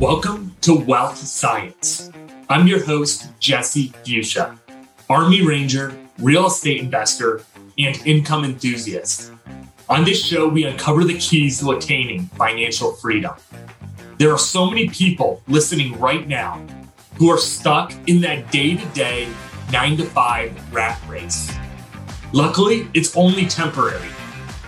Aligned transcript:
Welcome 0.00 0.54
to 0.60 0.74
Wealth 0.74 1.16
Science. 1.16 2.10
I'm 2.50 2.66
your 2.66 2.84
host, 2.84 3.30
Jesse 3.40 3.94
Fuchsia, 4.04 4.58
Army 5.08 5.40
Ranger, 5.40 5.96
real 6.18 6.48
estate 6.48 6.82
investor, 6.82 7.40
and 7.78 7.96
income 8.06 8.44
enthusiast. 8.44 9.32
On 9.88 10.04
this 10.04 10.22
show, 10.22 10.48
we 10.48 10.64
uncover 10.64 11.02
the 11.02 11.16
keys 11.16 11.60
to 11.60 11.70
attaining 11.70 12.26
financial 12.26 12.92
freedom. 12.92 13.36
There 14.18 14.30
are 14.30 14.38
so 14.38 14.68
many 14.68 14.86
people 14.90 15.42
listening 15.48 15.98
right 15.98 16.28
now 16.28 16.62
who 17.14 17.30
are 17.30 17.38
stuck 17.38 17.94
in 18.06 18.20
that 18.20 18.52
day 18.52 18.76
to 18.76 18.86
day, 18.88 19.28
nine 19.72 19.96
to 19.96 20.04
five 20.04 20.52
rat 20.74 21.00
race. 21.08 21.50
Luckily, 22.34 22.86
it's 22.92 23.16
only 23.16 23.46
temporary. 23.46 24.10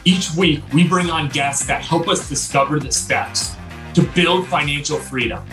Each 0.06 0.34
week, 0.34 0.62
we 0.72 0.88
bring 0.88 1.10
on 1.10 1.28
guests 1.28 1.66
that 1.66 1.82
help 1.82 2.08
us 2.08 2.30
discover 2.30 2.80
the 2.80 2.90
steps 2.90 3.57
to 3.98 4.04
build 4.12 4.46
financial 4.46 4.96
freedom, 4.96 5.44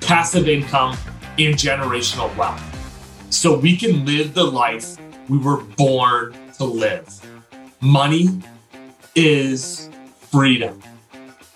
passive 0.00 0.46
income, 0.46 0.96
and 1.40 1.56
generational 1.56 2.32
wealth 2.36 2.62
so 3.30 3.58
we 3.58 3.76
can 3.76 4.06
live 4.06 4.32
the 4.32 4.44
life 4.44 4.96
we 5.28 5.36
were 5.36 5.60
born 5.76 6.32
to 6.56 6.62
live. 6.62 7.08
Money 7.80 8.28
is 9.16 9.90
freedom. 10.20 10.80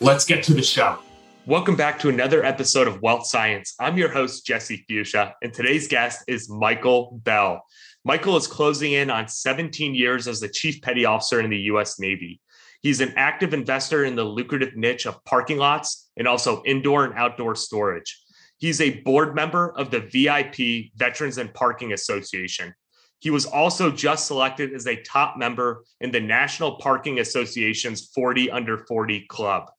Let's 0.00 0.24
get 0.24 0.42
to 0.44 0.54
the 0.54 0.62
show. 0.62 0.98
Welcome 1.46 1.76
back 1.76 2.00
to 2.00 2.08
another 2.08 2.44
episode 2.44 2.88
of 2.88 3.00
Wealth 3.00 3.28
Science. 3.28 3.76
I'm 3.78 3.96
your 3.96 4.08
host, 4.08 4.44
Jesse 4.44 4.84
Fuchsia, 4.88 5.36
and 5.40 5.54
today's 5.54 5.86
guest 5.86 6.24
is 6.26 6.50
Michael 6.50 7.20
Bell. 7.22 7.64
Michael 8.04 8.36
is 8.36 8.48
closing 8.48 8.90
in 8.90 9.08
on 9.08 9.28
17 9.28 9.94
years 9.94 10.26
as 10.26 10.40
the 10.40 10.48
Chief 10.48 10.82
Petty 10.82 11.04
Officer 11.04 11.40
in 11.40 11.48
the 11.48 11.58
U.S. 11.58 12.00
Navy. 12.00 12.40
He's 12.84 13.00
an 13.00 13.14
active 13.16 13.54
investor 13.54 14.04
in 14.04 14.14
the 14.14 14.24
lucrative 14.24 14.76
niche 14.76 15.06
of 15.06 15.24
parking 15.24 15.56
lots 15.56 16.10
and 16.18 16.28
also 16.28 16.62
indoor 16.64 17.06
and 17.06 17.14
outdoor 17.14 17.54
storage. 17.54 18.22
He's 18.58 18.82
a 18.82 19.00
board 19.00 19.34
member 19.34 19.72
of 19.78 19.90
the 19.90 20.00
VIP 20.00 20.92
Veterans 20.94 21.38
in 21.38 21.48
Parking 21.48 21.94
Association. 21.94 22.74
He 23.20 23.30
was 23.30 23.46
also 23.46 23.90
just 23.90 24.26
selected 24.26 24.74
as 24.74 24.86
a 24.86 25.00
top 25.00 25.38
member 25.38 25.84
in 26.02 26.10
the 26.10 26.20
National 26.20 26.76
Parking 26.76 27.20
Association's 27.20 28.10
40 28.14 28.50
Under 28.50 28.76
40 28.76 29.24
Club. 29.30 29.70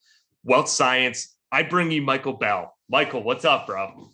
Wealth 0.44 0.68
Science, 0.68 1.36
I 1.52 1.62
bring 1.62 1.92
you 1.92 2.02
Michael 2.02 2.34
Bell. 2.34 2.76
Michael, 2.90 3.22
what's 3.22 3.46
up, 3.46 3.68
bro? 3.68 4.10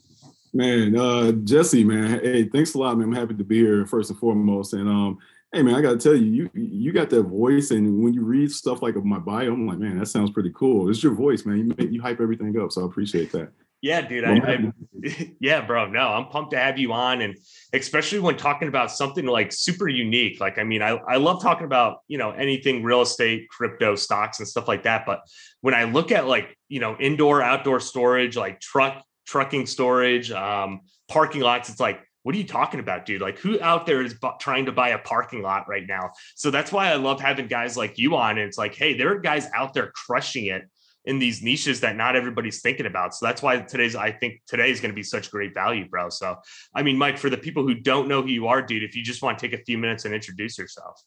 Man, 0.53 0.97
uh, 0.97 1.31
Jesse, 1.31 1.85
man, 1.85 2.19
hey, 2.19 2.43
thanks 2.43 2.73
a 2.73 2.77
lot, 2.77 2.97
man. 2.97 3.07
I'm 3.07 3.15
happy 3.15 3.35
to 3.35 3.43
be 3.45 3.59
here 3.59 3.85
first 3.85 4.09
and 4.09 4.19
foremost. 4.19 4.73
And 4.73 4.89
um, 4.89 5.17
hey 5.53 5.61
man, 5.63 5.75
I 5.75 5.81
gotta 5.81 5.97
tell 5.97 6.15
you, 6.15 6.49
you 6.53 6.63
you 6.63 6.91
got 6.91 7.09
that 7.09 7.23
voice, 7.23 7.71
and 7.71 8.03
when 8.03 8.13
you 8.13 8.23
read 8.23 8.51
stuff 8.51 8.81
like 8.81 8.95
my 8.95 9.19
bio, 9.19 9.53
I'm 9.53 9.67
like, 9.67 9.79
man, 9.79 9.99
that 9.99 10.07
sounds 10.07 10.31
pretty 10.31 10.51
cool. 10.55 10.89
It's 10.89 11.03
your 11.03 11.13
voice, 11.13 11.45
man. 11.45 11.57
You 11.57 11.75
make, 11.77 11.91
you 11.91 12.01
hype 12.01 12.21
everything 12.21 12.57
up, 12.59 12.71
so 12.71 12.83
I 12.83 12.85
appreciate 12.85 13.31
that. 13.33 13.51
Yeah, 13.81 14.01
dude. 14.01 14.23
I, 14.23 14.35
I, 14.35 14.71
yeah, 15.39 15.61
bro. 15.61 15.87
No, 15.87 16.07
I'm 16.09 16.27
pumped 16.27 16.51
to 16.51 16.59
have 16.59 16.77
you 16.77 16.93
on, 16.93 17.21
and 17.21 17.35
especially 17.73 18.19
when 18.19 18.37
talking 18.37 18.67
about 18.67 18.91
something 18.91 19.25
like 19.25 19.51
super 19.51 19.87
unique. 19.87 20.39
Like, 20.39 20.59
I 20.59 20.63
mean, 20.63 20.83
I 20.83 20.89
I 20.89 21.17
love 21.17 21.41
talking 21.41 21.65
about 21.65 21.99
you 22.07 22.17
know 22.17 22.31
anything 22.31 22.83
real 22.83 23.01
estate, 23.01 23.49
crypto, 23.49 23.95
stocks, 23.95 24.39
and 24.39 24.47
stuff 24.47 24.67
like 24.67 24.83
that. 24.83 25.05
But 25.05 25.21
when 25.61 25.73
I 25.73 25.85
look 25.85 26.11
at 26.11 26.27
like 26.27 26.55
you 26.69 26.79
know 26.79 26.95
indoor, 26.99 27.41
outdoor 27.41 27.79
storage, 27.79 28.37
like 28.37 28.59
truck 28.59 29.03
trucking 29.25 29.65
storage, 29.65 30.29
um, 30.31 30.81
parking 31.07 31.41
lots, 31.41 31.69
it's 31.69 31.79
like 31.79 32.01
what 32.23 32.35
are 32.35 32.37
you 32.37 32.47
talking 32.47 32.79
about, 32.79 33.05
dude? 33.05 33.21
Like, 33.21 33.39
who 33.39 33.59
out 33.61 33.85
there 33.85 34.01
is 34.01 34.13
bu- 34.13 34.37
trying 34.39 34.65
to 34.65 34.71
buy 34.71 34.89
a 34.89 34.99
parking 34.99 35.41
lot 35.41 35.67
right 35.67 35.85
now? 35.87 36.11
So 36.35 36.51
that's 36.51 36.71
why 36.71 36.91
I 36.91 36.95
love 36.95 37.19
having 37.19 37.47
guys 37.47 37.75
like 37.75 37.97
you 37.97 38.15
on. 38.15 38.37
And 38.37 38.47
it's 38.47 38.57
like, 38.57 38.75
hey, 38.75 38.95
there 38.95 39.11
are 39.13 39.19
guys 39.19 39.47
out 39.55 39.73
there 39.73 39.91
crushing 39.93 40.45
it 40.45 40.63
in 41.05 41.17
these 41.17 41.41
niches 41.41 41.79
that 41.81 41.95
not 41.95 42.15
everybody's 42.15 42.61
thinking 42.61 42.85
about. 42.85 43.15
So 43.15 43.25
that's 43.25 43.41
why 43.41 43.57
today's, 43.57 43.95
I 43.95 44.11
think 44.11 44.41
today 44.45 44.69
is 44.69 44.79
going 44.79 44.91
to 44.91 44.95
be 44.95 45.01
such 45.01 45.31
great 45.31 45.53
value, 45.55 45.87
bro. 45.89 46.09
So, 46.09 46.35
I 46.75 46.83
mean, 46.83 46.95
Mike, 46.95 47.17
for 47.17 47.31
the 47.31 47.37
people 47.37 47.63
who 47.63 47.73
don't 47.73 48.07
know 48.07 48.21
who 48.21 48.29
you 48.29 48.47
are, 48.47 48.61
dude, 48.61 48.83
if 48.83 48.95
you 48.95 49.03
just 49.03 49.23
want 49.23 49.39
to 49.39 49.47
take 49.47 49.59
a 49.59 49.63
few 49.63 49.79
minutes 49.79 50.05
and 50.05 50.13
introduce 50.13 50.59
yourself. 50.59 51.01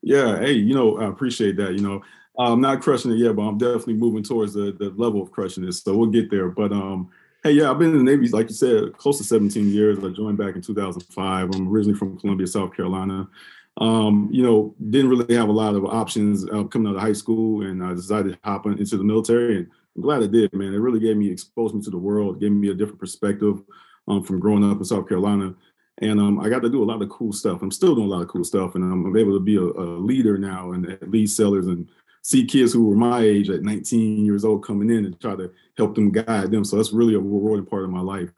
Yeah. 0.00 0.38
Hey, 0.38 0.52
you 0.52 0.74
know, 0.74 0.98
I 0.98 1.06
appreciate 1.08 1.56
that. 1.56 1.72
You 1.72 1.80
know, 1.80 2.02
I'm 2.38 2.60
not 2.60 2.82
crushing 2.82 3.10
it 3.10 3.16
yet, 3.16 3.34
but 3.34 3.42
I'm 3.42 3.58
definitely 3.58 3.94
moving 3.94 4.22
towards 4.22 4.54
the, 4.54 4.70
the 4.78 4.90
level 4.96 5.20
of 5.20 5.32
crushing 5.32 5.64
this. 5.66 5.82
So 5.82 5.96
we'll 5.96 6.10
get 6.10 6.30
there. 6.30 6.50
But, 6.50 6.70
um, 6.70 7.10
Hey, 7.46 7.52
yeah, 7.52 7.70
I've 7.70 7.78
been 7.78 7.90
in 7.90 8.02
the 8.02 8.10
Navy, 8.10 8.26
like 8.28 8.48
you 8.48 8.54
said, 8.54 8.96
close 8.96 9.18
to 9.18 9.24
17 9.24 9.68
years. 9.68 10.02
I 10.02 10.08
joined 10.08 10.38
back 10.38 10.54
in 10.54 10.62
2005. 10.62 11.50
I'm 11.54 11.68
originally 11.68 11.98
from 11.98 12.18
Columbia, 12.18 12.46
South 12.46 12.74
Carolina. 12.74 13.28
Um, 13.76 14.30
you 14.32 14.42
know, 14.42 14.74
didn't 14.88 15.10
really 15.10 15.34
have 15.34 15.50
a 15.50 15.52
lot 15.52 15.74
of 15.74 15.84
options 15.84 16.48
uh, 16.48 16.64
coming 16.64 16.88
out 16.88 16.96
of 16.96 17.02
high 17.02 17.12
school, 17.12 17.66
and 17.66 17.84
I 17.84 17.92
decided 17.92 18.32
to 18.32 18.38
hop 18.44 18.64
into 18.64 18.96
the 18.96 19.04
military. 19.04 19.58
And 19.58 19.66
I'm 19.94 20.00
glad 20.00 20.22
I 20.22 20.26
did, 20.26 20.54
man. 20.54 20.72
It 20.72 20.78
really 20.78 21.00
gave 21.00 21.18
me, 21.18 21.30
exposed 21.30 21.74
me 21.74 21.82
to 21.82 21.90
the 21.90 21.98
world, 21.98 22.40
gave 22.40 22.50
me 22.50 22.70
a 22.70 22.74
different 22.74 22.98
perspective 22.98 23.60
um, 24.08 24.22
from 24.24 24.40
growing 24.40 24.64
up 24.64 24.78
in 24.78 24.84
South 24.86 25.06
Carolina. 25.06 25.54
And 25.98 26.18
um, 26.18 26.40
I 26.40 26.48
got 26.48 26.62
to 26.62 26.70
do 26.70 26.82
a 26.82 26.90
lot 26.90 27.02
of 27.02 27.10
cool 27.10 27.34
stuff. 27.34 27.60
I'm 27.60 27.70
still 27.70 27.94
doing 27.94 28.06
a 28.06 28.10
lot 28.10 28.22
of 28.22 28.28
cool 28.28 28.44
stuff, 28.44 28.74
and 28.74 28.82
I'm 28.82 29.14
able 29.18 29.34
to 29.34 29.44
be 29.44 29.56
a, 29.56 29.60
a 29.60 30.00
leader 30.00 30.38
now 30.38 30.72
and 30.72 30.98
lead 31.02 31.28
sellers 31.28 31.66
and 31.66 31.90
see 32.24 32.42
kids 32.46 32.72
who 32.72 32.86
were 32.86 32.96
my 32.96 33.20
age 33.20 33.50
at 33.50 33.62
19 33.62 34.24
years 34.24 34.46
old 34.46 34.64
coming 34.64 34.88
in 34.88 35.04
and 35.04 35.20
try 35.20 35.36
to 35.36 35.52
help 35.76 35.94
them 35.94 36.10
guide 36.10 36.50
them. 36.50 36.64
So 36.64 36.76
that's 36.76 36.92
really 36.92 37.14
a 37.14 37.18
rewarding 37.18 37.66
part 37.66 37.84
of 37.84 37.90
my 37.90 38.00
life. 38.00 38.30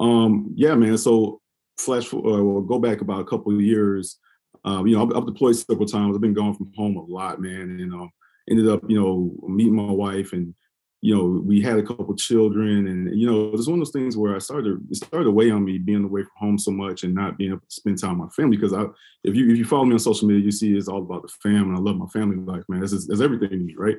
Um, 0.00 0.50
yeah, 0.56 0.74
man. 0.74 0.96
So 0.96 1.42
flash, 1.76 2.12
uh, 2.12 2.18
well, 2.18 2.62
go 2.62 2.78
back 2.78 3.02
about 3.02 3.20
a 3.20 3.26
couple 3.26 3.54
of 3.54 3.60
years. 3.60 4.16
Uh, 4.64 4.82
you 4.84 4.96
know, 4.96 5.04
I've, 5.04 5.14
I've, 5.14 5.26
deployed 5.26 5.56
several 5.56 5.86
times. 5.86 6.14
I've 6.14 6.22
been 6.22 6.32
gone 6.32 6.54
from 6.54 6.72
home 6.74 6.96
a 6.96 7.04
lot, 7.04 7.40
man, 7.40 7.60
and 7.60 7.92
um, 7.92 8.10
ended 8.50 8.66
up, 8.66 8.80
you 8.88 8.98
know, 8.98 9.30
meeting 9.46 9.76
my 9.76 9.92
wife 9.92 10.32
and 10.32 10.54
you 11.00 11.14
know, 11.14 11.42
we 11.44 11.62
had 11.62 11.78
a 11.78 11.82
couple 11.82 12.14
children, 12.16 12.88
and 12.88 13.18
you 13.18 13.26
know, 13.26 13.52
it's 13.54 13.68
one 13.68 13.78
of 13.78 13.86
those 13.86 13.92
things 13.92 14.16
where 14.16 14.34
I 14.34 14.38
started 14.38 14.78
it 14.90 14.96
started 14.96 15.24
to 15.24 15.30
weigh 15.30 15.50
on 15.50 15.64
me 15.64 15.78
being 15.78 16.04
away 16.04 16.22
from 16.22 16.32
home 16.36 16.58
so 16.58 16.72
much 16.72 17.04
and 17.04 17.14
not 17.14 17.38
being 17.38 17.50
able 17.50 17.60
to 17.60 17.66
spend 17.68 18.00
time 18.00 18.18
with 18.18 18.26
my 18.26 18.32
family. 18.32 18.56
Because 18.56 18.72
I, 18.72 18.84
if 19.22 19.36
you 19.36 19.48
if 19.50 19.58
you 19.58 19.64
follow 19.64 19.84
me 19.84 19.92
on 19.92 20.00
social 20.00 20.26
media, 20.26 20.44
you 20.44 20.50
see 20.50 20.76
it's 20.76 20.88
all 20.88 21.02
about 21.02 21.22
the 21.22 21.28
family. 21.42 21.76
I 21.76 21.80
love 21.80 21.96
my 21.96 22.08
family 22.08 22.36
life, 22.36 22.64
man. 22.68 22.82
It's, 22.82 22.92
it's 22.92 23.20
everything 23.20 23.50
to 23.50 23.56
me, 23.56 23.74
right? 23.76 23.98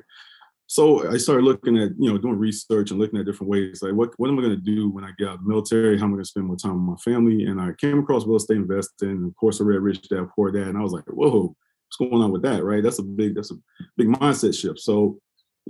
So 0.66 1.10
I 1.10 1.16
started 1.16 1.44
looking 1.44 1.78
at 1.78 1.92
you 1.98 2.12
know 2.12 2.18
doing 2.18 2.38
research 2.38 2.90
and 2.90 3.00
looking 3.00 3.18
at 3.18 3.24
different 3.24 3.50
ways, 3.50 3.80
like 3.82 3.94
what 3.94 4.10
what 4.18 4.28
am 4.28 4.38
I 4.38 4.42
going 4.42 4.54
to 4.54 4.62
do 4.62 4.90
when 4.90 5.02
I 5.02 5.12
get 5.18 5.28
out 5.28 5.36
of 5.36 5.42
the 5.42 5.48
military? 5.48 5.98
How 5.98 6.04
am 6.04 6.10
I 6.10 6.16
going 6.16 6.24
to 6.24 6.28
spend 6.28 6.46
more 6.46 6.56
time 6.56 6.86
with 6.86 6.98
my 6.98 7.12
family? 7.12 7.44
And 7.44 7.60
I 7.60 7.72
came 7.80 7.98
across 7.98 8.26
real 8.26 8.36
estate 8.36 8.58
investing, 8.58 9.08
and 9.08 9.26
of 9.26 9.34
course 9.36 9.60
I 9.60 9.64
read 9.64 9.80
Rich 9.80 10.08
Dad 10.10 10.28
Poor 10.36 10.52
Dad, 10.52 10.68
and 10.68 10.76
I 10.76 10.82
was 10.82 10.92
like, 10.92 11.04
whoa, 11.06 11.56
what's 11.90 12.10
going 12.10 12.22
on 12.22 12.30
with 12.30 12.42
that, 12.42 12.62
right? 12.62 12.82
That's 12.82 12.98
a 12.98 13.02
big 13.02 13.34
that's 13.34 13.50
a 13.50 13.56
big 13.96 14.08
mindset 14.08 14.56
shift. 14.56 14.80
So 14.80 15.18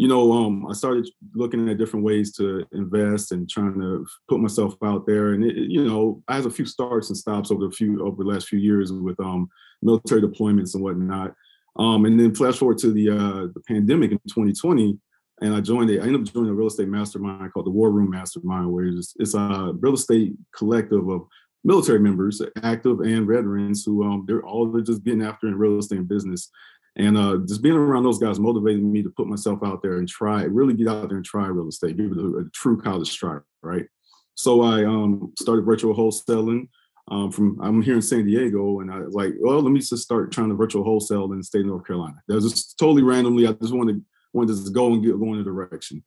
you 0.00 0.09
know, 0.09 0.33
um, 0.33 0.66
I 0.66 0.72
started 0.72 1.06
looking 1.34 1.69
at 1.69 1.77
different 1.77 2.06
ways 2.06 2.33
to 2.37 2.66
invest 2.72 3.33
and 3.33 3.47
trying 3.47 3.78
to 3.78 4.06
put 4.31 4.41
myself 4.41 4.75
out 4.83 5.06
there. 5.06 5.34
And 5.34 5.44
it, 5.44 5.55
you 5.56 5.84
know, 5.84 6.22
I 6.27 6.37
had 6.37 6.47
a 6.47 6.50
few 6.50 6.65
starts 6.65 7.11
and 7.11 7.19
stops 7.19 7.50
over 7.50 7.66
the 7.66 7.71
few 7.71 8.03
over 8.03 8.25
the 8.25 8.31
last 8.31 8.49
few 8.49 8.59
years 8.59 8.91
with 8.91 9.21
um, 9.21 9.50
military 9.83 10.22
deployments 10.22 10.75
and 10.75 10.83
whatnot. 10.83 11.34
Um, 11.77 12.06
and 12.06 12.19
then 12.19 12.34
flash 12.34 12.56
forward 12.56 12.78
to 12.78 12.93
the 12.93 13.10
uh, 13.10 13.49
the 13.53 13.62
pandemic 13.69 14.12
in 14.12 14.19
2020, 14.21 14.99
and 15.43 15.55
I 15.55 15.60
joined 15.60 15.91
I 15.91 16.03
ended 16.03 16.27
up 16.27 16.33
joining 16.33 16.49
a 16.49 16.55
real 16.55 16.69
estate 16.69 16.89
mastermind 16.89 17.53
called 17.53 17.66
the 17.66 17.71
War 17.71 17.91
Room 17.91 18.09
Mastermind, 18.09 18.72
where 18.72 18.87
it's, 18.87 19.12
it's 19.19 19.34
a 19.34 19.75
real 19.81 19.93
estate 19.93 20.33
collective 20.56 21.10
of 21.10 21.27
military 21.62 21.99
members, 21.99 22.41
active 22.62 23.00
and 23.00 23.28
veterans, 23.28 23.84
who 23.84 24.03
um, 24.03 24.25
they're 24.27 24.47
all 24.47 24.72
they're 24.72 24.81
just 24.81 25.05
getting 25.05 25.22
after 25.22 25.47
in 25.47 25.59
real 25.59 25.78
estate 25.78 26.09
business. 26.09 26.50
And 26.97 27.17
uh, 27.17 27.39
just 27.47 27.62
being 27.62 27.77
around 27.77 28.03
those 28.03 28.19
guys 28.19 28.41
motivated 28.41 28.83
me 28.83 29.03
to 29.03 29.11
put 29.11 29.27
myself 29.27 29.61
out 29.65 29.83
there 29.83 29.99
and 29.99 30.09
try, 30.09 30.43
really 30.43 30.75
get 30.75 30.89
out 30.89 31.09
there 31.09 31.17
and 31.17 31.25
try 31.25 31.47
real 31.47 31.69
estate, 31.69 31.97
give 31.97 32.12
it 32.12 32.19
a, 32.19 32.51
true 32.53 32.81
college 32.81 33.17
try, 33.17 33.39
right? 33.62 33.87
So 34.34 34.62
I 34.62 34.84
um, 34.84 35.33
started 35.39 35.65
virtual 35.65 35.95
wholesaling. 35.95 36.69
Um, 37.09 37.33
from 37.33 37.61
I'm 37.61 37.83
here 37.83 37.97
in 37.97 38.03
San 38.03 38.25
Diego, 38.25 38.81
and 38.81 38.91
I 38.91 39.01
was 39.01 39.15
like, 39.15 39.34
well, 39.41 39.61
let 39.61 39.73
me 39.73 39.81
just 39.81 39.97
start 39.97 40.31
trying 40.31 40.49
to 40.49 40.55
virtual 40.55 40.84
wholesale 40.84 41.33
in 41.33 41.39
the 41.39 41.45
state 41.45 41.61
of 41.61 41.67
North 41.67 41.84
Carolina. 41.84 42.15
That 42.28 42.37
was 42.37 42.53
just 42.53 42.78
totally 42.78 43.03
randomly. 43.03 43.49
I 43.49 43.53
just 43.53 43.75
wanted 43.75 44.05
wanted 44.33 44.65
to 44.65 44.71
go 44.71 44.93
and 44.93 45.03
get 45.03 45.19
go 45.19 45.34
in 45.34 45.41
a 45.41 45.45
direction. 45.45 46.05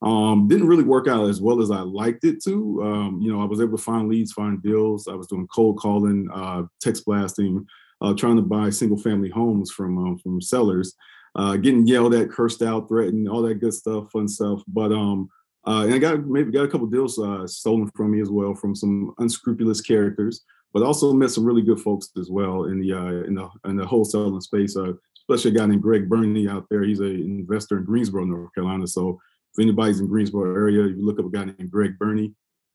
Um, 0.00 0.46
didn't 0.48 0.68
really 0.68 0.84
work 0.84 1.08
out 1.08 1.28
as 1.28 1.40
well 1.40 1.60
as 1.60 1.70
I 1.70 1.80
liked 1.80 2.24
it 2.24 2.42
to. 2.44 2.82
Um, 2.82 3.20
you 3.20 3.32
know, 3.32 3.42
I 3.42 3.44
was 3.44 3.60
able 3.60 3.76
to 3.76 3.82
find 3.82 4.08
leads, 4.08 4.32
find 4.32 4.62
deals. 4.62 5.08
I 5.08 5.14
was 5.14 5.26
doing 5.26 5.48
cold 5.48 5.78
calling, 5.78 6.28
uh, 6.32 6.62
text 6.80 7.04
blasting, 7.04 7.66
uh, 8.00 8.14
trying 8.14 8.36
to 8.36 8.42
buy 8.42 8.70
single 8.70 8.98
family 8.98 9.28
homes 9.28 9.70
from 9.70 9.98
um, 9.98 10.18
from 10.18 10.40
sellers, 10.40 10.94
uh, 11.34 11.56
getting 11.56 11.86
yelled 11.86 12.14
at, 12.14 12.30
cursed 12.30 12.62
out, 12.62 12.88
threatened, 12.88 13.28
all 13.28 13.42
that 13.42 13.60
good 13.60 13.74
stuff, 13.74 14.10
fun 14.10 14.28
stuff. 14.28 14.62
But 14.68 14.92
um, 14.92 15.28
uh, 15.66 15.84
and 15.84 15.94
I 15.94 15.98
got 15.98 16.26
maybe 16.26 16.50
got 16.50 16.64
a 16.64 16.68
couple 16.68 16.86
deals 16.86 17.18
uh, 17.18 17.46
stolen 17.46 17.90
from 17.94 18.12
me 18.12 18.20
as 18.20 18.30
well 18.30 18.54
from 18.54 18.74
some 18.74 19.14
unscrupulous 19.18 19.80
characters, 19.80 20.44
but 20.72 20.82
also 20.82 21.12
met 21.12 21.30
some 21.30 21.44
really 21.44 21.62
good 21.62 21.80
folks 21.80 22.10
as 22.18 22.30
well 22.30 22.64
in 22.64 22.80
the 22.80 22.92
uh, 22.92 23.24
in 23.26 23.34
the 23.34 23.48
in 23.66 23.76
the 23.76 23.84
wholesaling 23.84 24.42
space. 24.42 24.76
Uh, 24.76 24.92
especially 25.28 25.54
a 25.54 25.60
guy 25.60 25.66
named 25.66 25.82
Greg 25.82 26.08
Burney 26.08 26.48
out 26.48 26.66
there. 26.70 26.84
He's 26.84 27.00
an 27.00 27.20
investor 27.20 27.78
in 27.78 27.84
Greensboro, 27.84 28.24
North 28.24 28.54
Carolina. 28.54 28.86
So 28.86 29.20
if 29.52 29.62
anybody's 29.62 30.00
in 30.00 30.06
Greensboro 30.06 30.54
area, 30.54 30.86
you 30.86 31.04
look 31.04 31.18
up 31.18 31.26
a 31.26 31.30
guy 31.30 31.44
named 31.44 31.70
Greg 31.70 31.98
Burney, 31.98 32.32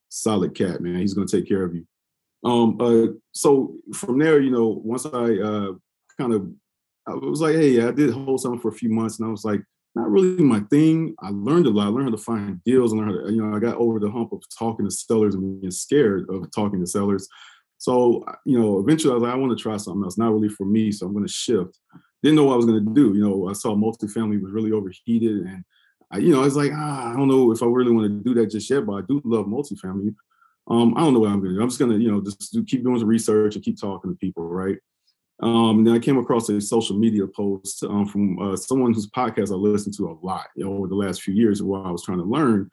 solid 0.09 0.53
cat, 0.53 0.81
man. 0.81 0.99
He's 0.99 1.15
going 1.15 1.27
to 1.27 1.35
take 1.35 1.47
care 1.47 1.63
of 1.63 1.73
you. 1.73 1.87
Um, 2.43 2.77
uh, 2.79 3.13
so 3.31 3.75
from 3.93 4.19
there, 4.19 4.41
you 4.41 4.51
know, 4.51 4.81
once 4.83 5.05
I 5.05 5.09
uh, 5.09 5.73
kind 6.17 6.33
of, 6.33 6.49
I 7.07 7.13
was 7.15 7.41
like, 7.41 7.55
hey, 7.55 7.81
I 7.81 7.91
did 7.91 8.13
something 8.13 8.59
for 8.59 8.69
a 8.69 8.73
few 8.73 8.89
months, 8.89 9.19
and 9.19 9.27
I 9.27 9.31
was 9.31 9.45
like, 9.45 9.61
not 9.95 10.09
really 10.09 10.43
my 10.43 10.61
thing. 10.71 11.15
I 11.21 11.29
learned 11.29 11.67
a 11.67 11.69
lot. 11.69 11.87
I 11.87 11.89
learned 11.89 12.09
how 12.09 12.15
to 12.15 12.17
find 12.17 12.63
deals. 12.63 12.93
I 12.93 12.97
learned 12.97 13.11
how 13.11 13.27
to, 13.27 13.33
you 13.33 13.41
know, 13.43 13.55
I 13.55 13.59
got 13.59 13.77
over 13.77 13.99
the 13.99 14.09
hump 14.09 14.33
of 14.33 14.41
talking 14.57 14.85
to 14.85 14.91
sellers 14.91 15.35
and 15.35 15.61
being 15.61 15.71
scared 15.71 16.27
of 16.29 16.49
talking 16.51 16.79
to 16.79 16.87
sellers. 16.87 17.27
So, 17.77 18.25
you 18.45 18.59
know, 18.59 18.79
eventually 18.79 19.11
I 19.11 19.15
was 19.15 19.23
like, 19.23 19.33
I 19.33 19.37
want 19.37 19.55
to 19.55 19.61
try 19.61 19.77
something 19.77 20.03
else. 20.03 20.17
Not 20.17 20.33
really 20.33 20.49
for 20.49 20.65
me. 20.65 20.91
So 20.91 21.05
I'm 21.05 21.13
going 21.13 21.27
to 21.27 21.31
shift. 21.31 21.77
Didn't 22.23 22.37
know 22.37 22.45
what 22.45 22.53
I 22.53 22.57
was 22.57 22.65
going 22.65 22.83
to 22.83 22.93
do. 22.93 23.13
You 23.13 23.21
know, 23.21 23.49
I 23.49 23.53
saw 23.53 23.75
multifamily 23.75 24.41
was 24.41 24.51
really 24.51 24.71
overheated 24.71 25.45
and 25.45 25.63
I, 26.09 26.19
you 26.19 26.31
know, 26.31 26.41
I 26.41 26.45
was 26.45 26.55
like, 26.55 26.71
ah, 26.73 27.11
I 27.11 27.15
don't 27.15 27.27
know 27.27 27.51
if 27.51 27.61
I 27.61 27.65
really 27.65 27.91
want 27.91 28.07
to 28.07 28.23
do 28.23 28.39
that 28.39 28.51
just 28.51 28.69
yet, 28.69 28.85
but 28.85 28.93
I 28.93 29.01
do 29.01 29.21
love 29.25 29.47
multifamily. 29.47 30.15
Um, 30.67 30.93
I 30.95 31.01
don't 31.01 31.13
know 31.13 31.19
what 31.19 31.31
I'm 31.31 31.39
going 31.39 31.51
to 31.51 31.55
do. 31.57 31.61
I'm 31.61 31.69
just 31.69 31.79
going 31.79 31.91
to, 31.91 31.97
you 31.97 32.11
know, 32.11 32.21
just 32.21 32.57
keep 32.67 32.83
doing 32.83 32.99
some 32.99 33.07
research 33.07 33.55
and 33.55 33.63
keep 33.63 33.79
talking 33.79 34.11
to 34.11 34.17
people, 34.17 34.47
right? 34.47 34.77
Um, 35.41 35.79
and 35.79 35.87
then 35.87 35.93
I 35.93 35.99
came 35.99 36.17
across 36.17 36.47
a 36.49 36.61
social 36.61 36.97
media 36.97 37.27
post 37.27 37.83
um, 37.83 38.05
from 38.05 38.39
uh, 38.39 38.55
someone 38.55 38.93
whose 38.93 39.09
podcast 39.09 39.51
I 39.51 39.55
listened 39.55 39.95
to 39.97 40.09
a 40.09 40.25
lot 40.25 40.47
you 40.55 40.63
know, 40.63 40.73
over 40.77 40.87
the 40.87 40.95
last 40.95 41.21
few 41.21 41.33
years 41.33 41.61
while 41.61 41.85
I 41.85 41.91
was 41.91 42.03
trying 42.03 42.19
to 42.19 42.23
learn. 42.23 42.69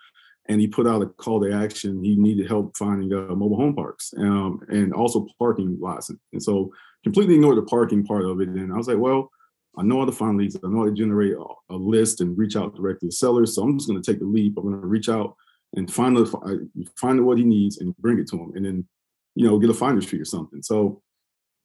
And 0.48 0.60
he 0.60 0.66
put 0.66 0.86
out 0.86 1.02
a 1.02 1.06
call 1.06 1.40
to 1.40 1.52
action. 1.52 2.02
He 2.02 2.16
needed 2.16 2.48
help 2.48 2.76
finding 2.76 3.12
uh, 3.12 3.34
mobile 3.34 3.56
home 3.56 3.74
parks 3.74 4.12
um, 4.18 4.60
and 4.68 4.92
also 4.92 5.26
parking 5.38 5.78
lots. 5.80 6.10
And 6.32 6.42
so 6.42 6.72
completely 7.02 7.34
ignored 7.34 7.56
the 7.56 7.62
parking 7.62 8.04
part 8.04 8.24
of 8.24 8.40
it. 8.40 8.48
And 8.48 8.72
I 8.72 8.76
was 8.76 8.88
like, 8.88 8.98
well, 8.98 9.30
I 9.76 9.82
know 9.82 10.00
how 10.00 10.04
to 10.04 10.12
find 10.12 10.36
leads. 10.36 10.56
I 10.56 10.68
know 10.68 10.80
how 10.80 10.86
to 10.86 10.92
generate 10.92 11.34
a, 11.34 11.44
a 11.70 11.76
list 11.76 12.20
and 12.20 12.36
reach 12.36 12.56
out 12.56 12.74
directly 12.74 13.08
to 13.08 13.14
sellers. 13.14 13.54
So 13.54 13.62
I'm 13.62 13.78
just 13.78 13.88
going 13.88 14.00
to 14.00 14.12
take 14.12 14.20
the 14.20 14.26
leap. 14.26 14.56
I'm 14.56 14.64
going 14.64 14.80
to 14.80 14.86
reach 14.86 15.08
out 15.08 15.36
and 15.74 15.92
find 15.92 16.16
the, 16.16 16.68
find 16.96 17.24
what 17.24 17.38
he 17.38 17.44
needs 17.44 17.78
and 17.78 17.96
bring 17.98 18.18
it 18.18 18.28
to 18.28 18.36
him, 18.36 18.52
and 18.54 18.64
then 18.64 18.88
you 19.34 19.46
know 19.46 19.58
get 19.58 19.70
a 19.70 19.74
finder's 19.74 20.06
fee 20.06 20.20
or 20.20 20.24
something. 20.24 20.62
So 20.62 21.02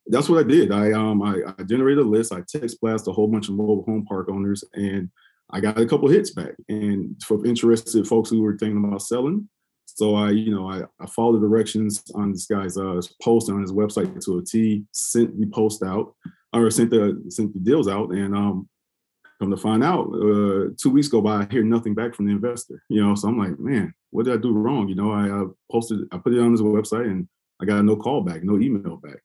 that's 0.07 0.29
what 0.29 0.39
I 0.39 0.47
did. 0.47 0.71
I 0.71 0.91
um 0.91 1.21
I, 1.21 1.41
I 1.57 1.63
generated 1.63 2.05
a 2.05 2.07
list. 2.07 2.33
I 2.33 2.41
text 2.47 2.79
blast 2.81 3.07
a 3.07 3.11
whole 3.11 3.27
bunch 3.27 3.49
of 3.49 3.55
mobile 3.55 3.83
home 3.83 4.05
park 4.05 4.29
owners, 4.29 4.63
and 4.73 5.09
I 5.51 5.59
got 5.59 5.79
a 5.79 5.85
couple 5.85 6.07
hits 6.09 6.31
back. 6.31 6.53
And 6.69 7.21
for 7.23 7.45
interested 7.45 8.07
folks 8.07 8.29
who 8.29 8.41
were 8.41 8.57
thinking 8.57 8.83
about 8.83 9.01
selling, 9.01 9.49
so 9.85 10.15
I 10.15 10.31
you 10.31 10.51
know 10.51 10.69
I, 10.69 10.83
I 10.99 11.07
followed 11.07 11.41
the 11.41 11.47
directions 11.47 12.03
on 12.13 12.31
this 12.31 12.45
guy's 12.45 12.77
uh, 12.77 13.01
post 13.21 13.49
on 13.49 13.61
his 13.61 13.71
website 13.71 14.23
to 14.25 14.37
a 14.37 14.43
T. 14.43 14.83
Sent 14.91 15.39
the 15.39 15.47
post 15.47 15.83
out 15.83 16.13
or 16.53 16.69
sent 16.69 16.91
the 16.91 17.23
sent 17.29 17.53
the 17.53 17.59
deals 17.59 17.87
out, 17.87 18.11
and 18.11 18.35
um 18.35 18.69
come 19.39 19.51
to 19.51 19.57
find 19.57 19.83
out, 19.83 20.07
uh, 20.13 20.69
two 20.81 20.89
weeks 20.91 21.07
go 21.07 21.21
by, 21.21 21.41
I 21.41 21.47
hear 21.51 21.63
nothing 21.63 21.93
back 21.93 22.15
from 22.15 22.25
the 22.25 22.31
investor. 22.31 22.81
You 22.89 23.03
know, 23.03 23.15
so 23.15 23.27
I'm 23.27 23.37
like, 23.37 23.59
man, 23.59 23.93
what 24.11 24.25
did 24.25 24.33
I 24.33 24.37
do 24.37 24.53
wrong? 24.53 24.87
You 24.87 24.95
know, 24.95 25.11
I, 25.11 25.29
I 25.29 25.45
posted, 25.71 26.07
I 26.11 26.17
put 26.17 26.33
it 26.33 26.39
on 26.39 26.51
his 26.51 26.61
website, 26.61 27.05
and 27.05 27.27
I 27.61 27.65
got 27.65 27.83
no 27.83 27.95
call 27.95 28.21
back, 28.21 28.43
no 28.43 28.59
email 28.59 28.97
back. 28.97 29.19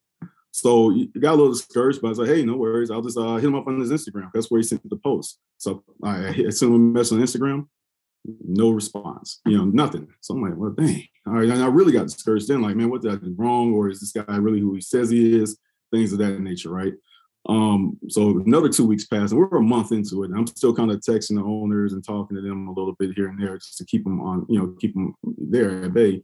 So 0.53 0.91
I 0.91 1.07
got 1.19 1.35
a 1.35 1.37
little 1.37 1.53
discouraged, 1.53 2.01
but 2.01 2.07
I 2.07 2.09
was 2.09 2.19
like, 2.19 2.27
hey, 2.27 2.43
no 2.43 2.57
worries. 2.57 2.91
I'll 2.91 3.01
just 3.01 3.17
uh, 3.17 3.35
hit 3.35 3.45
him 3.45 3.55
up 3.55 3.67
on 3.67 3.79
his 3.79 3.91
Instagram. 3.91 4.31
That's 4.33 4.51
where 4.51 4.59
he 4.59 4.67
sent 4.67 4.87
the 4.89 4.97
post. 4.97 5.39
So 5.57 5.83
I 6.03 6.33
sent 6.49 6.63
him 6.63 6.75
a 6.75 6.77
message 6.77 7.17
on 7.17 7.23
Instagram, 7.23 7.67
no 8.25 8.71
response, 8.71 9.39
you 9.45 9.57
know, 9.57 9.63
nothing. 9.63 10.07
So 10.19 10.33
I'm 10.33 10.41
like, 10.41 10.57
well, 10.57 10.71
dang. 10.71 11.07
All 11.25 11.33
right. 11.33 11.49
And 11.49 11.63
I 11.63 11.67
really 11.67 11.93
got 11.93 12.07
discouraged 12.07 12.49
then, 12.49 12.61
like, 12.61 12.75
man, 12.75 12.89
what 12.89 13.01
did 13.01 13.13
I 13.13 13.15
do 13.15 13.33
wrong? 13.37 13.73
Or 13.73 13.89
is 13.89 14.01
this 14.01 14.11
guy 14.11 14.35
really 14.35 14.59
who 14.59 14.75
he 14.75 14.81
says 14.81 15.09
he 15.09 15.39
is? 15.41 15.57
Things 15.93 16.11
of 16.11 16.19
that 16.19 16.39
nature, 16.39 16.69
right? 16.69 16.93
Um, 17.49 17.97
so 18.07 18.39
another 18.45 18.69
two 18.69 18.85
weeks 18.85 19.05
passed, 19.05 19.33
and 19.33 19.41
we're 19.41 19.57
a 19.57 19.61
month 19.61 19.91
into 19.91 20.23
it. 20.23 20.29
And 20.29 20.37
I'm 20.37 20.47
still 20.47 20.75
kind 20.75 20.91
of 20.91 20.99
texting 20.99 21.35
the 21.35 21.43
owners 21.43 21.93
and 21.93 22.03
talking 22.03 22.35
to 22.35 22.41
them 22.41 22.67
a 22.67 22.73
little 22.73 22.93
bit 22.93 23.11
here 23.15 23.29
and 23.29 23.41
there 23.41 23.57
just 23.57 23.77
to 23.77 23.85
keep 23.85 24.03
them 24.03 24.21
on, 24.21 24.45
you 24.47 24.59
know, 24.59 24.75
keep 24.79 24.93
them 24.93 25.15
there 25.23 25.83
at 25.83 25.93
bay. 25.93 26.21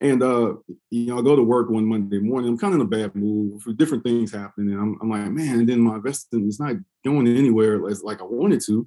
And 0.00 0.22
uh, 0.22 0.54
you 0.90 1.06
know, 1.06 1.18
I 1.18 1.22
go 1.22 1.36
to 1.36 1.42
work 1.42 1.70
one 1.70 1.86
Monday 1.86 2.18
morning. 2.18 2.50
I'm 2.50 2.58
kind 2.58 2.74
of 2.74 2.80
in 2.80 2.86
a 2.86 2.88
bad 2.88 3.14
mood 3.14 3.62
for 3.62 3.72
different 3.72 4.04
things 4.04 4.32
happening, 4.32 4.74
and 4.74 4.80
I'm, 4.80 4.98
I'm 5.00 5.10
like, 5.10 5.30
man. 5.30 5.60
And 5.60 5.68
then 5.68 5.80
my 5.80 5.96
investing 5.96 6.46
is 6.46 6.60
not 6.60 6.76
going 7.04 7.26
anywhere 7.26 7.86
as 7.88 8.02
like 8.02 8.20
I 8.20 8.24
wanted 8.24 8.60
to. 8.66 8.86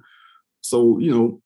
So 0.60 0.98
you 0.98 1.10
know, 1.10 1.42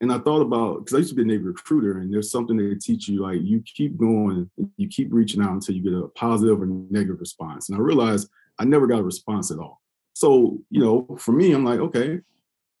and 0.00 0.12
I 0.12 0.18
thought 0.18 0.40
about 0.40 0.78
because 0.78 0.94
I 0.94 0.98
used 0.98 1.10
to 1.10 1.16
be 1.16 1.22
a 1.22 1.24
Navy 1.24 1.44
recruiter, 1.44 1.98
and 1.98 2.12
there's 2.12 2.30
something 2.30 2.56
they 2.56 2.76
teach 2.76 3.08
you 3.08 3.22
like 3.22 3.40
you 3.42 3.62
keep 3.64 3.96
going, 3.96 4.48
you 4.76 4.88
keep 4.88 5.08
reaching 5.12 5.42
out 5.42 5.52
until 5.52 5.74
you 5.74 5.82
get 5.82 5.94
a 5.94 6.06
positive 6.08 6.60
or 6.60 6.66
negative 6.66 7.18
response. 7.18 7.70
And 7.70 7.78
I 7.78 7.80
realized 7.80 8.28
I 8.62 8.64
never 8.64 8.86
got 8.86 9.00
a 9.00 9.04
response 9.04 9.50
at 9.50 9.58
all. 9.58 9.80
So 10.14 10.58
you 10.70 10.80
know, 10.80 11.16
for 11.18 11.32
me, 11.32 11.52
I'm 11.52 11.64
like, 11.64 11.80
okay, 11.80 12.20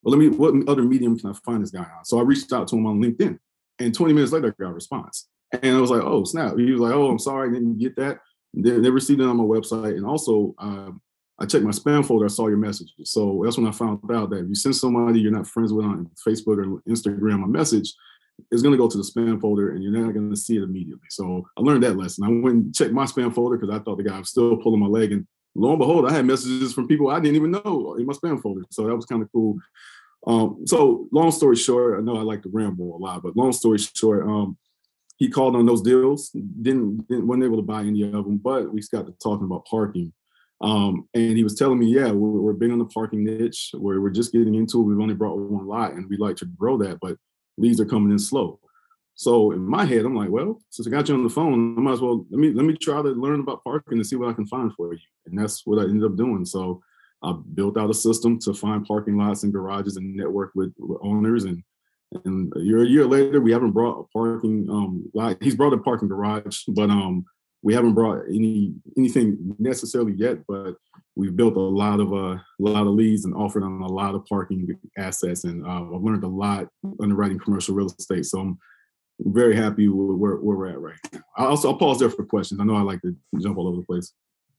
well, 0.02 0.16
let 0.16 0.18
me. 0.18 0.28
What 0.28 0.54
other 0.68 0.82
medium 0.82 1.18
can 1.18 1.30
I 1.30 1.34
find 1.44 1.62
this 1.62 1.70
guy 1.70 1.80
on? 1.80 2.04
So 2.04 2.18
I 2.18 2.22
reached 2.22 2.52
out 2.52 2.68
to 2.68 2.76
him 2.76 2.86
on 2.86 3.00
LinkedIn, 3.02 3.38
and 3.78 3.94
20 3.94 4.14
minutes 4.14 4.32
later, 4.32 4.54
I 4.58 4.62
got 4.62 4.70
a 4.70 4.74
response. 4.74 5.28
And 5.52 5.76
I 5.76 5.80
was 5.80 5.90
like, 5.90 6.02
oh, 6.02 6.24
snap. 6.24 6.56
He 6.56 6.70
was 6.70 6.80
like, 6.80 6.94
oh, 6.94 7.10
I'm 7.10 7.18
sorry, 7.18 7.50
I 7.50 7.52
didn't 7.52 7.78
get 7.78 7.96
that. 7.96 8.20
They, 8.54 8.78
they 8.78 8.90
received 8.90 9.20
it 9.20 9.26
on 9.26 9.36
my 9.36 9.44
website. 9.44 9.96
And 9.96 10.06
also, 10.06 10.54
um, 10.58 11.00
I 11.38 11.44
checked 11.44 11.64
my 11.64 11.70
spam 11.70 12.06
folder, 12.06 12.26
I 12.26 12.28
saw 12.28 12.48
your 12.48 12.56
messages. 12.56 13.10
So 13.10 13.42
that's 13.44 13.58
when 13.58 13.66
I 13.66 13.72
found 13.72 13.98
out 14.12 14.30
that 14.30 14.40
if 14.40 14.48
you 14.48 14.54
send 14.54 14.76
somebody 14.76 15.20
you're 15.20 15.32
not 15.32 15.46
friends 15.46 15.72
with 15.72 15.84
on 15.84 16.08
Facebook 16.26 16.58
or 16.58 16.80
Instagram 16.88 17.44
a 17.44 17.48
message, 17.48 17.92
it's 18.50 18.62
going 18.62 18.72
to 18.72 18.78
go 18.78 18.88
to 18.88 18.96
the 18.96 19.02
spam 19.02 19.40
folder 19.40 19.72
and 19.72 19.82
you're 19.82 19.92
not 19.92 20.14
going 20.14 20.30
to 20.30 20.36
see 20.36 20.56
it 20.56 20.62
immediately. 20.62 21.06
So 21.10 21.46
I 21.56 21.60
learned 21.60 21.82
that 21.82 21.96
lesson. 21.96 22.24
I 22.24 22.28
went 22.28 22.56
and 22.56 22.74
checked 22.74 22.92
my 22.92 23.04
spam 23.04 23.34
folder 23.34 23.58
because 23.58 23.74
I 23.74 23.82
thought 23.82 23.96
the 23.96 24.04
guy 24.04 24.18
was 24.18 24.30
still 24.30 24.56
pulling 24.56 24.80
my 24.80 24.86
leg. 24.86 25.12
And 25.12 25.26
lo 25.54 25.70
and 25.70 25.78
behold, 25.78 26.06
I 26.06 26.12
had 26.12 26.26
messages 26.26 26.72
from 26.72 26.88
people 26.88 27.10
I 27.10 27.20
didn't 27.20 27.36
even 27.36 27.50
know 27.50 27.96
in 27.98 28.06
my 28.06 28.12
spam 28.12 28.40
folder. 28.40 28.62
So 28.70 28.86
that 28.86 28.96
was 28.96 29.06
kind 29.06 29.22
of 29.22 29.30
cool. 29.32 29.58
Um, 30.26 30.62
so 30.66 31.08
long 31.12 31.30
story 31.30 31.56
short, 31.56 31.98
I 31.98 32.02
know 32.02 32.16
I 32.16 32.22
like 32.22 32.42
to 32.42 32.50
ramble 32.52 32.96
a 32.96 32.98
lot, 32.98 33.22
but 33.22 33.36
long 33.36 33.52
story 33.52 33.78
short, 33.78 34.26
um, 34.26 34.56
he 35.16 35.28
called 35.28 35.56
on 35.56 35.66
those 35.66 35.82
deals, 35.82 36.30
didn't, 36.30 37.06
didn't 37.08 37.26
wasn't 37.26 37.44
able 37.44 37.56
to 37.56 37.62
buy 37.62 37.82
any 37.82 38.02
of 38.02 38.12
them, 38.12 38.38
but 38.38 38.72
we 38.72 38.80
got 38.92 39.06
to 39.06 39.12
talking 39.22 39.46
about 39.46 39.66
parking. 39.66 40.12
Um, 40.60 41.08
and 41.14 41.36
he 41.36 41.42
was 41.42 41.56
telling 41.56 41.78
me, 41.78 41.86
yeah, 41.86 42.12
we're, 42.12 42.40
we're 42.40 42.52
big 42.52 42.70
on 42.70 42.78
the 42.78 42.84
parking 42.84 43.24
niche. 43.24 43.70
We're, 43.74 44.00
we're 44.00 44.10
just 44.10 44.32
getting 44.32 44.54
into 44.54 44.80
it. 44.80 44.84
We've 44.84 45.00
only 45.00 45.14
brought 45.14 45.36
one 45.36 45.66
lot 45.66 45.92
and 45.92 46.08
we'd 46.08 46.20
like 46.20 46.36
to 46.36 46.44
grow 46.46 46.78
that, 46.78 46.98
but 47.00 47.16
leads 47.58 47.80
are 47.80 47.84
coming 47.84 48.12
in 48.12 48.18
slow. 48.18 48.60
So 49.14 49.52
in 49.52 49.60
my 49.60 49.84
head, 49.84 50.04
I'm 50.04 50.16
like, 50.16 50.30
well, 50.30 50.60
since 50.70 50.86
I 50.86 50.90
got 50.90 51.08
you 51.08 51.14
on 51.14 51.22
the 51.22 51.30
phone, 51.30 51.76
I 51.76 51.80
might 51.80 51.92
as 51.92 52.00
well 52.00 52.26
let 52.30 52.38
me 52.38 52.52
let 52.52 52.64
me 52.64 52.76
try 52.76 53.02
to 53.02 53.08
learn 53.10 53.40
about 53.40 53.62
parking 53.64 53.98
and 53.98 54.06
see 54.06 54.16
what 54.16 54.28
I 54.28 54.32
can 54.32 54.46
find 54.46 54.72
for 54.74 54.92
you. 54.92 55.00
And 55.26 55.38
that's 55.38 55.66
what 55.66 55.78
I 55.78 55.82
ended 55.82 56.04
up 56.04 56.16
doing. 56.16 56.44
So 56.44 56.82
I 57.22 57.34
built 57.54 57.76
out 57.78 57.90
a 57.90 57.94
system 57.94 58.38
to 58.40 58.54
find 58.54 58.84
parking 58.84 59.16
lots 59.16 59.42
and 59.42 59.52
garages 59.52 59.96
and 59.96 60.16
network 60.16 60.52
with, 60.54 60.72
with 60.78 60.98
owners 61.02 61.44
and 61.44 61.62
and 62.24 62.52
a 62.56 62.60
year, 62.60 62.82
a 62.82 62.86
year 62.86 63.06
later, 63.06 63.40
we 63.40 63.52
haven't 63.52 63.70
brought 63.70 64.00
a 64.00 64.04
parking 64.12 64.68
um 64.70 65.10
like 65.14 65.42
he's 65.42 65.54
brought 65.54 65.72
a 65.72 65.78
parking 65.78 66.08
garage, 66.08 66.62
but 66.68 66.90
um 66.90 67.24
we 67.62 67.72
haven't 67.74 67.94
brought 67.94 68.24
any 68.28 68.74
anything 68.98 69.54
necessarily 69.58 70.12
yet, 70.12 70.38
but 70.46 70.74
we've 71.14 71.36
built 71.36 71.56
a 71.56 71.60
lot 71.60 72.00
of 72.00 72.12
uh, 72.12 72.36
a 72.36 72.42
lot 72.58 72.86
of 72.86 72.94
leads 72.94 73.24
and 73.24 73.34
offered 73.34 73.62
on 73.62 73.80
a 73.80 73.86
lot 73.86 74.14
of 74.14 74.26
parking 74.26 74.68
assets, 74.98 75.44
and 75.44 75.64
uh, 75.64 75.94
I've 75.94 76.02
learned 76.02 76.24
a 76.24 76.28
lot 76.28 76.68
underwriting 77.00 77.38
commercial 77.38 77.74
real 77.74 77.86
estate. 77.86 78.26
So 78.26 78.40
I'm 78.40 78.58
very 79.20 79.56
happy 79.56 79.88
with 79.88 80.16
where, 80.16 80.36
where 80.36 80.56
we're 80.56 80.68
at 80.68 80.80
right 80.80 80.96
now. 81.12 81.20
I'll, 81.36 81.48
also, 81.48 81.68
I'll 81.70 81.78
pause 81.78 81.98
there 81.98 82.10
for 82.10 82.24
questions. 82.24 82.60
I 82.60 82.64
know 82.64 82.76
I 82.76 82.82
like 82.82 83.00
to 83.02 83.16
jump 83.40 83.58
all 83.58 83.68
over 83.68 83.78
the 83.78 83.86
place. 83.86 84.12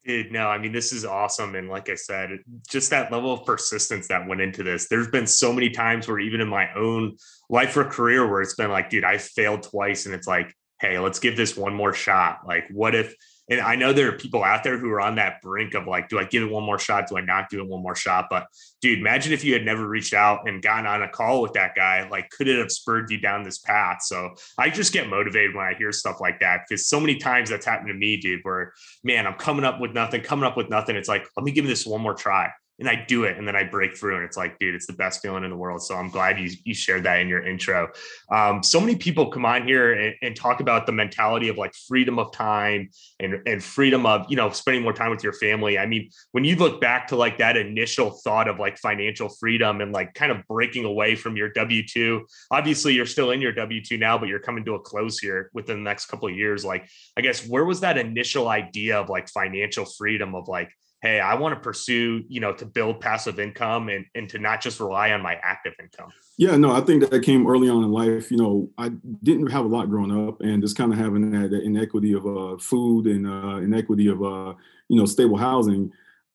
Dude, 0.06 0.34
no, 0.34 0.48
I 0.50 0.58
mean, 0.58 0.74
this 0.74 0.92
is 0.92 1.06
awesome. 1.06 1.56
And 1.56 1.70
like 1.70 1.90
I 1.90 1.96
said, 1.96 2.40
just 2.70 2.90
that 2.90 3.12
level 3.12 3.32
of 3.32 3.46
persistence 3.46 4.10
that 4.10 4.28
went 4.28 4.42
into 4.42 4.62
this. 4.62 4.90
There's 4.90 5.08
been 5.08 5.28
so 5.28 5.54
many 5.54 5.70
times 5.70 6.08
where, 6.08 6.20
even 6.20 6.42
in 6.42 6.50
my 6.50 6.74
own 6.74 7.16
life 7.50 7.78
or 7.78 7.86
career, 7.86 8.30
where 8.30 8.42
it's 8.42 8.56
been 8.56 8.70
like, 8.70 8.90
dude, 8.90 9.06
I 9.06 9.18
failed 9.18 9.64
twice. 9.64 10.06
And 10.06 10.14
it's 10.14 10.28
like, 10.28 10.54
hey, 10.82 11.00
let's 11.00 11.20
give 11.20 11.38
this 11.38 11.56
one 11.56 11.74
more 11.74 11.94
shot. 11.94 12.40
Like, 12.46 12.66
what 12.70 12.96
if 12.96 13.16
and 13.50 13.60
I 13.60 13.76
know 13.76 13.92
there 13.92 14.08
are 14.10 14.18
people 14.18 14.44
out 14.44 14.64
there 14.64 14.78
who 14.78 14.90
are 14.92 15.02
on 15.02 15.16
that 15.16 15.42
brink 15.42 15.74
of 15.74 15.86
like, 15.86 16.08
do 16.08 16.18
I 16.18 16.24
give 16.24 16.44
it 16.44 16.52
one 16.52 16.64
more 16.64 16.80
shot? 16.80 17.08
Do 17.08 17.18
I 17.18 17.22
not 17.22 17.50
do 17.50 17.60
it 17.62 17.68
one 17.68 17.84
more 17.84 17.96
shot? 17.96 18.28
But 18.30 18.48
dude, 18.82 19.00
imagine 19.00 19.34
if 19.34 19.44
you 19.44 19.54
had 19.54 19.66
never 19.66 19.86
reached 19.86 20.14
out 20.14 20.48
and 20.48 20.62
gotten 20.62 20.86
on 20.86 21.04
a 21.04 21.10
call 21.10 21.42
with 21.42 21.54
that 21.54 21.76
guy. 21.76 22.08
Like, 22.08 22.30
could 22.30 22.48
it 22.48 22.58
have 22.58 22.72
spurred 22.72 23.12
you 23.12 23.20
down 23.20 23.44
this 23.44 23.60
path? 23.60 24.02
So 24.04 24.36
I 24.58 24.70
just 24.70 24.94
get 24.94 25.10
motivated 25.10 25.56
when 25.56 25.66
I 25.66 25.74
hear 25.74 25.92
stuff 25.92 26.22
like 26.22 26.40
that 26.40 26.62
because 26.68 26.88
so 26.88 27.00
many 27.00 27.18
times 27.18 27.50
that's 27.50 27.66
happened 27.66 27.90
to 27.90 27.94
me, 27.94 28.18
dude, 28.18 28.42
where 28.44 28.74
man, 29.04 29.28
I'm 29.28 29.36
coming 29.36 29.66
up 29.66 29.82
with 29.82 29.92
nothing, 29.92 30.22
coming 30.22 30.46
up 30.46 30.56
with 30.56 30.70
nothing. 30.70 30.96
It's 30.96 31.10
like, 31.10 31.28
let 31.36 31.44
me 31.44 31.52
give 31.52 31.68
this 31.68 31.86
one 31.86 32.02
more 32.02 32.14
try 32.14 32.50
and 32.86 32.98
I 32.98 33.06
do 33.06 33.24
it 33.24 33.38
and 33.38 33.48
then 33.48 33.56
I 33.56 33.64
break 33.64 33.96
through 33.96 34.18
and 34.18 34.26
it's 34.26 34.36
like, 34.36 34.60
dude, 34.60 34.76
it's 34.76 34.88
the 34.88 34.94
best 34.94 35.22
feeling 35.22 35.46
in 35.46 35.50
the 35.50 35.56
world. 35.56 35.82
So 35.82 35.96
I'm 35.96 36.10
glad 36.10 36.38
you, 36.38 36.50
you 36.66 36.74
shared 36.74 37.04
that 37.04 37.20
in 37.20 37.30
your 37.30 37.42
intro. 37.42 37.90
Um, 38.30 38.62
so 38.62 38.80
many 38.80 38.98
people 38.98 39.28
come 39.32 39.46
on 39.46 39.66
here 39.66 39.94
and, 39.94 40.16
and, 40.22 40.34
talk 40.34 40.60
about 40.60 40.86
the 40.88 40.92
mentality 40.92 41.48
of 41.48 41.58
like 41.58 41.74
freedom 41.88 42.18
of 42.18 42.32
time 42.34 42.90
and, 43.20 43.40
and 43.46 43.64
freedom 43.64 44.06
of, 44.06 44.26
you 44.30 44.36
know, 44.36 44.50
spending 44.50 44.82
more 44.82 44.92
time 44.92 45.12
with 45.12 45.24
your 45.24 45.32
family. 45.32 45.78
I 45.78 45.86
mean, 45.86 46.10
when 46.32 46.44
you 46.44 46.56
look 46.56 46.82
back 46.82 47.08
to 47.10 47.16
like 47.16 47.38
that 47.38 47.56
initial 47.56 48.10
thought 48.10 48.48
of 48.48 48.60
like 48.60 48.78
financial 48.80 49.30
freedom 49.30 49.80
and 49.80 49.94
like 49.94 50.14
kind 50.16 50.32
of 50.32 50.46
breaking 50.48 50.86
away 50.86 51.16
from 51.16 51.38
your 51.38 51.50
W-2, 51.50 52.22
obviously 52.52 52.96
you're 52.96 53.06
still 53.06 53.32
in 53.32 53.40
your 53.40 53.54
W-2 53.54 53.98
now, 54.00 54.18
but 54.18 54.28
you're 54.28 54.40
coming 54.40 54.66
to 54.66 54.74
a 54.74 54.80
close 54.80 55.20
here 55.20 55.52
within 55.54 55.78
the 55.78 55.90
next 55.90 56.08
couple 56.08 56.28
of 56.28 56.36
years. 56.36 56.66
Like, 56.66 56.90
I 57.16 57.22
guess, 57.22 57.48
where 57.48 57.64
was 57.64 57.80
that 57.82 57.98
initial 57.98 58.50
idea 58.50 59.00
of 59.00 59.10
like 59.10 59.30
financial 59.30 59.86
freedom 59.86 60.36
of 60.36 60.48
like, 60.48 60.72
hey, 61.04 61.20
I 61.20 61.36
want 61.36 61.54
to 61.54 61.60
pursue, 61.60 62.24
you 62.30 62.40
know, 62.40 62.54
to 62.54 62.66
build 62.66 63.02
passive 63.02 63.38
income 63.38 63.90
and, 63.90 64.06
and 64.16 64.30
to 64.30 64.40
not 64.40 64.62
just 64.62 64.80
rely 64.80 65.12
on 65.12 65.22
my 65.22 65.38
active 65.44 65.74
income? 65.78 66.12
Yeah, 66.38 66.56
no, 66.56 66.72
I 66.72 66.80
think 66.80 67.10
that 67.10 67.24
came 67.24 67.46
early 67.46 67.68
on 67.68 67.84
in 67.84 67.92
life. 67.92 68.32
You 68.32 68.38
know, 68.38 68.70
I 68.78 68.90
didn't 69.22 69.48
have 69.48 69.66
a 69.66 69.68
lot 69.68 69.90
growing 69.90 70.28
up 70.28 70.40
and 70.40 70.62
just 70.64 70.78
kind 70.78 70.94
of 70.94 70.98
having 70.98 71.30
that, 71.32 71.52
that 71.52 71.64
inequity 71.64 72.14
of 72.14 72.26
uh, 72.26 72.58
food 72.58 73.08
and 73.08 73.28
uh, 73.28 73.58
inequity 73.58 74.08
of, 74.08 74.24
uh, 74.24 74.54
you 74.88 74.98
know, 74.98 75.06
stable 75.06 75.36
housing. 75.38 75.92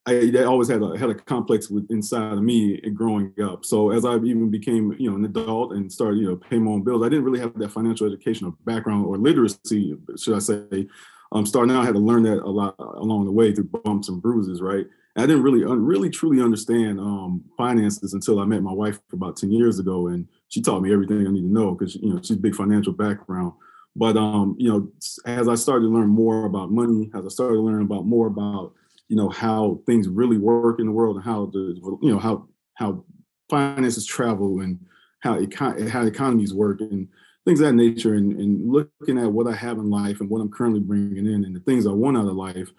I 0.07 0.31
they 0.31 0.45
always 0.45 0.69
had 0.69 0.81
a 0.81 0.97
had 0.97 1.11
a 1.11 1.15
complex 1.15 1.69
with 1.69 1.91
inside 1.91 2.33
of 2.33 2.43
me 2.43 2.81
growing 2.95 3.35
up. 3.43 3.67
So 3.67 3.91
as 3.91 4.07
I 4.07 4.15
even 4.17 4.49
became 4.49 4.95
you 4.99 5.11
know 5.11 5.17
an 5.17 5.25
adult 5.27 5.73
and 5.73 5.93
started 5.93 6.19
you 6.19 6.29
know 6.29 6.37
paying 6.37 6.65
my 6.65 6.71
own 6.71 6.83
bills, 6.83 7.03
I 7.03 7.11
didn't 7.11 7.25
really 7.25 7.41
have 7.41 7.59
that 7.59 7.73
financial 7.73 8.07
education 8.07 8.47
educational 8.47 8.57
background 8.65 9.05
or 9.05 9.19
literacy, 9.19 9.99
should 10.17 10.37
I 10.37 10.39
say. 10.39 10.87
Um, 11.33 11.45
starting 11.45 11.75
out, 11.75 11.83
I 11.83 11.85
had 11.85 11.95
to 11.95 12.01
learn 12.01 12.23
that 12.23 12.43
a 12.43 12.51
lot 12.51 12.75
along 12.79 13.27
the 13.27 13.33
way 13.33 13.53
through 13.53 13.71
bumps 13.85 14.09
and 14.09 14.23
bruises, 14.23 14.63
right? 14.63 14.87
And 15.15 15.25
I 15.25 15.27
didn't 15.27 15.43
really, 15.43 15.65
really, 15.65 16.11
truly 16.11 16.43
understand 16.43 16.99
um, 17.01 17.45
finances 17.57 18.15
until 18.15 18.41
I 18.41 18.45
met 18.45 18.63
my 18.63 18.73
wife 18.73 18.99
about 19.13 19.37
ten 19.37 19.51
years 19.51 19.79
ago, 19.79 20.09
and 20.09 20.27
she 20.49 20.63
taught 20.63 20.81
me 20.81 20.93
everything 20.93 21.27
I 21.27 21.31
need 21.31 21.43
to 21.43 21.53
know 21.53 21.75
because 21.75 21.97
you 21.97 22.15
know 22.15 22.21
she's 22.23 22.37
big 22.37 22.55
financial 22.55 22.93
background. 22.93 23.53
But 23.95 24.17
um, 24.17 24.55
you 24.59 24.71
know, 24.71 24.91
as 25.27 25.49
I 25.49 25.55
started 25.55 25.87
to 25.87 25.93
learn 25.93 26.09
more 26.09 26.47
about 26.47 26.71
money, 26.71 27.11
as 27.15 27.27
I 27.27 27.29
started 27.29 27.57
to 27.57 27.61
learn 27.61 27.83
about 27.83 28.07
more 28.07 28.29
about 28.29 28.73
you 29.09 29.17
know 29.17 29.29
how 29.29 29.81
things 29.87 30.09
really 30.09 30.39
work 30.39 30.79
in 30.79 30.87
the 30.87 30.93
world 30.93 31.17
and 31.17 31.25
how 31.25 31.47
the 31.47 31.79
you 32.01 32.11
know 32.11 32.19
how 32.19 32.47
how 32.75 33.05
finances 33.51 34.07
travel 34.07 34.61
and 34.61 34.79
how 35.21 35.39
econ- 35.39 35.89
how 35.89 36.07
economies 36.07 36.55
work 36.55 36.81
and 36.81 37.09
things 37.49 37.61
that 37.61 37.73
nature 37.73 38.14
and, 38.14 38.38
and 38.38 38.71
looking 38.71 39.19
at 39.19 39.33
what 39.33 39.47
I 39.47 39.55
have 39.55 39.78
in 39.78 39.90
life 39.90 40.21
and 40.21 40.28
what 40.28 40.40
I'm 40.40 40.50
currently 40.50 40.81
bringing 40.81 41.26
in 41.26 41.45
and 41.45 41.57
the 41.57 41.61
things 41.61 41.87
I 41.87 41.90
want 41.90 42.17
out 42.17 42.28
of 42.28 42.35
life 42.35 42.71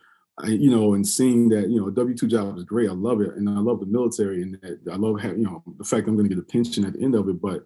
I, 0.41 0.47
you 0.47 0.69
know, 0.69 0.93
and 0.93 1.05
seeing 1.05 1.49
that, 1.49 1.69
you 1.69 1.79
know, 1.79 1.87
a 1.87 1.91
W 1.91 2.15
two 2.15 2.27
job 2.27 2.57
is 2.57 2.63
great. 2.63 2.89
I 2.89 2.93
love 2.93 3.21
it, 3.21 3.35
and 3.35 3.49
I 3.49 3.59
love 3.59 3.79
the 3.79 3.85
military, 3.85 4.41
and 4.41 4.57
I 4.89 4.95
love 4.95 5.19
having, 5.19 5.39
you 5.39 5.45
know, 5.45 5.63
the 5.77 5.83
fact 5.83 6.07
I'm 6.07 6.15
going 6.15 6.29
to 6.29 6.35
get 6.35 6.41
a 6.41 6.45
pension 6.45 6.85
at 6.85 6.93
the 6.93 7.03
end 7.03 7.15
of 7.15 7.27
it. 7.27 7.41
But 7.41 7.65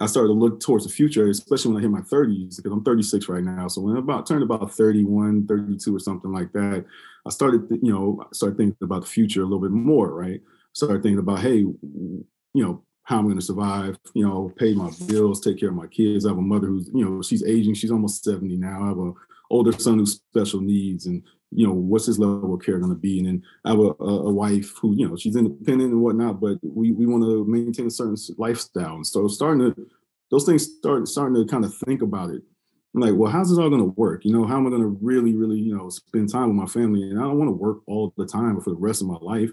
I 0.00 0.06
started 0.06 0.28
to 0.28 0.34
look 0.34 0.60
towards 0.60 0.86
the 0.86 0.92
future, 0.92 1.28
especially 1.28 1.72
when 1.72 1.80
I 1.80 1.82
hit 1.82 1.90
my 1.90 2.00
30s, 2.00 2.56
because 2.56 2.72
I'm 2.72 2.84
36 2.84 3.28
right 3.28 3.44
now. 3.44 3.68
So 3.68 3.82
when 3.82 3.96
I 3.96 3.98
about 3.98 4.26
turned 4.26 4.42
about 4.42 4.72
31, 4.72 5.46
32 5.46 5.94
or 5.94 5.98
something 5.98 6.32
like 6.32 6.52
that, 6.52 6.86
I 7.26 7.30
started, 7.30 7.66
you 7.82 7.92
know, 7.92 8.24
started 8.32 8.56
thinking 8.56 8.76
about 8.82 9.02
the 9.02 9.08
future 9.08 9.42
a 9.42 9.44
little 9.44 9.60
bit 9.60 9.72
more, 9.72 10.10
right? 10.10 10.40
Started 10.72 11.02
thinking 11.02 11.18
about, 11.18 11.40
hey, 11.40 11.58
you 11.58 12.24
know, 12.54 12.82
how 13.10 13.18
I'm 13.18 13.24
going 13.24 13.38
to 13.38 13.44
survive, 13.44 13.98
you 14.14 14.24
know, 14.24 14.52
pay 14.56 14.72
my 14.72 14.88
bills, 15.08 15.40
take 15.40 15.58
care 15.58 15.70
of 15.70 15.74
my 15.74 15.88
kids. 15.88 16.24
I 16.24 16.28
have 16.28 16.38
a 16.38 16.42
mother 16.42 16.68
who's, 16.68 16.88
you 16.94 17.04
know, 17.04 17.20
she's 17.22 17.44
aging. 17.44 17.74
She's 17.74 17.90
almost 17.90 18.22
70 18.22 18.56
now. 18.56 18.84
I 18.84 18.86
have 18.86 18.98
a 18.98 19.12
older 19.50 19.72
son 19.72 19.98
who's 19.98 20.12
special 20.12 20.60
needs 20.60 21.06
and, 21.06 21.24
you 21.50 21.66
know, 21.66 21.72
what's 21.72 22.06
his 22.06 22.20
level 22.20 22.54
of 22.54 22.62
care 22.62 22.78
going 22.78 22.92
to 22.92 22.96
be? 22.96 23.18
And 23.18 23.26
then 23.26 23.42
I 23.64 23.70
have 23.70 23.80
a, 23.80 24.04
a, 24.04 24.32
wife 24.32 24.76
who, 24.80 24.94
you 24.94 25.08
know, 25.08 25.16
she's 25.16 25.34
independent 25.34 25.90
and 25.90 26.00
whatnot, 26.00 26.40
but 26.40 26.58
we, 26.62 26.92
we 26.92 27.04
want 27.04 27.24
to 27.24 27.44
maintain 27.44 27.88
a 27.88 27.90
certain 27.90 28.16
lifestyle. 28.38 28.94
And 28.94 29.06
so 29.06 29.26
starting 29.26 29.74
to, 29.74 29.88
those 30.30 30.44
things 30.46 30.68
start 30.78 31.08
starting 31.08 31.34
to 31.34 31.50
kind 31.50 31.64
of 31.64 31.74
think 31.78 32.02
about 32.02 32.30
it. 32.30 32.42
I'm 32.94 33.00
like, 33.00 33.14
well, 33.16 33.32
how's 33.32 33.50
this 33.50 33.58
all 33.58 33.70
going 33.70 33.82
to 33.82 33.94
work? 33.96 34.24
You 34.24 34.32
know, 34.32 34.46
how 34.46 34.56
am 34.56 34.68
I 34.68 34.70
going 34.70 34.82
to 34.82 34.98
really, 35.00 35.34
really, 35.34 35.58
you 35.58 35.76
know, 35.76 35.88
spend 35.90 36.30
time 36.30 36.46
with 36.46 36.56
my 36.56 36.66
family? 36.66 37.10
And 37.10 37.18
I 37.18 37.22
don't 37.22 37.38
want 37.38 37.48
to 37.48 37.56
work 37.56 37.78
all 37.86 38.14
the 38.16 38.26
time 38.26 38.60
for 38.60 38.70
the 38.70 38.76
rest 38.76 39.02
of 39.02 39.08
my 39.08 39.18
life. 39.20 39.50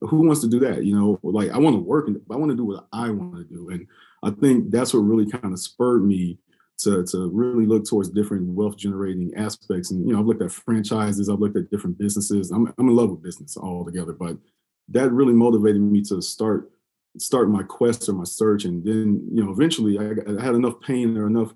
Who 0.00 0.26
wants 0.26 0.40
to 0.42 0.48
do 0.48 0.60
that? 0.60 0.84
You 0.84 0.94
know, 0.94 1.20
like 1.22 1.50
I 1.50 1.58
want 1.58 1.76
to 1.76 1.82
work, 1.82 2.08
I 2.30 2.36
want 2.36 2.50
to 2.50 2.56
do 2.56 2.64
what 2.64 2.86
I 2.92 3.10
want 3.10 3.36
to 3.36 3.44
do. 3.44 3.70
And 3.70 3.86
I 4.22 4.30
think 4.30 4.70
that's 4.70 4.94
what 4.94 5.00
really 5.00 5.30
kind 5.30 5.52
of 5.52 5.60
spurred 5.60 6.04
me 6.04 6.38
to, 6.78 7.04
to 7.04 7.30
really 7.30 7.66
look 7.66 7.84
towards 7.84 8.10
different 8.10 8.48
wealth 8.48 8.76
generating 8.76 9.32
aspects. 9.36 9.90
And, 9.90 10.06
you 10.06 10.12
know, 10.12 10.20
I've 10.20 10.26
looked 10.26 10.42
at 10.42 10.52
franchises, 10.52 11.28
I've 11.28 11.40
looked 11.40 11.56
at 11.56 11.70
different 11.70 11.98
businesses. 11.98 12.50
I'm, 12.50 12.72
I'm 12.78 12.88
in 12.88 12.96
love 12.96 13.10
with 13.10 13.22
business 13.22 13.56
altogether, 13.56 14.12
but 14.12 14.36
that 14.88 15.12
really 15.12 15.32
motivated 15.32 15.80
me 15.80 16.02
to 16.02 16.20
start 16.20 16.70
start 17.18 17.50
my 17.50 17.62
quest 17.62 18.08
or 18.08 18.14
my 18.14 18.24
search. 18.24 18.64
And 18.64 18.82
then, 18.84 19.28
you 19.32 19.44
know, 19.44 19.52
eventually 19.52 19.98
I, 19.98 20.12
I 20.38 20.42
had 20.42 20.54
enough 20.54 20.80
pain 20.80 21.16
or 21.16 21.26
enough 21.26 21.52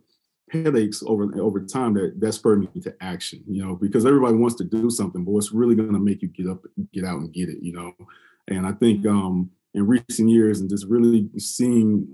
headaches 0.50 1.02
over 1.06 1.28
over 1.40 1.60
time 1.60 1.94
that 1.94 2.20
that 2.20 2.32
spurred 2.32 2.60
me 2.60 2.80
to 2.80 2.94
action, 3.00 3.42
you 3.48 3.64
know, 3.64 3.74
because 3.74 4.06
everybody 4.06 4.34
wants 4.34 4.56
to 4.56 4.64
do 4.64 4.90
something, 4.90 5.24
but 5.24 5.32
what's 5.32 5.52
really 5.52 5.74
going 5.74 5.92
to 5.92 5.98
make 5.98 6.22
you 6.22 6.28
get 6.28 6.46
up, 6.46 6.64
get 6.92 7.04
out 7.04 7.18
and 7.18 7.32
get 7.32 7.48
it, 7.48 7.62
you 7.62 7.72
know? 7.72 7.92
And 8.48 8.66
I 8.66 8.72
think 8.72 9.04
mm-hmm. 9.04 9.16
um, 9.16 9.50
in 9.74 9.86
recent 9.86 10.28
years 10.28 10.60
and 10.60 10.70
just 10.70 10.86
really 10.86 11.28
seeing 11.38 12.06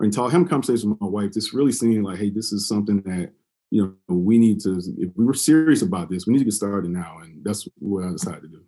and 0.00 0.12
talk 0.12 0.32
having 0.32 0.48
conversations 0.48 0.86
with 0.86 1.00
my 1.00 1.06
wife, 1.06 1.32
just 1.32 1.52
really 1.52 1.72
seeing 1.72 2.02
like, 2.02 2.18
hey, 2.18 2.30
this 2.30 2.52
is 2.52 2.68
something 2.68 3.00
that 3.02 3.32
you 3.70 3.96
know 4.08 4.14
we 4.14 4.38
need 4.38 4.60
to. 4.60 4.78
If 4.98 5.10
we 5.16 5.24
were 5.24 5.34
serious 5.34 5.82
about 5.82 6.10
this, 6.10 6.26
we 6.26 6.32
need 6.32 6.40
to 6.40 6.44
get 6.44 6.54
started 6.54 6.90
now, 6.90 7.18
and 7.22 7.44
that's 7.44 7.66
what 7.78 8.04
I 8.04 8.12
decided 8.12 8.42
to 8.42 8.48
do. 8.48 8.62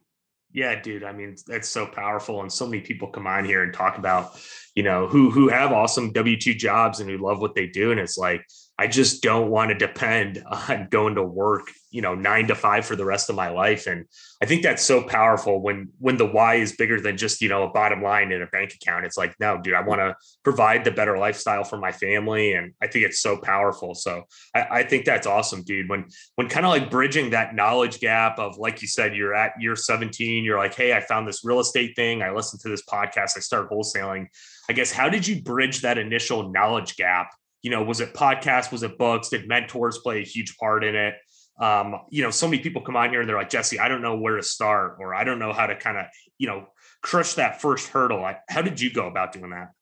Yeah, 0.52 0.80
dude. 0.80 1.04
I 1.04 1.12
mean, 1.12 1.36
that's 1.46 1.68
so 1.68 1.86
powerful, 1.86 2.40
and 2.40 2.52
so 2.52 2.66
many 2.66 2.80
people 2.80 3.08
come 3.08 3.26
on 3.26 3.44
here 3.44 3.62
and 3.62 3.72
talk 3.72 3.98
about, 3.98 4.40
you 4.78 4.84
know, 4.84 5.08
who 5.08 5.28
who 5.28 5.48
have 5.48 5.72
awesome 5.72 6.12
W 6.12 6.36
two 6.38 6.54
jobs 6.54 7.00
and 7.00 7.10
who 7.10 7.18
love 7.18 7.40
what 7.40 7.56
they 7.56 7.66
do, 7.66 7.90
and 7.90 7.98
it's 7.98 8.16
like 8.16 8.46
I 8.80 8.86
just 8.86 9.24
don't 9.24 9.50
want 9.50 9.70
to 9.70 9.74
depend 9.74 10.44
on 10.68 10.86
going 10.88 11.16
to 11.16 11.22
work, 11.24 11.72
you 11.90 12.00
know, 12.00 12.14
nine 12.14 12.46
to 12.46 12.54
five 12.54 12.86
for 12.86 12.94
the 12.94 13.04
rest 13.04 13.28
of 13.28 13.34
my 13.34 13.48
life. 13.48 13.88
And 13.88 14.04
I 14.40 14.46
think 14.46 14.62
that's 14.62 14.84
so 14.84 15.02
powerful 15.02 15.60
when 15.60 15.88
when 15.98 16.16
the 16.16 16.26
why 16.26 16.56
is 16.56 16.76
bigger 16.76 17.00
than 17.00 17.16
just, 17.16 17.42
you 17.42 17.48
know, 17.48 17.64
a 17.64 17.70
bottom 17.70 18.02
line 18.04 18.30
in 18.30 18.40
a 18.40 18.46
bank 18.46 18.72
account. 18.74 19.04
It's 19.04 19.18
like, 19.18 19.34
no, 19.40 19.60
dude, 19.60 19.74
I 19.74 19.80
want 19.80 20.00
to 20.00 20.14
provide 20.44 20.84
the 20.84 20.92
better 20.92 21.18
lifestyle 21.18 21.64
for 21.64 21.76
my 21.76 21.90
family. 21.90 22.52
And 22.52 22.72
I 22.80 22.86
think 22.86 23.04
it's 23.04 23.20
so 23.20 23.36
powerful. 23.36 23.96
So 23.96 24.22
I, 24.54 24.66
I 24.70 24.82
think 24.84 25.04
that's 25.04 25.26
awesome, 25.26 25.64
dude. 25.64 25.88
When 25.88 26.06
when 26.36 26.48
kind 26.48 26.64
of 26.64 26.70
like 26.70 26.88
bridging 26.88 27.30
that 27.30 27.56
knowledge 27.56 27.98
gap 27.98 28.38
of 28.38 28.58
like 28.58 28.80
you 28.80 28.86
said, 28.86 29.16
you're 29.16 29.34
at 29.34 29.60
year 29.60 29.74
17, 29.74 30.44
you're 30.44 30.58
like, 30.58 30.74
hey, 30.74 30.92
I 30.92 31.00
found 31.00 31.26
this 31.26 31.44
real 31.44 31.58
estate 31.58 31.96
thing. 31.96 32.22
I 32.22 32.30
listened 32.30 32.60
to 32.60 32.68
this 32.68 32.84
podcast, 32.84 33.36
I 33.36 33.40
started 33.40 33.70
wholesaling. 33.72 34.28
I 34.68 34.74
guess 34.74 34.92
how 34.92 35.08
did 35.08 35.26
you 35.26 35.42
bridge 35.42 35.80
that 35.82 35.98
initial 35.98 36.50
knowledge 36.50 36.96
gap? 36.96 37.30
you 37.62 37.70
know, 37.70 37.82
was 37.82 38.00
it 38.00 38.14
podcasts? 38.14 38.70
Was 38.70 38.82
it 38.82 38.98
books? 38.98 39.28
Did 39.28 39.48
mentors 39.48 39.98
play 39.98 40.20
a 40.20 40.24
huge 40.24 40.56
part 40.56 40.84
in 40.84 40.94
it? 40.94 41.14
Um, 41.60 41.96
you 42.10 42.22
know, 42.22 42.30
so 42.30 42.46
many 42.46 42.62
people 42.62 42.82
come 42.82 42.96
on 42.96 43.10
here 43.10 43.20
and 43.20 43.28
they're 43.28 43.36
like, 43.36 43.50
Jesse, 43.50 43.80
I 43.80 43.88
don't 43.88 44.02
know 44.02 44.16
where 44.16 44.36
to 44.36 44.42
start, 44.42 44.98
or 45.00 45.14
I 45.14 45.24
don't 45.24 45.40
know 45.40 45.52
how 45.52 45.66
to 45.66 45.74
kind 45.74 45.98
of, 45.98 46.06
you 46.38 46.46
know, 46.46 46.66
crush 47.02 47.34
that 47.34 47.60
first 47.60 47.88
hurdle. 47.88 48.28
How 48.48 48.62
did 48.62 48.80
you 48.80 48.92
go 48.92 49.08
about 49.08 49.32
doing 49.32 49.50
that? 49.50 49.72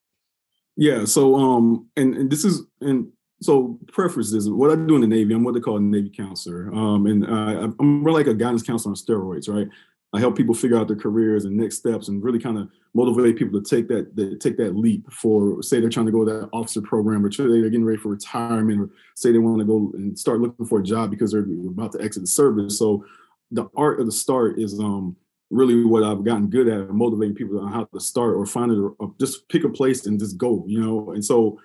Yeah. 0.77 1.05
So, 1.05 1.37
um, 1.37 1.89
and, 1.97 2.15
and 2.15 2.31
this 2.31 2.45
is, 2.45 2.63
and 2.81 3.09
so 3.43 3.79
preferences, 3.93 4.49
what 4.49 4.71
I 4.71 4.75
do 4.77 4.95
in 4.95 5.03
the 5.03 5.07
Navy, 5.07 5.35
I'm 5.35 5.45
what 5.45 5.53
they 5.53 5.61
call 5.61 5.77
a 5.77 5.81
Navy 5.81 6.11
counselor. 6.11 6.73
Um, 6.75 7.07
and 7.07 7.27
I'm 7.27 7.77
more 7.79 8.13
like 8.13 8.27
a 8.27 8.35
guidance 8.35 8.63
counselor 8.63 8.93
on 8.93 8.97
steroids, 8.97 9.53
right? 9.55 9.69
I 10.13 10.21
help 10.21 10.37
people 10.37 10.55
figure 10.55 10.79
out 10.79 10.89
their 10.89 10.97
careers 10.97 11.45
and 11.45 11.57
next 11.57 11.77
steps 11.77 12.09
and 12.09 12.23
really 12.23 12.39
kind 12.39 12.59
of 12.59 12.69
motivate 12.95 13.37
people 13.37 13.61
to 13.61 13.69
take 13.69 13.89
that, 13.89 14.15
that 14.17 14.41
take 14.41 14.57
that 14.57 14.77
leap 14.77 15.11
for 15.13 15.63
say 15.63 15.81
they're 15.81 15.91
trying 15.91 16.07
to 16.07 16.13
go 16.13 16.25
to 16.25 16.33
that 16.33 16.49
officer 16.53 16.81
program 16.81 17.25
or 17.25 17.31
they're 17.31 17.69
getting 17.69 17.85
ready 17.85 17.99
for 17.99 18.11
retirement 18.11 18.81
or 18.81 18.91
say 19.15 19.33
they 19.33 19.39
want 19.39 19.59
to 19.59 19.65
go 19.65 19.91
and 19.95 20.19
start 20.19 20.41
looking 20.41 20.65
for 20.65 20.81
a 20.81 20.85
job 20.85 21.11
because 21.11 21.33
they're 21.33 21.47
about 21.69 21.93
to 21.93 22.01
exit 22.01 22.23
the 22.23 22.29
service. 22.29 22.79
So 22.79 23.05
the 23.51 23.69
art 23.77 24.01
of 24.01 24.07
the 24.07 24.13
start 24.13 24.59
is 24.59 24.79
um 24.79 25.17
really 25.51 25.85
what 25.85 26.03
I've 26.03 26.25
gotten 26.25 26.49
good 26.49 26.69
at 26.69 26.91
motivating 26.91 27.37
people 27.37 27.61
on 27.61 27.73
how 27.73 27.85
to 27.85 28.01
start 28.01 28.35
or 28.37 28.47
find 28.47 28.73
it 28.73 28.79
or 28.99 29.15
just 29.21 29.49
pick 29.49 29.65
a 29.65 29.69
place 29.69 30.07
and 30.07 30.19
just 30.19 30.39
go, 30.39 30.65
you 30.67 30.81
know. 30.81 31.11
And 31.13 31.25
so 31.25 31.59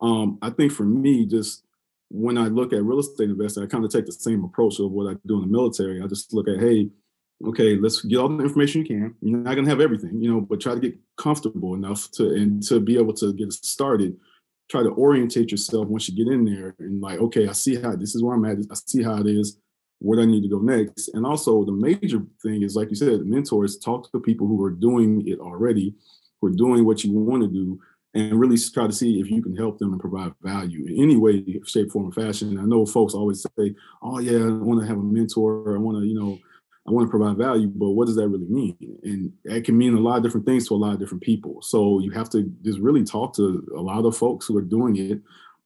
um 0.00 0.38
I 0.42 0.50
think 0.50 0.72
for 0.72 0.84
me 0.84 1.26
just 1.26 1.64
when 2.10 2.38
I 2.38 2.48
look 2.48 2.72
at 2.72 2.84
real 2.84 3.00
estate 3.00 3.30
investing, 3.30 3.62
I 3.62 3.66
kind 3.66 3.84
of 3.84 3.90
take 3.90 4.06
the 4.06 4.12
same 4.12 4.44
approach 4.44 4.78
of 4.78 4.90
what 4.90 5.10
I 5.10 5.16
do 5.26 5.36
in 5.36 5.40
the 5.40 5.46
military. 5.46 6.02
I 6.02 6.06
just 6.06 6.32
look 6.32 6.48
at, 6.48 6.60
hey, 6.60 6.90
okay, 7.48 7.76
let's 7.76 8.02
get 8.02 8.18
all 8.18 8.28
the 8.28 8.42
information 8.42 8.82
you 8.82 8.86
can. 8.86 9.14
You're 9.20 9.38
not 9.38 9.54
gonna 9.54 9.68
have 9.68 9.80
everything, 9.80 10.20
you 10.20 10.30
know, 10.32 10.40
but 10.40 10.60
try 10.60 10.74
to 10.74 10.80
get 10.80 10.98
comfortable 11.16 11.74
enough 11.74 12.10
to 12.12 12.30
and 12.34 12.62
to 12.64 12.80
be 12.80 12.96
able 12.96 13.14
to 13.14 13.32
get 13.32 13.52
started. 13.52 14.16
Try 14.70 14.82
to 14.82 14.90
orientate 14.90 15.50
yourself 15.50 15.88
once 15.88 16.08
you 16.08 16.16
get 16.16 16.32
in 16.32 16.44
there 16.44 16.74
and 16.78 17.00
like, 17.00 17.18
okay, 17.20 17.48
I 17.48 17.52
see 17.52 17.80
how 17.80 17.96
this 17.96 18.14
is 18.14 18.22
where 18.22 18.34
I'm 18.34 18.44
at. 18.44 18.58
I 18.70 18.74
see 18.86 19.02
how 19.02 19.18
it 19.18 19.26
is, 19.26 19.58
where 19.98 20.16
do 20.16 20.22
I 20.22 20.26
need 20.26 20.42
to 20.42 20.48
go 20.48 20.58
next. 20.58 21.08
And 21.08 21.26
also 21.26 21.64
the 21.64 21.72
major 21.72 22.22
thing 22.42 22.62
is, 22.62 22.74
like 22.74 22.90
you 22.90 22.96
said, 22.96 23.26
mentors 23.26 23.78
talk 23.78 24.10
to 24.12 24.20
people 24.20 24.46
who 24.46 24.62
are 24.64 24.70
doing 24.70 25.26
it 25.26 25.38
already, 25.38 25.94
who 26.40 26.48
are 26.48 26.56
doing 26.56 26.84
what 26.84 27.04
you 27.04 27.12
want 27.12 27.42
to 27.42 27.48
do, 27.48 27.78
and 28.14 28.38
really 28.38 28.56
try 28.56 28.86
to 28.86 28.92
see 28.92 29.20
if 29.20 29.30
you 29.30 29.42
can 29.42 29.56
help 29.56 29.78
them 29.78 29.92
and 29.92 30.00
provide 30.00 30.32
value 30.40 30.86
in 30.86 31.02
any 31.02 31.16
way, 31.16 31.44
shape, 31.66 31.90
form, 31.90 32.08
or 32.08 32.12
fashion. 32.12 32.58
I 32.58 32.62
know 32.62 32.86
folks 32.86 33.12
always 33.12 33.44
say, 33.58 33.74
"Oh 34.02 34.20
yeah, 34.20 34.38
I 34.38 34.50
want 34.50 34.80
to 34.80 34.86
have 34.86 34.98
a 34.98 35.02
mentor. 35.02 35.74
I 35.74 35.78
want 35.78 35.98
to, 35.98 36.06
you 36.06 36.18
know." 36.18 36.38
I 36.86 36.90
want 36.90 37.06
to 37.06 37.10
provide 37.10 37.38
value, 37.38 37.68
but 37.68 37.90
what 37.90 38.06
does 38.06 38.16
that 38.16 38.28
really 38.28 38.46
mean? 38.46 38.76
And 39.04 39.32
that 39.44 39.64
can 39.64 39.76
mean 39.76 39.94
a 39.94 40.00
lot 40.00 40.18
of 40.18 40.22
different 40.22 40.44
things 40.44 40.68
to 40.68 40.74
a 40.74 40.76
lot 40.76 40.92
of 40.92 40.98
different 40.98 41.22
people. 41.22 41.62
So 41.62 41.98
you 42.00 42.10
have 42.10 42.28
to 42.30 42.52
just 42.62 42.78
really 42.78 43.04
talk 43.04 43.34
to 43.36 43.66
a 43.74 43.80
lot 43.80 44.04
of 44.04 44.16
folks 44.16 44.46
who 44.46 44.56
are 44.58 44.62
doing 44.62 44.96
it, 44.96 45.20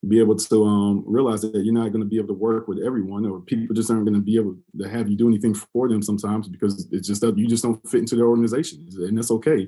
be 0.07 0.19
able 0.19 0.37
to 0.37 0.63
um, 0.63 1.03
realize 1.05 1.41
that 1.41 1.61
you're 1.63 1.73
not 1.73 1.91
going 1.91 1.99
to 1.99 2.07
be 2.07 2.17
able 2.17 2.29
to 2.29 2.33
work 2.33 2.69
with 2.69 2.79
everyone, 2.79 3.25
or 3.25 3.41
people 3.41 3.75
just 3.75 3.91
aren't 3.91 4.05
going 4.05 4.15
to 4.15 4.21
be 4.21 4.37
able 4.37 4.55
to 4.79 4.87
have 4.87 5.09
you 5.09 5.17
do 5.17 5.27
anything 5.27 5.53
for 5.53 5.89
them 5.89 6.01
sometimes 6.01 6.47
because 6.47 6.87
it's 6.93 7.07
just 7.07 7.19
that 7.19 7.37
you 7.37 7.47
just 7.47 7.63
don't 7.63 7.85
fit 7.89 7.99
into 7.99 8.15
their 8.15 8.27
organization, 8.27 8.87
and 8.93 9.17
that's 9.17 9.31
okay. 9.31 9.67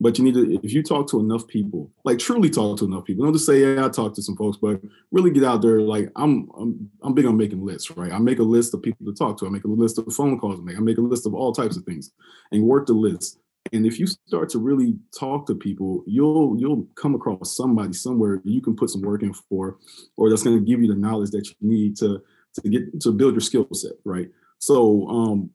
But 0.00 0.18
you 0.18 0.24
need 0.24 0.34
to, 0.34 0.60
if 0.62 0.72
you 0.72 0.82
talk 0.82 1.08
to 1.10 1.20
enough 1.20 1.46
people, 1.46 1.90
like 2.04 2.18
truly 2.18 2.50
talk 2.50 2.78
to 2.78 2.84
enough 2.84 3.04
people, 3.04 3.24
don't 3.24 3.32
just 3.32 3.46
say, 3.46 3.60
yeah, 3.60 3.86
I 3.86 3.88
talked 3.88 4.16
to 4.16 4.22
some 4.22 4.36
folks, 4.36 4.58
but 4.60 4.80
really 5.12 5.30
get 5.30 5.44
out 5.44 5.62
there. 5.62 5.80
Like 5.80 6.10
I'm, 6.16 6.50
I'm, 6.58 6.90
I'm 7.02 7.14
big 7.14 7.26
on 7.26 7.36
making 7.36 7.64
lists, 7.64 7.90
right? 7.92 8.12
I 8.12 8.18
make 8.18 8.40
a 8.40 8.42
list 8.42 8.74
of 8.74 8.82
people 8.82 9.06
to 9.06 9.14
talk 9.14 9.38
to. 9.38 9.46
I 9.46 9.50
make 9.50 9.64
a 9.64 9.68
list 9.68 9.98
of 9.98 10.12
phone 10.12 10.38
calls 10.38 10.58
to 10.58 10.64
make. 10.64 10.76
I 10.76 10.80
make 10.80 10.98
a 10.98 11.00
list 11.02 11.26
of 11.26 11.34
all 11.34 11.52
types 11.52 11.76
of 11.76 11.84
things 11.84 12.10
and 12.50 12.64
work 12.64 12.86
the 12.86 12.92
list. 12.92 13.38
And 13.72 13.86
if 13.86 13.98
you 13.98 14.06
start 14.06 14.50
to 14.50 14.58
really 14.58 14.96
talk 15.18 15.46
to 15.46 15.54
people, 15.54 16.04
you'll 16.06 16.56
you'll 16.58 16.86
come 16.96 17.14
across 17.14 17.56
somebody 17.56 17.94
somewhere 17.94 18.42
you 18.44 18.60
can 18.60 18.76
put 18.76 18.90
some 18.90 19.00
work 19.00 19.22
in 19.22 19.32
for, 19.32 19.78
or 20.16 20.28
that's 20.28 20.42
going 20.42 20.58
to 20.58 20.64
give 20.64 20.82
you 20.82 20.88
the 20.88 20.94
knowledge 20.94 21.30
that 21.30 21.48
you 21.48 21.54
need 21.60 21.96
to 21.98 22.22
to 22.62 22.68
get 22.68 23.00
to 23.00 23.12
build 23.12 23.34
your 23.34 23.40
skill 23.40 23.66
set, 23.72 23.92
right? 24.04 24.28
So 24.58 25.08
um, 25.08 25.50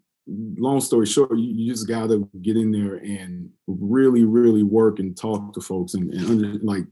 long 0.57 0.81
story 0.81 1.05
short, 1.05 1.38
you, 1.38 1.51
you, 1.53 1.71
just 1.71 1.88
got 1.88 2.07
to 2.09 2.29
get 2.41 2.57
in 2.57 2.71
there 2.71 2.95
and 2.95 3.50
really, 3.67 4.24
really 4.24 4.63
work 4.63 5.00
and 5.00 5.17
talk 5.17 5.53
to 5.53 5.62
folks 5.62 5.93
and, 5.93 6.13
and 6.13 6.25
under, 6.25 6.59
like 6.63 6.86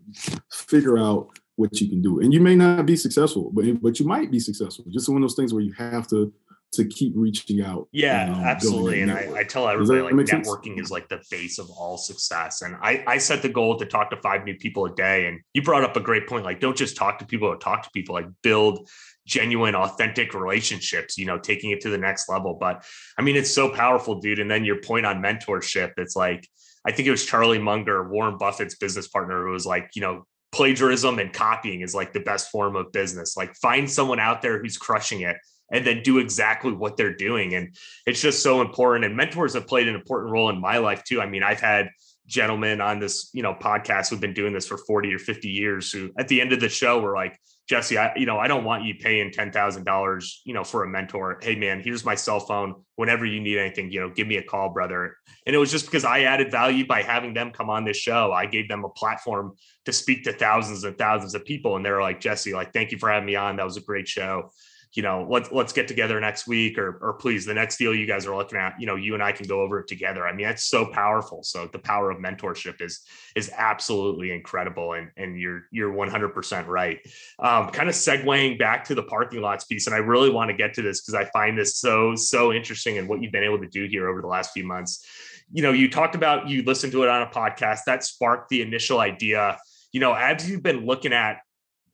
figure 0.51 0.97
out 0.97 1.29
what 1.55 1.79
you 1.79 1.89
can 1.89 2.01
do. 2.01 2.19
And 2.19 2.33
you 2.33 2.39
may 2.39 2.55
not 2.55 2.85
be 2.85 2.95
successful, 2.95 3.51
but 3.53 3.65
but 3.81 3.99
you 3.99 4.05
might 4.05 4.31
be 4.31 4.39
successful. 4.39 4.85
Just 4.89 5.09
one 5.09 5.17
of 5.17 5.23
those 5.23 5.35
things 5.35 5.53
where 5.53 5.63
you 5.63 5.73
have 5.73 6.07
to 6.09 6.33
to 6.73 6.85
keep 6.85 7.13
reaching 7.15 7.61
out. 7.61 7.87
Yeah, 7.91 8.33
um, 8.33 8.43
absolutely. 8.43 9.01
And 9.01 9.11
I, 9.11 9.29
I, 9.37 9.43
tell 9.43 9.67
everybody 9.67 10.01
like 10.01 10.13
networking 10.13 10.75
sense? 10.75 10.87
is 10.87 10.91
like 10.91 11.07
the 11.07 11.21
base 11.31 11.59
of 11.59 11.69
all 11.69 11.97
success. 11.97 12.61
And 12.61 12.75
I, 12.81 13.03
I 13.07 13.17
set 13.17 13.41
the 13.41 13.49
goal 13.49 13.77
to 13.77 13.85
talk 13.85 14.09
to 14.09 14.17
five 14.17 14.43
new 14.43 14.55
people 14.55 14.85
a 14.85 14.93
day. 14.93 15.27
And 15.27 15.39
you 15.53 15.61
brought 15.61 15.83
up 15.83 15.95
a 15.95 16.01
great 16.01 16.27
point. 16.27 16.43
Like, 16.43 16.59
don't 16.59 16.77
just 16.77 16.97
talk 16.97 17.19
to 17.19 17.25
people, 17.25 17.47
or 17.47 17.57
talk 17.57 17.83
to 17.83 17.89
people, 17.91 18.15
like 18.15 18.27
build 18.43 18.89
genuine, 19.25 19.75
authentic 19.75 20.33
relationships, 20.33 21.17
you 21.17 21.25
know, 21.25 21.39
taking 21.39 21.71
it 21.71 21.81
to 21.81 21.89
the 21.89 21.97
next 21.97 22.29
level. 22.29 22.57
But 22.59 22.85
I 23.17 23.21
mean, 23.21 23.35
it's 23.35 23.53
so 23.53 23.69
powerful, 23.69 24.19
dude. 24.19 24.39
And 24.39 24.51
then 24.51 24.65
your 24.65 24.81
point 24.81 25.05
on 25.05 25.21
mentorship, 25.21 25.93
it's 25.97 26.15
like, 26.15 26.47
I 26.85 26.91
think 26.91 27.07
it 27.07 27.11
was 27.11 27.25
Charlie 27.25 27.59
Munger, 27.59 28.09
Warren 28.09 28.37
Buffett's 28.37 28.75
business 28.75 29.07
partner, 29.07 29.45
who 29.45 29.51
was 29.51 29.65
like, 29.65 29.91
you 29.95 30.01
know, 30.01 30.25
plagiarism 30.51 31.19
and 31.19 31.33
copying 31.33 31.81
is 31.81 31.93
like 31.93 32.13
the 32.13 32.21
best 32.21 32.49
form 32.51 32.75
of 32.75 32.91
business. 32.91 33.35
Like 33.35 33.55
find 33.55 33.89
someone 33.89 34.19
out 34.19 34.41
there 34.41 34.61
who's 34.61 34.77
crushing 34.77 35.21
it 35.21 35.37
and 35.71 35.85
then 35.85 36.01
do 36.03 36.19
exactly 36.19 36.71
what 36.71 36.97
they're 36.97 37.15
doing. 37.15 37.53
And 37.55 37.75
it's 38.05 38.21
just 38.21 38.41
so 38.41 38.61
important. 38.61 39.05
And 39.05 39.15
mentors 39.15 39.53
have 39.53 39.67
played 39.67 39.87
an 39.87 39.95
important 39.95 40.31
role 40.31 40.49
in 40.49 40.59
my 40.61 40.77
life 40.77 41.03
too. 41.03 41.21
I 41.21 41.27
mean, 41.27 41.43
I've 41.43 41.61
had 41.61 41.89
gentlemen 42.25 42.81
on 42.81 42.99
this, 42.99 43.29
you 43.33 43.41
know, 43.41 43.53
podcast 43.53 44.09
who've 44.09 44.19
been 44.19 44.33
doing 44.33 44.53
this 44.53 44.67
for 44.67 44.77
40 44.77 45.13
or 45.13 45.19
50 45.19 45.47
years 45.47 45.91
who 45.91 46.11
at 46.17 46.27
the 46.27 46.41
end 46.41 46.53
of 46.53 46.59
the 46.59 46.69
show 46.69 46.99
were 46.99 47.15
like, 47.15 47.39
Jesse, 47.67 47.97
I, 47.97 48.15
you 48.15 48.25
know, 48.25 48.37
I 48.37 48.47
don't 48.47 48.63
want 48.63 48.85
you 48.85 48.95
paying 48.95 49.29
ten 49.29 49.51
thousand 49.51 49.83
dollars, 49.83 50.41
you 50.45 50.53
know, 50.53 50.63
for 50.63 50.85
a 50.85 50.87
mentor. 50.87 51.37
Hey, 51.41 51.53
man, 51.53 51.81
here's 51.81 52.05
my 52.05 52.15
cell 52.15 52.39
phone. 52.39 52.75
Whenever 52.95 53.25
you 53.25 53.41
need 53.41 53.57
anything, 53.57 53.91
you 53.91 53.99
know, 53.99 54.09
give 54.09 54.25
me 54.25 54.37
a 54.37 54.43
call, 54.43 54.69
brother. 54.69 55.17
And 55.45 55.53
it 55.53 55.59
was 55.59 55.69
just 55.69 55.85
because 55.85 56.05
I 56.05 56.21
added 56.21 56.49
value 56.49 56.87
by 56.87 57.01
having 57.01 57.33
them 57.33 57.51
come 57.51 57.69
on 57.69 57.83
this 57.83 57.97
show. 57.97 58.31
I 58.31 58.45
gave 58.45 58.69
them 58.69 58.85
a 58.85 58.89
platform 58.89 59.55
to 59.83 59.91
speak 59.91 60.23
to 60.23 60.31
thousands 60.31 60.85
and 60.85 60.97
thousands 60.97 61.35
of 61.35 61.43
people, 61.43 61.75
and 61.75 61.85
they're 61.85 62.01
like, 62.01 62.21
Jesse, 62.21 62.53
like, 62.53 62.71
thank 62.71 62.93
you 62.93 62.97
for 62.97 63.09
having 63.09 63.25
me 63.25 63.35
on. 63.35 63.57
That 63.57 63.65
was 63.65 63.75
a 63.75 63.81
great 63.81 64.07
show 64.07 64.49
you 64.93 65.03
know, 65.03 65.27
let's 65.29 65.51
let's 65.51 65.73
get 65.73 65.87
together 65.87 66.19
next 66.19 66.47
week, 66.47 66.77
or 66.77 66.97
or 67.01 67.13
please, 67.13 67.45
the 67.45 67.53
next 67.53 67.77
deal 67.77 67.93
you 67.93 68.05
guys 68.05 68.25
are 68.25 68.35
looking 68.35 68.57
at, 68.57 68.79
you 68.79 68.85
know, 68.85 68.95
you 68.95 69.13
and 69.13 69.21
I 69.21 69.31
can 69.31 69.47
go 69.47 69.61
over 69.61 69.79
it 69.79 69.87
together. 69.87 70.27
I 70.27 70.33
mean, 70.33 70.47
that's 70.47 70.63
so 70.63 70.85
powerful. 70.85 71.43
So 71.43 71.69
the 71.71 71.79
power 71.79 72.09
of 72.11 72.17
mentorship 72.17 72.81
is 72.81 73.01
is 73.35 73.51
absolutely 73.55 74.31
incredible, 74.31 74.93
and 74.93 75.09
and 75.17 75.39
you're 75.39 75.63
you're 75.71 75.91
100 75.91 76.29
percent 76.29 76.67
right. 76.67 76.99
Um, 77.39 77.69
kind 77.69 77.89
of 77.89 77.95
segueing 77.95 78.57
back 78.57 78.85
to 78.85 78.95
the 78.95 79.03
parking 79.03 79.41
lots 79.41 79.65
piece, 79.65 79.87
and 79.87 79.95
I 79.95 79.99
really 79.99 80.29
want 80.29 80.49
to 80.49 80.57
get 80.57 80.73
to 80.75 80.81
this 80.81 81.01
because 81.01 81.15
I 81.15 81.25
find 81.31 81.57
this 81.57 81.77
so 81.77 82.15
so 82.15 82.53
interesting 82.53 82.97
and 82.97 83.07
what 83.07 83.21
you've 83.21 83.31
been 83.31 83.43
able 83.43 83.59
to 83.59 83.67
do 83.67 83.85
here 83.85 84.09
over 84.09 84.21
the 84.21 84.27
last 84.27 84.51
few 84.51 84.65
months. 84.65 85.05
You 85.51 85.63
know, 85.63 85.71
you 85.71 85.89
talked 85.89 86.15
about 86.15 86.47
you 86.47 86.63
listened 86.63 86.91
to 86.93 87.03
it 87.03 87.09
on 87.09 87.21
a 87.21 87.27
podcast 87.27 87.81
that 87.85 88.03
sparked 88.03 88.49
the 88.49 88.61
initial 88.61 88.99
idea. 88.99 89.57
You 89.91 89.99
know, 89.99 90.13
as 90.13 90.49
you've 90.49 90.63
been 90.63 90.85
looking 90.85 91.13
at 91.13 91.39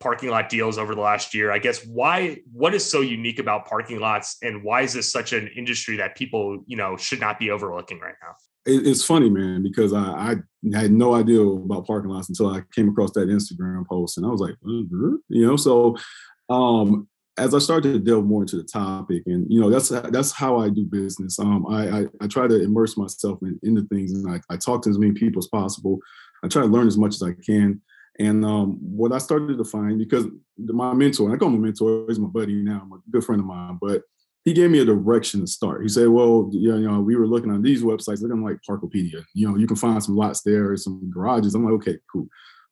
parking 0.04 0.30
lot 0.30 0.50
deals 0.50 0.78
over 0.78 0.94
the 0.94 1.02
last 1.02 1.34
year. 1.34 1.52
I 1.52 1.60
guess 1.60 1.86
why 1.86 2.38
what 2.52 2.74
is 2.74 2.84
so 2.84 3.02
unique 3.02 3.40
about 3.40 3.66
parking 3.66 4.00
lots 4.00 4.38
and 4.44 4.64
why 4.64 4.82
is 4.82 4.94
this 4.94 5.12
such 5.12 5.34
an 5.34 5.50
industry 5.56 5.96
that 5.98 6.16
people, 6.16 6.64
you 6.68 6.78
know, 6.78 6.98
should 6.98 7.22
not 7.22 7.40
be 7.40 7.50
overlooking 7.50 8.00
right 8.00 8.16
now? 8.22 8.36
It's 8.66 9.04
funny, 9.04 9.30
man, 9.30 9.64
because 9.64 9.94
I, 9.94 10.36
I 10.74 10.78
had 10.78 10.92
no 10.92 11.16
idea 11.16 11.42
about 11.42 11.88
parking 11.88 12.12
lots 12.12 12.30
until 12.30 12.48
I 12.54 12.62
came 12.76 12.90
across 12.90 13.12
that 13.12 13.28
Instagram 13.30 13.88
post 13.88 14.18
and 14.18 14.26
I 14.26 14.30
was 14.30 14.42
like, 14.42 14.56
mm-hmm. 14.66 15.16
you 15.30 15.48
know, 15.48 15.56
so 15.56 15.96
um 16.50 17.08
as 17.38 17.56
I 17.56 17.60
started 17.60 17.94
to 17.94 18.00
delve 18.00 18.26
more 18.26 18.44
into 18.44 18.58
the 18.58 18.64
topic, 18.64 19.24
and 19.26 19.48
you 19.50 19.60
know, 19.60 19.70
that's 19.70 19.90
that's 19.90 20.32
how 20.32 20.60
I 20.60 20.70
do 20.70 20.86
business. 20.86 21.40
Um, 21.40 21.66
I, 21.68 22.02
I, 22.02 22.06
I 22.22 22.28
try 22.28 22.48
to 22.48 22.62
immerse 22.62 22.96
myself 22.96 23.40
in, 23.42 23.60
into 23.64 23.82
things, 23.88 24.12
and 24.12 24.30
I, 24.30 24.40
I 24.54 24.58
talk 24.58 24.84
to 24.84 24.90
as 24.92 25.00
many 25.00 25.14
people 25.14 25.40
as 25.40 25.48
possible. 25.48 25.98
I 26.44 26.48
try 26.48 26.62
to 26.62 26.68
learn 26.68 26.88
as 26.88 26.98
much 26.98 27.16
as 27.16 27.24
I 27.24 27.34
can. 27.44 27.82
And 28.20 28.46
um, 28.46 28.78
what 28.80 29.12
I 29.12 29.18
started 29.18 29.58
to 29.58 29.64
find, 29.64 29.98
because 29.98 30.26
my 30.58 30.94
mentor, 30.94 31.34
I 31.34 31.38
call 31.38 31.50
him 31.50 31.56
a 31.56 31.60
mentor, 31.60 32.06
he's 32.08 32.20
my 32.20 32.28
buddy 32.28 32.62
now, 32.62 32.88
a 32.94 33.12
good 33.12 33.24
friend 33.24 33.40
of 33.40 33.48
mine, 33.48 33.80
but 33.82 34.04
he 34.46 34.54
gave 34.54 34.70
me 34.70 34.80
a 34.80 34.86
direction 34.86 35.40
to 35.40 35.48
start. 35.48 35.82
He 35.82 35.90
said, 35.90 36.10
well, 36.10 36.50
you 36.52 36.78
know, 36.80 37.00
we 37.00 37.16
were 37.16 37.28
looking 37.28 37.50
on 37.50 37.62
these 37.62 37.82
websites, 37.82 38.22
looking 38.22 38.44
like 38.44 38.58
Parkopedia. 38.70 39.24
You 39.34 39.50
know, 39.50 39.58
you 39.58 39.66
can 39.66 39.78
find 39.78 40.04
some 40.04 40.16
lots 40.16 40.42
there, 40.42 40.76
some 40.76 41.10
garages. 41.10 41.56
I'm 41.56 41.64
like, 41.64 41.74
okay, 41.76 41.98
cool. 42.12 42.28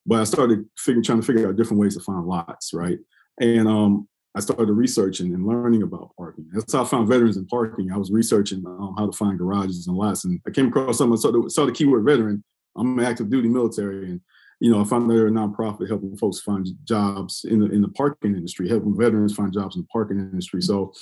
But 0.05 0.19
I 0.19 0.23
started 0.25 0.65
figure, 0.77 1.01
trying 1.01 1.21
to 1.21 1.25
figure 1.25 1.47
out 1.47 1.55
different 1.55 1.79
ways 1.79 1.95
to 1.95 2.01
find 2.01 2.25
lots, 2.25 2.73
right? 2.73 2.99
And 3.39 3.67
um, 3.67 4.07
I 4.35 4.41
started 4.41 4.71
researching 4.73 5.33
and 5.33 5.47
learning 5.47 5.83
about 5.83 6.15
parking. 6.17 6.47
That's 6.51 6.73
how 6.73 6.83
I 6.83 6.85
found 6.85 7.07
veterans 7.07 7.37
in 7.37 7.45
parking. 7.47 7.91
I 7.91 7.97
was 7.97 8.11
researching 8.11 8.63
um, 8.65 8.95
how 8.97 9.05
to 9.05 9.17
find 9.17 9.37
garages 9.37 9.87
and 9.87 9.95
lots, 9.95 10.25
and 10.25 10.39
I 10.45 10.51
came 10.51 10.67
across 10.67 10.97
something. 10.97 11.17
I 11.17 11.21
saw 11.21 11.31
the, 11.31 11.49
saw 11.49 11.65
the 11.65 11.71
keyword 11.71 12.05
veteran. 12.05 12.43
I'm 12.75 12.99
an 12.99 13.05
active 13.05 13.29
duty 13.29 13.47
military, 13.47 14.09
and 14.09 14.21
you 14.61 14.71
know, 14.71 14.79
I 14.79 14.83
found 14.83 15.09
they're 15.09 15.25
a 15.25 15.31
nonprofit 15.31 15.89
helping 15.89 16.15
folks 16.15 16.39
find 16.39 16.67
jobs 16.83 17.45
in 17.49 17.59
the 17.59 17.65
in 17.71 17.81
the 17.81 17.87
parking 17.89 18.35
industry, 18.35 18.69
helping 18.69 18.95
veterans 18.95 19.33
find 19.33 19.51
jobs 19.51 19.75
in 19.75 19.81
the 19.81 19.87
parking 19.87 20.19
industry. 20.19 20.61
So, 20.61 20.93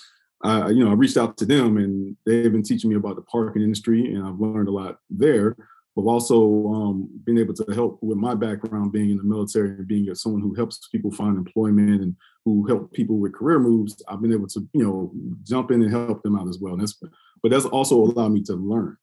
uh, 0.45 0.71
you 0.73 0.83
know, 0.83 0.91
I 0.91 0.93
reached 0.93 1.17
out 1.17 1.35
to 1.37 1.45
them, 1.45 1.75
and 1.75 2.15
they've 2.25 2.51
been 2.51 2.63
teaching 2.63 2.89
me 2.89 2.95
about 2.95 3.17
the 3.17 3.21
parking 3.23 3.61
industry, 3.61 4.13
and 4.13 4.25
I've 4.25 4.39
learned 4.39 4.69
a 4.69 4.71
lot 4.71 4.99
there. 5.09 5.57
But 5.93 6.03
also 6.03 6.67
um, 6.67 7.09
being 7.25 7.39
able 7.39 7.53
to 7.55 7.65
help 7.73 7.99
with 8.01 8.17
my 8.17 8.33
background, 8.33 8.93
being 8.93 9.09
in 9.09 9.17
the 9.17 9.23
military 9.23 9.71
and 9.71 9.87
being 9.87 10.15
someone 10.15 10.41
who 10.41 10.53
helps 10.53 10.87
people 10.87 11.11
find 11.11 11.37
employment 11.37 12.01
and 12.01 12.15
who 12.45 12.65
help 12.65 12.93
people 12.93 13.17
with 13.17 13.33
career 13.33 13.59
moves, 13.59 14.01
I've 14.07 14.21
been 14.21 14.31
able 14.31 14.47
to, 14.47 14.65
you 14.71 14.83
know, 14.83 15.11
jump 15.43 15.71
in 15.71 15.81
and 15.81 15.91
help 15.91 16.23
them 16.23 16.37
out 16.37 16.47
as 16.47 16.59
well. 16.61 16.73
And 16.73 16.81
that's, 16.81 16.97
but 17.43 17.51
that's 17.51 17.65
also 17.65 17.95
allowed 17.97 18.31
me 18.31 18.43
to 18.43 18.53
learn. 18.53 18.95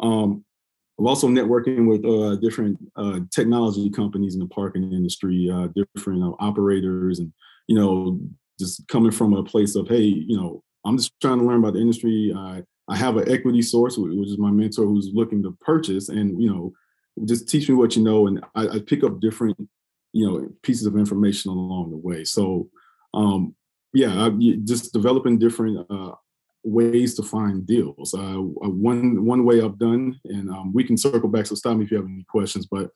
Um, 0.00 0.44
I'm 0.98 1.06
also 1.06 1.28
networking 1.28 1.88
with 1.88 2.04
uh, 2.04 2.36
different 2.36 2.78
uh, 2.96 3.20
technology 3.30 3.90
companies 3.90 4.34
in 4.34 4.40
the 4.40 4.46
parking 4.46 4.92
industry, 4.92 5.50
uh, 5.50 5.68
different 5.74 6.22
uh, 6.22 6.32
operators, 6.38 7.18
and 7.18 7.32
you 7.66 7.76
know, 7.76 8.20
just 8.58 8.86
coming 8.88 9.10
from 9.10 9.32
a 9.32 9.42
place 9.42 9.74
of, 9.74 9.88
hey, 9.88 10.02
you 10.02 10.36
know, 10.36 10.62
I'm 10.84 10.96
just 10.96 11.12
trying 11.20 11.38
to 11.38 11.44
learn 11.44 11.58
about 11.58 11.74
the 11.74 11.80
industry. 11.80 12.32
I 12.36 12.62
I 12.86 12.96
have 12.96 13.16
an 13.16 13.30
equity 13.30 13.62
source, 13.62 13.96
which 13.96 14.28
is 14.28 14.38
my 14.38 14.50
mentor, 14.50 14.84
who's 14.84 15.10
looking 15.12 15.42
to 15.42 15.56
purchase, 15.60 16.10
and 16.10 16.40
you 16.40 16.48
know, 16.48 16.72
just 17.24 17.48
teach 17.48 17.68
me 17.68 17.74
what 17.74 17.96
you 17.96 18.02
know, 18.02 18.26
and 18.26 18.44
I, 18.54 18.68
I 18.68 18.78
pick 18.80 19.02
up 19.02 19.20
different, 19.20 19.56
you 20.12 20.26
know, 20.26 20.48
pieces 20.62 20.86
of 20.86 20.96
information 20.96 21.50
along 21.50 21.90
the 21.90 21.96
way. 21.96 22.24
So, 22.24 22.68
um, 23.14 23.54
yeah, 23.92 24.26
I, 24.26 24.30
just 24.64 24.92
developing 24.92 25.38
different 25.38 25.86
uh, 25.90 26.12
ways 26.64 27.14
to 27.14 27.22
find 27.22 27.66
deals. 27.66 28.14
Uh, 28.14 28.38
uh, 28.38 28.70
one 28.70 29.24
one 29.24 29.44
way 29.44 29.60
I've 29.60 29.78
done, 29.78 30.18
and 30.24 30.50
um, 30.50 30.72
we 30.72 30.84
can 30.84 30.96
circle 30.96 31.28
back. 31.28 31.46
So 31.46 31.54
stop 31.54 31.76
me 31.76 31.84
if 31.84 31.90
you 31.90 31.98
have 31.98 32.06
any 32.06 32.24
questions. 32.28 32.66
But 32.66 32.90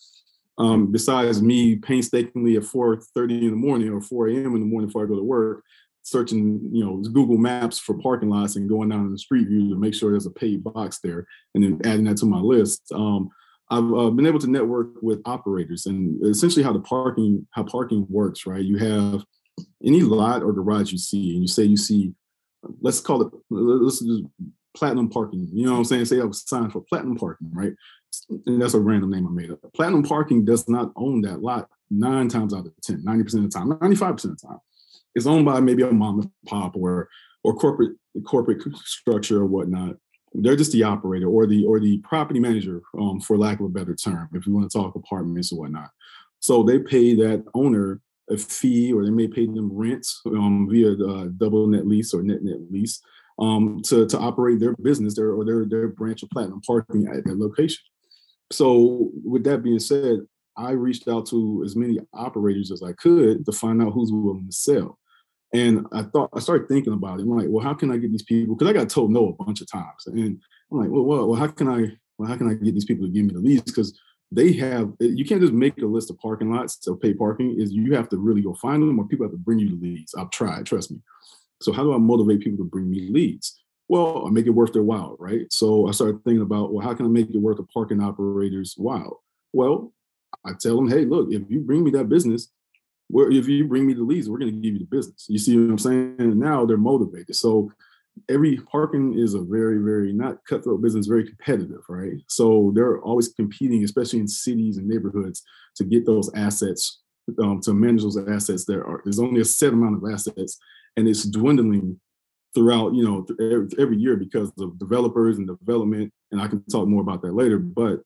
um, 0.58 0.90
besides 0.90 1.40
me 1.42 1.76
painstakingly 1.76 2.56
at 2.56 2.62
4:30 2.62 3.42
in 3.42 3.50
the 3.50 3.56
morning 3.56 3.90
or 3.90 4.00
4 4.00 4.28
a.m. 4.28 4.54
in 4.54 4.60
the 4.60 4.66
morning 4.66 4.88
before 4.88 5.04
I 5.04 5.08
go 5.08 5.16
to 5.16 5.22
work, 5.22 5.62
searching 6.02 6.60
you 6.72 6.84
know 6.84 6.96
Google 6.96 7.38
Maps 7.38 7.78
for 7.78 7.98
parking 7.98 8.30
lots 8.30 8.56
and 8.56 8.68
going 8.68 8.88
down 8.88 9.06
in 9.06 9.12
the 9.12 9.18
street 9.18 9.48
view 9.48 9.68
to 9.70 9.76
make 9.76 9.94
sure 9.94 10.10
there's 10.10 10.26
a 10.26 10.30
paid 10.30 10.64
box 10.64 10.98
there, 11.02 11.26
and 11.54 11.62
then 11.62 11.80
adding 11.84 12.04
that 12.04 12.16
to 12.18 12.26
my 12.26 12.40
list. 12.40 12.90
Um, 12.92 13.30
I've 13.70 13.92
uh, 13.92 14.08
been 14.08 14.26
able 14.26 14.38
to 14.38 14.50
network 14.50 15.02
with 15.02 15.20
operators, 15.26 15.84
and 15.86 16.24
essentially 16.24 16.64
how 16.64 16.72
the 16.72 16.80
parking 16.80 17.46
how 17.50 17.64
parking 17.64 18.06
works. 18.08 18.46
Right, 18.46 18.64
you 18.64 18.78
have 18.78 19.24
any 19.84 20.00
lot 20.00 20.42
or 20.42 20.52
garage 20.52 20.90
you 20.90 20.98
see, 20.98 21.32
and 21.32 21.42
you 21.42 21.48
say 21.48 21.64
you 21.64 21.76
see 21.76 22.14
let's 22.80 23.00
call 23.00 23.22
it 23.22 23.32
let's 23.50 24.00
just 24.00 24.24
platinum 24.76 25.08
parking. 25.08 25.48
You 25.52 25.66
know 25.66 25.72
what 25.72 25.78
I'm 25.78 25.84
saying? 25.84 26.04
Say 26.04 26.20
I 26.20 26.24
was 26.24 26.46
signed 26.46 26.72
for 26.72 26.82
platinum 26.82 27.16
parking, 27.16 27.50
right? 27.52 27.72
And 28.46 28.60
that's 28.60 28.74
a 28.74 28.80
random 28.80 29.10
name 29.10 29.26
I 29.26 29.30
made 29.30 29.50
up. 29.50 29.60
Platinum 29.74 30.02
parking 30.02 30.44
does 30.44 30.68
not 30.68 30.92
own 30.96 31.20
that 31.22 31.42
lot 31.42 31.68
nine 31.90 32.28
times 32.28 32.54
out 32.54 32.66
of 32.66 32.72
10, 32.82 33.02
90% 33.02 33.20
of 33.20 33.42
the 33.42 33.48
time, 33.48 33.68
95% 33.70 34.10
of 34.10 34.22
the 34.22 34.46
time. 34.46 34.58
It's 35.14 35.26
owned 35.26 35.46
by 35.46 35.60
maybe 35.60 35.82
a 35.82 35.90
mom 35.90 36.20
and 36.20 36.30
pop 36.46 36.76
or 36.76 37.08
or 37.44 37.54
corporate 37.54 37.96
corporate 38.24 38.62
structure 38.84 39.38
or 39.38 39.46
whatnot. 39.46 39.96
They're 40.34 40.56
just 40.56 40.72
the 40.72 40.82
operator 40.82 41.28
or 41.28 41.46
the 41.46 41.64
or 41.64 41.80
the 41.80 41.98
property 41.98 42.40
manager, 42.40 42.82
um, 42.98 43.20
for 43.20 43.38
lack 43.38 43.60
of 43.60 43.66
a 43.66 43.70
better 43.70 43.94
term, 43.94 44.28
if 44.34 44.46
you 44.46 44.52
want 44.52 44.70
to 44.70 44.78
talk 44.78 44.94
apartments 44.94 45.52
or 45.52 45.60
whatnot. 45.60 45.90
So 46.40 46.62
they 46.62 46.78
pay 46.78 47.14
that 47.16 47.44
owner 47.54 48.00
a 48.30 48.36
fee 48.36 48.92
or 48.92 49.04
they 49.04 49.10
may 49.10 49.28
pay 49.28 49.46
them 49.46 49.72
rent 49.72 50.06
um, 50.26 50.68
via 50.70 50.94
the 50.94 51.34
double 51.36 51.66
net 51.66 51.86
lease 51.86 52.12
or 52.12 52.22
net 52.22 52.42
net 52.42 52.58
lease 52.70 53.00
um, 53.38 53.80
to, 53.84 54.06
to 54.06 54.18
operate 54.18 54.60
their 54.60 54.74
business 54.82 55.14
their, 55.14 55.32
or 55.32 55.44
their, 55.44 55.64
their 55.64 55.88
branch 55.88 56.22
of 56.22 56.30
platinum 56.30 56.60
parking 56.66 57.06
at 57.06 57.24
that 57.24 57.38
location. 57.38 57.82
So 58.50 59.10
with 59.24 59.44
that 59.44 59.62
being 59.62 59.78
said, 59.78 60.20
I 60.56 60.72
reached 60.72 61.06
out 61.06 61.26
to 61.28 61.62
as 61.64 61.76
many 61.76 61.98
operators 62.14 62.72
as 62.72 62.82
I 62.82 62.92
could 62.92 63.46
to 63.46 63.52
find 63.52 63.80
out 63.80 63.92
who's 63.92 64.10
willing 64.10 64.46
to 64.46 64.52
sell. 64.52 64.98
And 65.54 65.86
I 65.92 66.02
thought 66.02 66.30
I 66.34 66.40
started 66.40 66.68
thinking 66.68 66.92
about 66.92 67.20
it. 67.20 67.22
I'm 67.22 67.36
like, 67.36 67.46
well, 67.48 67.64
how 67.64 67.74
can 67.74 67.90
I 67.90 67.96
get 67.96 68.10
these 68.10 68.24
people? 68.24 68.54
Because 68.54 68.68
I 68.68 68.74
got 68.74 68.90
told 68.90 69.12
no 69.12 69.28
a 69.28 69.44
bunch 69.44 69.60
of 69.60 69.70
times. 69.70 70.06
And 70.06 70.40
I'm 70.70 70.78
like, 70.78 70.90
well, 70.90 71.04
well, 71.04 71.28
well, 71.28 71.40
how 71.40 71.46
can 71.46 71.68
I 71.68 71.96
well, 72.18 72.28
how 72.28 72.36
can 72.36 72.50
I 72.50 72.54
get 72.54 72.74
these 72.74 72.84
people 72.84 73.06
to 73.06 73.12
give 73.12 73.24
me 73.24 73.32
the 73.32 73.40
leads? 73.40 73.62
Because 73.62 73.98
they 74.30 74.52
have 74.52 74.92
you 75.00 75.24
can't 75.24 75.40
just 75.40 75.52
make 75.52 75.78
a 75.78 75.86
list 75.86 76.10
of 76.10 76.18
parking 76.18 76.52
lots 76.52 76.76
to 76.76 76.96
pay 76.96 77.14
parking 77.14 77.58
is 77.58 77.72
you 77.72 77.94
have 77.94 78.08
to 78.08 78.18
really 78.18 78.42
go 78.42 78.54
find 78.54 78.82
them 78.82 78.98
or 78.98 79.06
people 79.06 79.24
have 79.24 79.32
to 79.32 79.38
bring 79.38 79.58
you 79.58 79.70
the 79.70 79.76
leads 79.76 80.14
i've 80.14 80.30
tried 80.30 80.66
trust 80.66 80.90
me 80.90 80.98
so 81.62 81.72
how 81.72 81.82
do 81.82 81.94
i 81.94 81.98
motivate 81.98 82.40
people 82.40 82.58
to 82.58 82.70
bring 82.70 82.90
me 82.90 83.08
leads 83.10 83.58
Well, 83.88 84.26
I 84.26 84.30
make 84.30 84.46
it 84.46 84.50
worth 84.50 84.72
their 84.74 84.82
while, 84.82 85.16
right? 85.18 85.50
So 85.50 85.88
I 85.88 85.92
started 85.92 86.22
thinking 86.22 86.42
about, 86.42 86.72
well, 86.72 86.86
how 86.86 86.94
can 86.94 87.06
I 87.06 87.08
make 87.08 87.30
it 87.30 87.40
worth 87.40 87.58
a 87.58 87.62
parking 87.62 88.02
operator's 88.02 88.74
while? 88.76 89.22
Well, 89.52 89.92
I 90.44 90.52
tell 90.60 90.76
them, 90.76 90.90
hey, 90.90 91.06
look, 91.06 91.32
if 91.32 91.42
you 91.48 91.60
bring 91.60 91.84
me 91.84 91.90
that 91.92 92.10
business, 92.10 92.52
where 93.08 93.30
if 93.30 93.48
you 93.48 93.66
bring 93.66 93.86
me 93.86 93.94
the 93.94 94.02
leads, 94.02 94.28
we're 94.28 94.38
going 94.38 94.54
to 94.54 94.60
give 94.60 94.74
you 94.74 94.80
the 94.80 94.96
business. 94.96 95.24
You 95.28 95.38
see 95.38 95.56
what 95.56 95.70
I'm 95.70 95.78
saying? 95.78 96.16
And 96.18 96.36
now 96.38 96.66
they're 96.66 96.76
motivated. 96.76 97.34
So 97.34 97.72
every 98.28 98.56
parking 98.56 99.18
is 99.18 99.34
a 99.34 99.40
very, 99.42 99.78
very 99.78 100.12
not 100.12 100.44
cutthroat 100.44 100.82
business, 100.82 101.06
very 101.06 101.26
competitive, 101.26 101.82
right? 101.88 102.14
So 102.28 102.72
they're 102.74 103.00
always 103.00 103.28
competing, 103.28 103.84
especially 103.84 104.20
in 104.20 104.28
cities 104.28 104.76
and 104.76 104.88
neighborhoods, 104.88 105.42
to 105.76 105.84
get 105.84 106.06
those 106.06 106.30
assets, 106.34 107.00
um, 107.42 107.60
to 107.62 107.72
manage 107.72 108.02
those 108.02 108.18
assets. 108.28 108.64
There 108.64 108.84
are 108.86 109.00
there's 109.04 109.20
only 109.20 109.40
a 109.40 109.44
set 109.44 109.72
amount 109.72 110.02
of 110.02 110.10
assets, 110.10 110.58
and 110.96 111.08
it's 111.08 111.24
dwindling 111.24 112.00
throughout, 112.54 112.94
you 112.94 113.04
know, 113.04 113.26
every, 113.40 113.68
every 113.78 113.96
year 113.96 114.16
because 114.16 114.50
of 114.58 114.78
developers 114.78 115.38
and 115.38 115.46
development. 115.46 116.12
And 116.32 116.40
I 116.40 116.48
can 116.48 116.64
talk 116.64 116.88
more 116.88 117.02
about 117.02 117.22
that 117.22 117.34
later, 117.34 117.58
but 117.58 118.00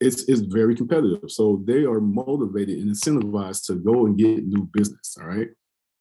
it's 0.00 0.24
it's 0.24 0.40
very 0.40 0.74
competitive. 0.74 1.30
So 1.30 1.62
they 1.64 1.84
are 1.84 2.00
motivated 2.00 2.78
and 2.78 2.90
incentivized 2.90 3.66
to 3.66 3.74
go 3.74 4.06
and 4.06 4.16
get 4.16 4.46
new 4.46 4.68
business. 4.72 5.16
All 5.20 5.26
right. 5.26 5.48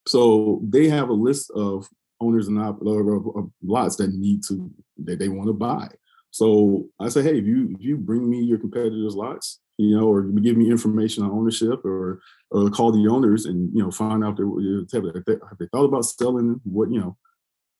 So 0.07 0.61
they 0.63 0.87
have 0.87 1.09
a 1.09 1.13
list 1.13 1.51
of 1.51 1.87
owners 2.21 2.47
and 2.47 2.59
of, 2.59 3.51
lots 3.63 3.95
that 3.97 4.13
need 4.13 4.43
to 4.45 4.69
that 5.05 5.19
they 5.19 5.29
want 5.29 5.47
to 5.47 5.53
buy. 5.53 5.87
So 6.31 6.87
I 6.99 7.09
say, 7.09 7.23
hey, 7.23 7.39
if 7.39 7.45
you 7.45 7.75
if 7.75 7.81
you 7.81 7.97
bring 7.97 8.29
me 8.29 8.41
your 8.41 8.59
competitors' 8.59 9.15
lots, 9.15 9.59
you 9.77 9.97
know, 9.97 10.07
or 10.07 10.23
give 10.23 10.57
me 10.57 10.69
information 10.69 11.23
on 11.23 11.31
ownership, 11.31 11.83
or 11.83 12.21
or 12.51 12.69
call 12.69 12.91
the 12.91 13.07
owners 13.09 13.45
and 13.45 13.73
you 13.73 13.81
know 13.81 13.91
find 13.91 14.23
out 14.23 14.37
their, 14.37 14.47
have 14.47 15.25
they, 15.25 15.33
have 15.33 15.57
they 15.59 15.67
thought 15.67 15.85
about 15.85 16.05
selling 16.05 16.59
what 16.63 16.91
you 16.91 16.99
know, 16.99 17.17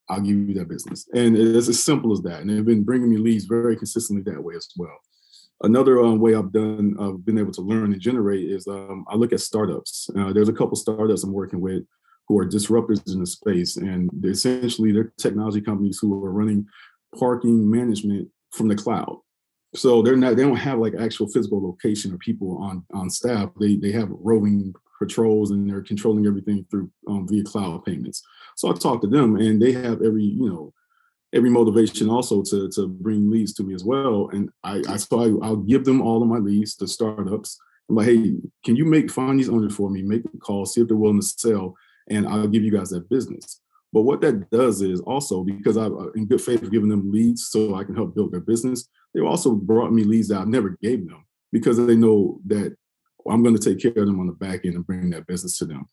I'll 0.09 0.21
give 0.21 0.35
you 0.35 0.53
that 0.55 0.69
business. 0.69 1.07
And 1.13 1.37
it's 1.37 1.69
as 1.69 1.83
simple 1.83 2.11
as 2.11 2.21
that. 2.21 2.41
And 2.41 2.49
they've 2.49 2.65
been 2.65 2.83
bringing 2.83 3.09
me 3.09 3.17
leads 3.17 3.45
very 3.45 3.75
consistently 3.75 4.31
that 4.31 4.43
way 4.43 4.55
as 4.55 4.67
well. 4.75 4.97
Another 5.61 5.99
um, 5.99 6.19
way 6.19 6.35
I've 6.35 6.53
done, 6.53 6.95
I've 6.99 7.25
been 7.25 7.37
able 7.37 7.51
to 7.51 7.61
learn 7.61 7.91
and 7.91 8.01
generate 8.01 8.49
is 8.49 8.65
um, 8.67 9.05
I 9.09 9.15
look 9.15 9.33
at 9.33 9.41
startups. 9.41 10.09
Uh, 10.17 10.31
there's 10.31 10.49
a 10.49 10.53
couple 10.53 10.77
startups 10.77 11.23
I'm 11.23 11.33
working 11.33 11.59
with 11.59 11.83
who 12.29 12.39
are 12.39 12.45
disruptors 12.45 13.11
in 13.11 13.19
the 13.19 13.25
space, 13.25 13.75
and 13.75 14.09
they're 14.13 14.31
essentially 14.31 14.91
they're 14.91 15.11
technology 15.17 15.59
companies 15.59 15.97
who 15.99 16.23
are 16.23 16.31
running 16.31 16.65
parking 17.17 17.69
management 17.69 18.29
from 18.51 18.67
the 18.67 18.75
cloud. 18.75 19.19
So 19.75 20.01
they're 20.01 20.15
not 20.15 20.35
they 20.35 20.43
don't 20.43 20.55
have 20.55 20.79
like 20.79 20.93
actual 20.97 21.27
physical 21.27 21.61
location 21.61 22.13
or 22.13 22.17
people 22.19 22.57
on 22.59 22.85
on 22.93 23.09
staff. 23.09 23.49
They 23.59 23.75
they 23.75 23.91
have 23.91 24.09
roving 24.11 24.73
patrols 24.99 25.51
and 25.51 25.67
they're 25.67 25.81
controlling 25.81 26.27
everything 26.27 26.65
through 26.69 26.91
um, 27.07 27.27
via 27.27 27.43
cloud 27.43 27.83
payments. 27.83 28.21
So 28.55 28.69
I 28.69 28.73
talk 28.73 29.01
to 29.01 29.07
them, 29.07 29.35
and 29.35 29.61
they 29.61 29.71
have 29.71 30.03
every 30.03 30.23
you 30.23 30.49
know 30.49 30.73
every 31.33 31.49
motivation 31.49 32.09
also 32.09 32.43
to 32.43 32.69
to 32.69 32.87
bring 32.87 33.29
leads 33.31 33.53
to 33.53 33.63
me 33.63 33.73
as 33.73 33.83
well. 33.83 34.29
And 34.31 34.49
I, 34.63 34.83
I 34.87 34.97
so 34.97 35.19
I, 35.19 35.47
I'll 35.47 35.57
give 35.57 35.83
them 35.83 36.01
all 36.01 36.21
of 36.21 36.27
my 36.27 36.37
leads 36.37 36.75
to 36.75 36.87
startups. 36.87 37.59
I'm 37.89 37.95
like, 37.95 38.07
hey, 38.07 38.35
can 38.63 38.75
you 38.75 38.85
make 38.85 39.09
find 39.09 39.39
these 39.39 39.49
owners 39.49 39.75
for 39.75 39.89
me? 39.89 40.03
Make 40.03 40.23
the 40.23 40.37
call, 40.37 40.67
see 40.67 40.81
if 40.81 40.87
they're 40.87 40.95
willing 40.95 41.21
to 41.21 41.25
sell, 41.25 41.75
and 42.09 42.27
I'll 42.27 42.47
give 42.47 42.63
you 42.63 42.71
guys 42.71 42.89
that 42.89 43.09
business. 43.09 43.61
But 43.91 44.01
what 44.01 44.21
that 44.21 44.49
does 44.51 44.81
is 44.81 45.01
also 45.01 45.43
because 45.43 45.77
I've 45.77 45.91
uh, 45.91 46.11
in 46.11 46.27
good 46.27 46.41
faith 46.41 46.69
given 46.69 46.89
them 46.89 47.11
leads 47.11 47.47
so 47.47 47.75
I 47.75 47.83
can 47.83 47.95
help 47.95 48.15
build 48.15 48.31
their 48.31 48.39
business. 48.39 48.87
They 49.13 49.21
also 49.21 49.55
brought 49.55 49.91
me 49.91 50.03
leads 50.03 50.27
that 50.27 50.41
I 50.41 50.43
never 50.45 50.77
gave 50.81 51.07
them 51.07 51.25
because 51.51 51.83
they 51.83 51.95
know 51.95 52.39
that 52.47 52.75
I'm 53.29 53.43
going 53.43 53.57
to 53.57 53.61
take 53.61 53.81
care 53.81 54.01
of 54.01 54.07
them 54.07 54.19
on 54.19 54.27
the 54.27 54.33
back 54.33 54.65
end 54.65 54.75
and 54.75 54.85
bring 54.85 55.09
that 55.09 55.27
business 55.27 55.57
to 55.57 55.65
them. 55.65 55.85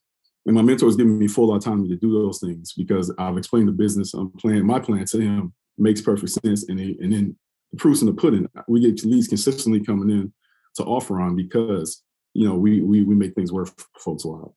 And 0.45 0.55
my 0.55 0.61
mentor 0.61 0.87
is 0.87 0.95
giving 0.95 1.19
me 1.19 1.27
full 1.27 1.53
autonomy 1.53 1.89
to 1.89 1.95
do 1.97 2.13
those 2.13 2.39
things 2.39 2.73
because 2.73 3.13
I've 3.17 3.37
explained 3.37 3.67
the 3.67 3.73
business. 3.73 4.13
I'm 4.13 4.31
playing 4.31 4.65
my 4.65 4.79
plan 4.79 5.05
to 5.05 5.19
him 5.19 5.53
makes 5.77 6.01
perfect 6.01 6.31
sense. 6.31 6.69
And, 6.69 6.79
they, 6.79 6.97
and 7.01 7.11
then 7.11 7.35
the 7.71 7.77
proof's 7.77 8.01
in 8.01 8.07
the 8.07 8.13
pudding. 8.13 8.47
We 8.67 8.79
get 8.79 9.03
leads 9.03 9.27
consistently 9.27 9.83
coming 9.83 10.09
in 10.09 10.33
to 10.75 10.83
offer 10.83 11.19
on 11.19 11.35
because, 11.35 12.03
you 12.33 12.47
know, 12.47 12.55
we, 12.55 12.81
we, 12.81 13.03
we 13.03 13.13
make 13.13 13.35
things 13.35 13.51
work 13.51 13.67
for 13.67 13.85
folks 13.99 14.23
a 14.23 14.29
lot. 14.29 14.53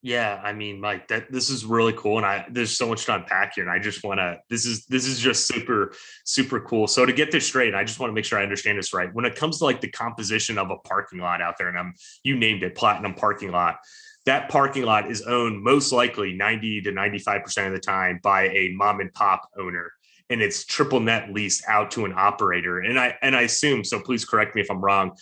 Yeah, 0.00 0.40
I 0.44 0.52
mean, 0.52 0.80
Mike, 0.80 1.08
that 1.08 1.32
this 1.32 1.50
is 1.50 1.64
really 1.64 1.92
cool, 1.94 2.18
and 2.18 2.26
I 2.26 2.46
there's 2.48 2.76
so 2.76 2.88
much 2.88 3.04
to 3.06 3.16
unpack 3.16 3.54
here, 3.56 3.64
and 3.64 3.70
I 3.70 3.80
just 3.80 4.04
want 4.04 4.18
to. 4.18 4.38
This 4.48 4.64
is 4.64 4.86
this 4.86 5.06
is 5.06 5.18
just 5.18 5.48
super 5.48 5.92
super 6.24 6.60
cool. 6.60 6.86
So 6.86 7.04
to 7.04 7.12
get 7.12 7.32
this 7.32 7.46
straight, 7.46 7.74
I 7.74 7.82
just 7.82 7.98
want 7.98 8.10
to 8.10 8.14
make 8.14 8.24
sure 8.24 8.38
I 8.38 8.44
understand 8.44 8.78
this 8.78 8.94
right. 8.94 9.12
When 9.12 9.24
it 9.24 9.34
comes 9.34 9.58
to 9.58 9.64
like 9.64 9.80
the 9.80 9.90
composition 9.90 10.56
of 10.56 10.70
a 10.70 10.76
parking 10.76 11.18
lot 11.18 11.42
out 11.42 11.58
there, 11.58 11.68
and 11.68 11.76
I'm 11.76 11.94
you 12.22 12.36
named 12.36 12.62
it 12.62 12.76
platinum 12.76 13.14
parking 13.14 13.50
lot 13.50 13.78
that 14.28 14.50
parking 14.50 14.82
lot 14.82 15.10
is 15.10 15.22
owned 15.22 15.62
most 15.62 15.90
likely 15.90 16.34
90 16.34 16.82
to 16.82 16.92
95% 16.92 17.66
of 17.66 17.72
the 17.72 17.78
time 17.78 18.20
by 18.22 18.48
a 18.48 18.74
mom 18.76 19.00
and 19.00 19.10
pop 19.14 19.48
owner 19.58 19.90
and 20.28 20.42
it's 20.42 20.66
triple 20.66 21.00
net 21.00 21.32
leased 21.32 21.64
out 21.66 21.90
to 21.92 22.04
an 22.04 22.12
operator 22.14 22.80
and 22.80 22.98
i 22.98 23.14
and 23.22 23.34
i 23.34 23.42
assume 23.42 23.82
so 23.82 23.98
please 24.00 24.24
correct 24.24 24.54
me 24.54 24.60
if 24.60 24.70
i'm 24.70 24.80
wrong 24.80 25.12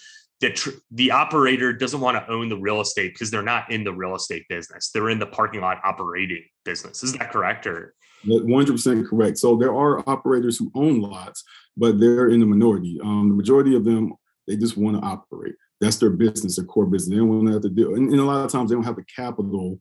that 0.40 0.56
tr- 0.56 0.70
the 0.90 1.10
operator 1.10 1.72
doesn't 1.72 2.00
want 2.00 2.16
to 2.16 2.30
own 2.30 2.48
the 2.48 2.58
real 2.58 2.80
estate 2.80 3.14
because 3.14 3.30
they're 3.30 3.42
not 3.42 3.70
in 3.70 3.84
the 3.84 3.92
real 3.92 4.14
estate 4.14 4.44
business. 4.48 4.90
They're 4.92 5.10
in 5.10 5.18
the 5.18 5.26
parking 5.26 5.60
lot 5.60 5.80
operating 5.84 6.44
business. 6.64 7.02
Is 7.02 7.14
that 7.14 7.32
correct 7.32 7.66
or? 7.66 7.94
100% 8.26 9.06
correct. 9.06 9.38
So 9.38 9.56
there 9.56 9.74
are 9.74 10.02
operators 10.08 10.58
who 10.58 10.70
own 10.74 11.00
lots 11.00 11.44
but 11.76 12.00
they're 12.00 12.28
in 12.28 12.40
the 12.40 12.46
minority. 12.46 12.98
Um, 13.02 13.28
the 13.28 13.34
majority 13.34 13.76
of 13.76 13.84
them 13.84 14.14
they 14.46 14.56
just 14.56 14.76
want 14.76 14.96
to 14.96 15.06
operate. 15.06 15.54
That's 15.80 15.96
their 15.96 16.10
business, 16.10 16.56
their 16.56 16.64
core 16.64 16.86
business. 16.86 17.10
They 17.10 17.18
don't 17.18 17.28
want 17.28 17.46
to 17.48 17.52
have 17.54 17.62
to 17.62 17.68
do, 17.68 17.94
and, 17.94 18.10
and, 18.10 18.20
a 18.20 18.24
lot 18.24 18.44
of 18.44 18.50
times 18.50 18.70
they 18.70 18.76
don't 18.76 18.84
have 18.84 18.96
the 18.96 19.04
capital 19.04 19.78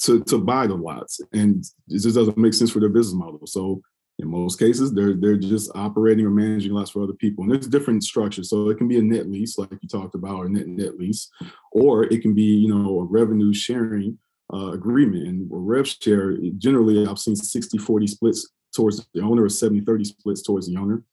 to 0.00 0.22
to 0.24 0.38
buy 0.38 0.66
the 0.66 0.74
lots, 0.74 1.20
and 1.32 1.64
it 1.88 2.00
just 2.00 2.16
doesn't 2.16 2.36
make 2.36 2.54
sense 2.54 2.70
for 2.70 2.80
their 2.80 2.88
business 2.88 3.14
model. 3.14 3.46
So 3.46 3.80
in 4.20 4.28
most 4.28 4.58
cases, 4.58 4.92
they're 4.92 5.14
they're 5.14 5.36
just 5.36 5.70
operating 5.76 6.26
or 6.26 6.30
managing 6.30 6.72
lots 6.72 6.90
for 6.90 7.02
other 7.02 7.12
people, 7.12 7.44
and 7.44 7.52
there's 7.52 7.68
different 7.68 8.02
structures. 8.02 8.50
So 8.50 8.68
it 8.68 8.76
can 8.76 8.88
be 8.88 8.98
a 8.98 9.02
net 9.02 9.28
lease, 9.28 9.58
like 9.58 9.70
you 9.80 9.88
talked 9.88 10.16
about, 10.16 10.38
or 10.38 10.48
net 10.48 10.66
net 10.66 10.98
lease, 10.98 11.30
or 11.70 12.04
it 12.04 12.20
can 12.20 12.34
be 12.34 12.42
you 12.42 12.68
know 12.68 13.00
a 13.00 13.04
revenue 13.04 13.54
sharing 13.54 14.18
uh, 14.52 14.72
agreement. 14.72 15.28
And 15.28 15.46
rev 15.50 15.86
share, 15.86 16.36
generally, 16.56 17.06
I've 17.06 17.18
seen 17.18 17.34
60-40 17.34 18.08
splits 18.08 18.50
towards 18.74 19.06
the 19.14 19.20
owner, 19.20 19.44
or 19.44 19.48
70-30 19.48 20.06
splits 20.06 20.42
towards 20.42 20.68
the 20.68 20.76
owner. 20.76 21.04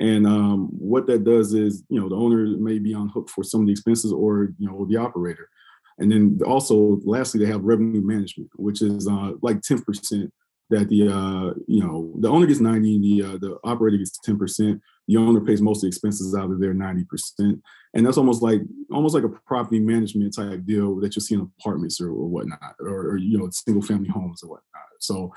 And 0.00 0.26
um, 0.26 0.68
what 0.78 1.06
that 1.08 1.24
does 1.24 1.54
is, 1.54 1.82
you 1.88 2.00
know, 2.00 2.08
the 2.08 2.14
owner 2.14 2.46
may 2.56 2.78
be 2.78 2.94
on 2.94 3.08
hook 3.08 3.28
for 3.28 3.42
some 3.42 3.62
of 3.62 3.66
the 3.66 3.72
expenses 3.72 4.12
or, 4.12 4.52
you 4.58 4.68
know, 4.68 4.86
the 4.88 4.96
operator. 4.96 5.50
And 5.98 6.10
then 6.10 6.38
also, 6.46 7.00
lastly, 7.04 7.44
they 7.44 7.50
have 7.50 7.64
revenue 7.64 8.00
management, 8.00 8.50
which 8.54 8.80
is 8.80 9.08
uh, 9.08 9.32
like 9.42 9.60
10% 9.60 10.30
that 10.70 10.88
the, 10.88 11.08
uh, 11.08 11.54
you 11.66 11.82
know, 11.82 12.12
the 12.18 12.28
owner 12.28 12.46
gets 12.46 12.60
90, 12.60 12.98
the, 12.98 13.26
uh, 13.26 13.38
the 13.38 13.58
operator 13.64 13.96
gets 13.96 14.18
10%. 14.20 14.80
The 15.06 15.16
owner 15.16 15.40
pays 15.40 15.62
most 15.62 15.78
of 15.78 15.82
the 15.82 15.88
expenses 15.88 16.34
out 16.34 16.50
of 16.50 16.60
their 16.60 16.74
90%. 16.74 17.60
And 17.94 18.06
that's 18.06 18.18
almost 18.18 18.42
like, 18.42 18.60
almost 18.92 19.14
like 19.14 19.24
a 19.24 19.28
property 19.28 19.80
management 19.80 20.34
type 20.34 20.64
deal 20.66 20.96
that 20.96 21.16
you 21.16 21.22
see 21.22 21.34
in 21.34 21.50
apartments 21.58 22.00
or, 22.00 22.10
or 22.10 22.28
whatnot, 22.28 22.74
or, 22.80 23.12
or, 23.12 23.16
you 23.16 23.38
know, 23.38 23.48
single 23.50 23.82
family 23.82 24.08
homes 24.08 24.42
or 24.42 24.50
whatnot. 24.50 24.82
So 25.00 25.32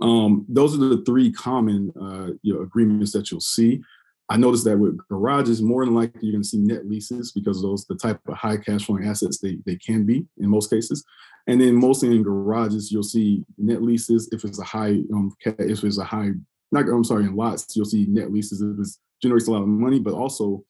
um, 0.00 0.46
those 0.48 0.74
are 0.74 0.78
the 0.78 1.02
three 1.04 1.32
common 1.32 1.92
uh, 2.00 2.34
you 2.42 2.54
know, 2.54 2.60
agreements 2.60 3.12
that 3.12 3.30
you'll 3.30 3.40
see. 3.40 3.80
I 4.30 4.36
noticed 4.36 4.64
that 4.64 4.78
with 4.78 4.98
garages, 5.08 5.62
more 5.62 5.84
than 5.84 5.94
likely 5.94 6.20
you're 6.22 6.32
going 6.32 6.42
to 6.42 6.48
see 6.48 6.58
net 6.58 6.86
leases 6.86 7.32
because 7.32 7.62
those 7.62 7.86
the 7.86 7.96
type 7.96 8.20
of 8.28 8.36
high 8.36 8.58
cash 8.58 8.84
flowing 8.84 9.06
assets 9.06 9.38
they, 9.38 9.58
they 9.64 9.76
can 9.76 10.04
be 10.04 10.26
in 10.36 10.50
most 10.50 10.70
cases. 10.70 11.04
And 11.48 11.60
then 11.60 11.74
mostly 11.74 12.14
in 12.14 12.22
garages, 12.22 12.92
you'll 12.92 13.02
see 13.02 13.44
net 13.56 13.82
leases 13.82 14.28
if 14.32 14.44
it's 14.44 14.60
a 14.60 14.64
high 14.64 15.00
um 15.12 15.34
if 15.44 15.82
it's 15.82 15.98
a 15.98 16.04
high 16.04 16.30
not 16.70 16.88
I'm 16.88 17.04
sorry 17.04 17.24
in 17.24 17.34
lots 17.34 17.74
you'll 17.74 17.86
see 17.86 18.06
net 18.08 18.30
leases 18.30 18.60
if 18.60 18.78
it 18.78 18.88
generates 19.22 19.48
a 19.48 19.52
lot 19.52 19.62
of 19.62 19.68
money, 19.68 19.98
but 19.98 20.14
also 20.14 20.64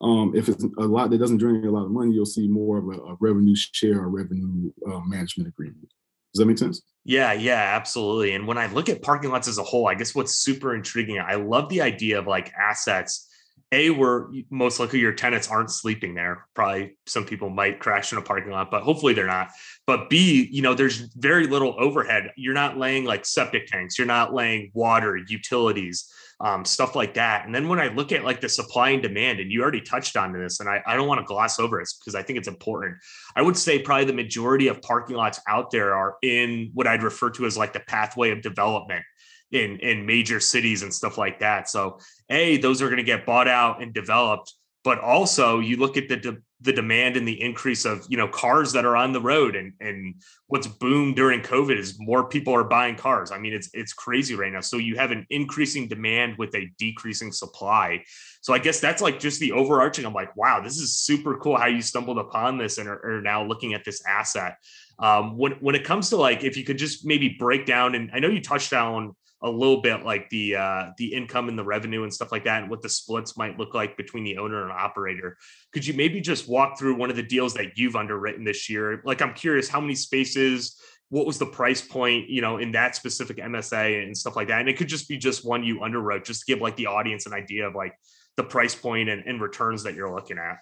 um, 0.00 0.32
if 0.34 0.48
it's 0.48 0.62
a 0.62 0.82
lot 0.82 1.10
that 1.10 1.18
doesn't 1.18 1.40
generate 1.40 1.64
a 1.64 1.70
lot 1.70 1.84
of 1.84 1.90
money, 1.90 2.12
you'll 2.12 2.26
see 2.26 2.46
more 2.46 2.78
of 2.78 2.88
a, 2.88 3.02
a 3.02 3.16
revenue 3.20 3.56
share 3.56 4.00
or 4.00 4.08
revenue 4.08 4.70
uh, 4.86 5.00
management 5.00 5.48
agreement. 5.48 5.88
Does 6.32 6.40
that 6.40 6.46
make 6.46 6.58
sense? 6.58 6.82
Yeah, 7.04 7.32
yeah, 7.32 7.72
absolutely. 7.74 8.34
And 8.34 8.46
when 8.46 8.58
I 8.58 8.66
look 8.66 8.88
at 8.88 9.02
parking 9.02 9.30
lots 9.30 9.48
as 9.48 9.58
a 9.58 9.64
whole, 9.64 9.88
I 9.88 9.94
guess 9.94 10.14
what's 10.14 10.36
super 10.36 10.74
intriguing, 10.74 11.18
I 11.18 11.34
love 11.34 11.68
the 11.68 11.80
idea 11.80 12.18
of 12.18 12.26
like 12.26 12.52
assets. 12.52 13.27
A, 13.72 13.90
where 13.90 14.28
most 14.50 14.80
likely 14.80 15.00
your 15.00 15.12
tenants 15.12 15.48
aren't 15.48 15.70
sleeping 15.70 16.14
there. 16.14 16.46
Probably 16.54 16.96
some 17.06 17.24
people 17.24 17.50
might 17.50 17.80
crash 17.80 18.12
in 18.12 18.18
a 18.18 18.22
parking 18.22 18.50
lot, 18.50 18.70
but 18.70 18.82
hopefully 18.82 19.12
they're 19.12 19.26
not. 19.26 19.50
But 19.86 20.08
B, 20.08 20.48
you 20.50 20.62
know, 20.62 20.74
there's 20.74 21.12
very 21.16 21.46
little 21.46 21.76
overhead. 21.78 22.32
You're 22.36 22.54
not 22.54 22.78
laying 22.78 23.04
like 23.04 23.26
septic 23.26 23.66
tanks, 23.66 23.98
you're 23.98 24.06
not 24.06 24.32
laying 24.32 24.70
water, 24.74 25.16
utilities 25.16 26.10
um, 26.40 26.64
stuff 26.64 26.94
like 26.94 27.14
that. 27.14 27.46
And 27.46 27.54
then 27.54 27.68
when 27.68 27.80
I 27.80 27.88
look 27.88 28.12
at 28.12 28.24
like 28.24 28.40
the 28.40 28.48
supply 28.48 28.90
and 28.90 29.02
demand, 29.02 29.40
and 29.40 29.50
you 29.50 29.62
already 29.62 29.80
touched 29.80 30.16
on 30.16 30.32
this, 30.32 30.60
and 30.60 30.68
I, 30.68 30.82
I 30.86 30.96
don't 30.96 31.08
want 31.08 31.20
to 31.20 31.24
gloss 31.24 31.58
over 31.58 31.80
this 31.80 31.94
because 31.94 32.14
I 32.14 32.22
think 32.22 32.38
it's 32.38 32.48
important. 32.48 32.96
I 33.34 33.42
would 33.42 33.56
say 33.56 33.80
probably 33.80 34.04
the 34.04 34.12
majority 34.12 34.68
of 34.68 34.80
parking 34.82 35.16
lots 35.16 35.40
out 35.48 35.70
there 35.70 35.94
are 35.94 36.16
in 36.22 36.70
what 36.74 36.86
I'd 36.86 37.02
refer 37.02 37.30
to 37.30 37.46
as 37.46 37.56
like 37.56 37.72
the 37.72 37.80
pathway 37.80 38.30
of 38.30 38.42
development 38.42 39.04
in 39.52 39.78
in 39.78 40.06
major 40.06 40.40
cities 40.40 40.82
and 40.82 40.92
stuff 40.92 41.18
like 41.18 41.40
that. 41.40 41.68
So 41.68 41.98
a 42.30 42.58
those 42.58 42.82
are 42.82 42.86
going 42.86 42.98
to 42.98 43.02
get 43.02 43.26
bought 43.26 43.48
out 43.48 43.82
and 43.82 43.92
developed 43.92 44.54
but 44.84 45.00
also 45.00 45.58
you 45.58 45.76
look 45.76 45.96
at 45.96 46.08
the 46.08 46.16
de- 46.16 46.38
the 46.62 46.72
demand 46.72 47.16
and 47.16 47.28
the 47.28 47.40
increase 47.40 47.84
of 47.84 48.04
you 48.08 48.16
know 48.16 48.26
cars 48.26 48.72
that 48.72 48.84
are 48.84 48.96
on 48.96 49.12
the 49.12 49.20
road 49.20 49.54
and 49.54 49.72
and 49.80 50.14
what's 50.46 50.66
boomed 50.66 51.14
during 51.14 51.40
covid 51.40 51.78
is 51.78 51.96
more 51.98 52.28
people 52.28 52.54
are 52.54 52.64
buying 52.64 52.96
cars. 52.96 53.30
I 53.30 53.38
mean 53.38 53.52
it's 53.52 53.68
it's 53.74 53.92
crazy 53.92 54.34
right 54.34 54.52
now. 54.52 54.60
So 54.60 54.78
you 54.78 54.96
have 54.96 55.10
an 55.10 55.26
increasing 55.30 55.88
demand 55.88 56.36
with 56.38 56.54
a 56.54 56.70
decreasing 56.78 57.32
supply. 57.32 58.02
So 58.40 58.54
i 58.54 58.58
guess 58.58 58.80
that's 58.80 59.02
like 59.02 59.20
just 59.20 59.40
the 59.40 59.52
overarching 59.52 60.06
i'm 60.06 60.14
like 60.14 60.34
wow 60.36 60.62
this 60.62 60.78
is 60.78 60.96
super 60.96 61.36
cool 61.36 61.58
how 61.58 61.66
you 61.66 61.82
stumbled 61.82 62.18
upon 62.18 62.56
this 62.56 62.78
and 62.78 62.88
are, 62.88 63.04
are 63.04 63.20
now 63.20 63.44
looking 63.44 63.74
at 63.74 63.84
this 63.84 64.02
asset. 64.06 64.56
Um, 65.00 65.36
when 65.36 65.52
when 65.60 65.74
it 65.74 65.84
comes 65.84 66.08
to 66.10 66.16
like 66.16 66.44
if 66.44 66.56
you 66.56 66.64
could 66.64 66.78
just 66.78 67.04
maybe 67.04 67.36
break 67.38 67.66
down 67.66 67.94
and 67.94 68.10
i 68.14 68.18
know 68.20 68.28
you 68.28 68.40
touched 68.40 68.72
on 68.72 69.14
a 69.42 69.50
little 69.50 69.80
bit 69.80 70.04
like 70.04 70.28
the 70.30 70.56
uh, 70.56 70.90
the 70.98 71.12
income 71.14 71.48
and 71.48 71.58
the 71.58 71.64
revenue 71.64 72.02
and 72.02 72.12
stuff 72.12 72.32
like 72.32 72.44
that, 72.44 72.62
and 72.62 72.70
what 72.70 72.82
the 72.82 72.88
splits 72.88 73.36
might 73.36 73.58
look 73.58 73.74
like 73.74 73.96
between 73.96 74.24
the 74.24 74.38
owner 74.38 74.62
and 74.62 74.72
operator. 74.72 75.36
Could 75.72 75.86
you 75.86 75.94
maybe 75.94 76.20
just 76.20 76.48
walk 76.48 76.78
through 76.78 76.96
one 76.96 77.10
of 77.10 77.16
the 77.16 77.22
deals 77.22 77.54
that 77.54 77.76
you've 77.76 77.96
underwritten 77.96 78.44
this 78.44 78.68
year? 78.68 79.00
Like, 79.04 79.22
I'm 79.22 79.34
curious, 79.34 79.68
how 79.68 79.80
many 79.80 79.94
spaces? 79.94 80.80
What 81.10 81.26
was 81.26 81.38
the 81.38 81.46
price 81.46 81.80
point, 81.80 82.28
you 82.28 82.42
know, 82.42 82.58
in 82.58 82.72
that 82.72 82.94
specific 82.94 83.38
MSA 83.38 84.02
and 84.02 84.14
stuff 84.14 84.36
like 84.36 84.48
that? 84.48 84.60
And 84.60 84.68
it 84.68 84.76
could 84.76 84.88
just 84.88 85.08
be 85.08 85.16
just 85.16 85.42
one 85.42 85.64
you 85.64 85.78
underwrote, 85.78 86.24
just 86.24 86.44
to 86.44 86.52
give 86.52 86.60
like 86.60 86.76
the 86.76 86.86
audience 86.86 87.24
an 87.24 87.32
idea 87.32 87.66
of 87.66 87.74
like 87.74 87.94
the 88.36 88.44
price 88.44 88.74
point 88.74 89.08
and, 89.08 89.22
and 89.26 89.40
returns 89.40 89.84
that 89.84 89.94
you're 89.94 90.14
looking 90.14 90.36
at. 90.36 90.58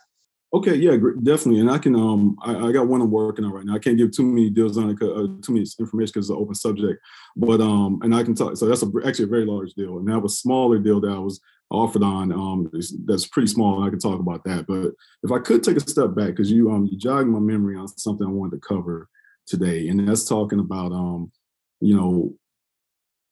Okay, 0.54 0.76
yeah, 0.76 0.96
definitely, 1.22 1.60
and 1.60 1.70
I 1.70 1.76
can. 1.78 1.96
Um, 1.96 2.36
I, 2.40 2.68
I, 2.68 2.72
got 2.72 2.86
one 2.86 3.00
I'm 3.00 3.10
working 3.10 3.44
on 3.44 3.52
right 3.52 3.64
now. 3.64 3.74
I 3.74 3.80
can't 3.80 3.98
give 3.98 4.12
too 4.12 4.24
many 4.24 4.48
deals 4.48 4.78
on 4.78 4.90
it, 4.90 5.02
uh, 5.02 5.26
too 5.42 5.52
many 5.52 5.66
information 5.78 6.12
because 6.14 6.26
it's 6.26 6.30
an 6.30 6.36
open 6.36 6.54
subject. 6.54 7.02
But 7.34 7.60
um, 7.60 7.98
and 8.02 8.14
I 8.14 8.22
can 8.22 8.34
talk. 8.36 8.56
So 8.56 8.66
that's 8.66 8.82
a, 8.82 8.90
actually 9.04 9.24
a 9.24 9.28
very 9.28 9.44
large 9.44 9.74
deal, 9.74 9.98
and 9.98 10.08
I 10.08 10.14
have 10.14 10.24
a 10.24 10.28
smaller 10.28 10.78
deal 10.78 11.00
that 11.00 11.10
I 11.10 11.18
was 11.18 11.40
offered 11.68 12.04
on. 12.04 12.32
Um, 12.32 12.70
that's 13.06 13.26
pretty 13.26 13.48
small, 13.48 13.76
and 13.76 13.86
I 13.86 13.90
can 13.90 13.98
talk 13.98 14.20
about 14.20 14.44
that. 14.44 14.66
But 14.68 14.92
if 15.24 15.32
I 15.32 15.40
could 15.40 15.64
take 15.64 15.78
a 15.78 15.80
step 15.80 16.14
back, 16.14 16.28
because 16.28 16.50
you 16.50 16.70
um, 16.70 16.86
you 16.86 16.96
jogged 16.96 17.28
my 17.28 17.40
memory 17.40 17.76
on 17.76 17.88
something 17.88 18.24
I 18.24 18.30
wanted 18.30 18.62
to 18.62 18.68
cover 18.68 19.08
today, 19.46 19.88
and 19.88 20.08
that's 20.08 20.28
talking 20.28 20.60
about 20.60 20.92
um, 20.92 21.32
you 21.80 21.96
know, 21.96 22.34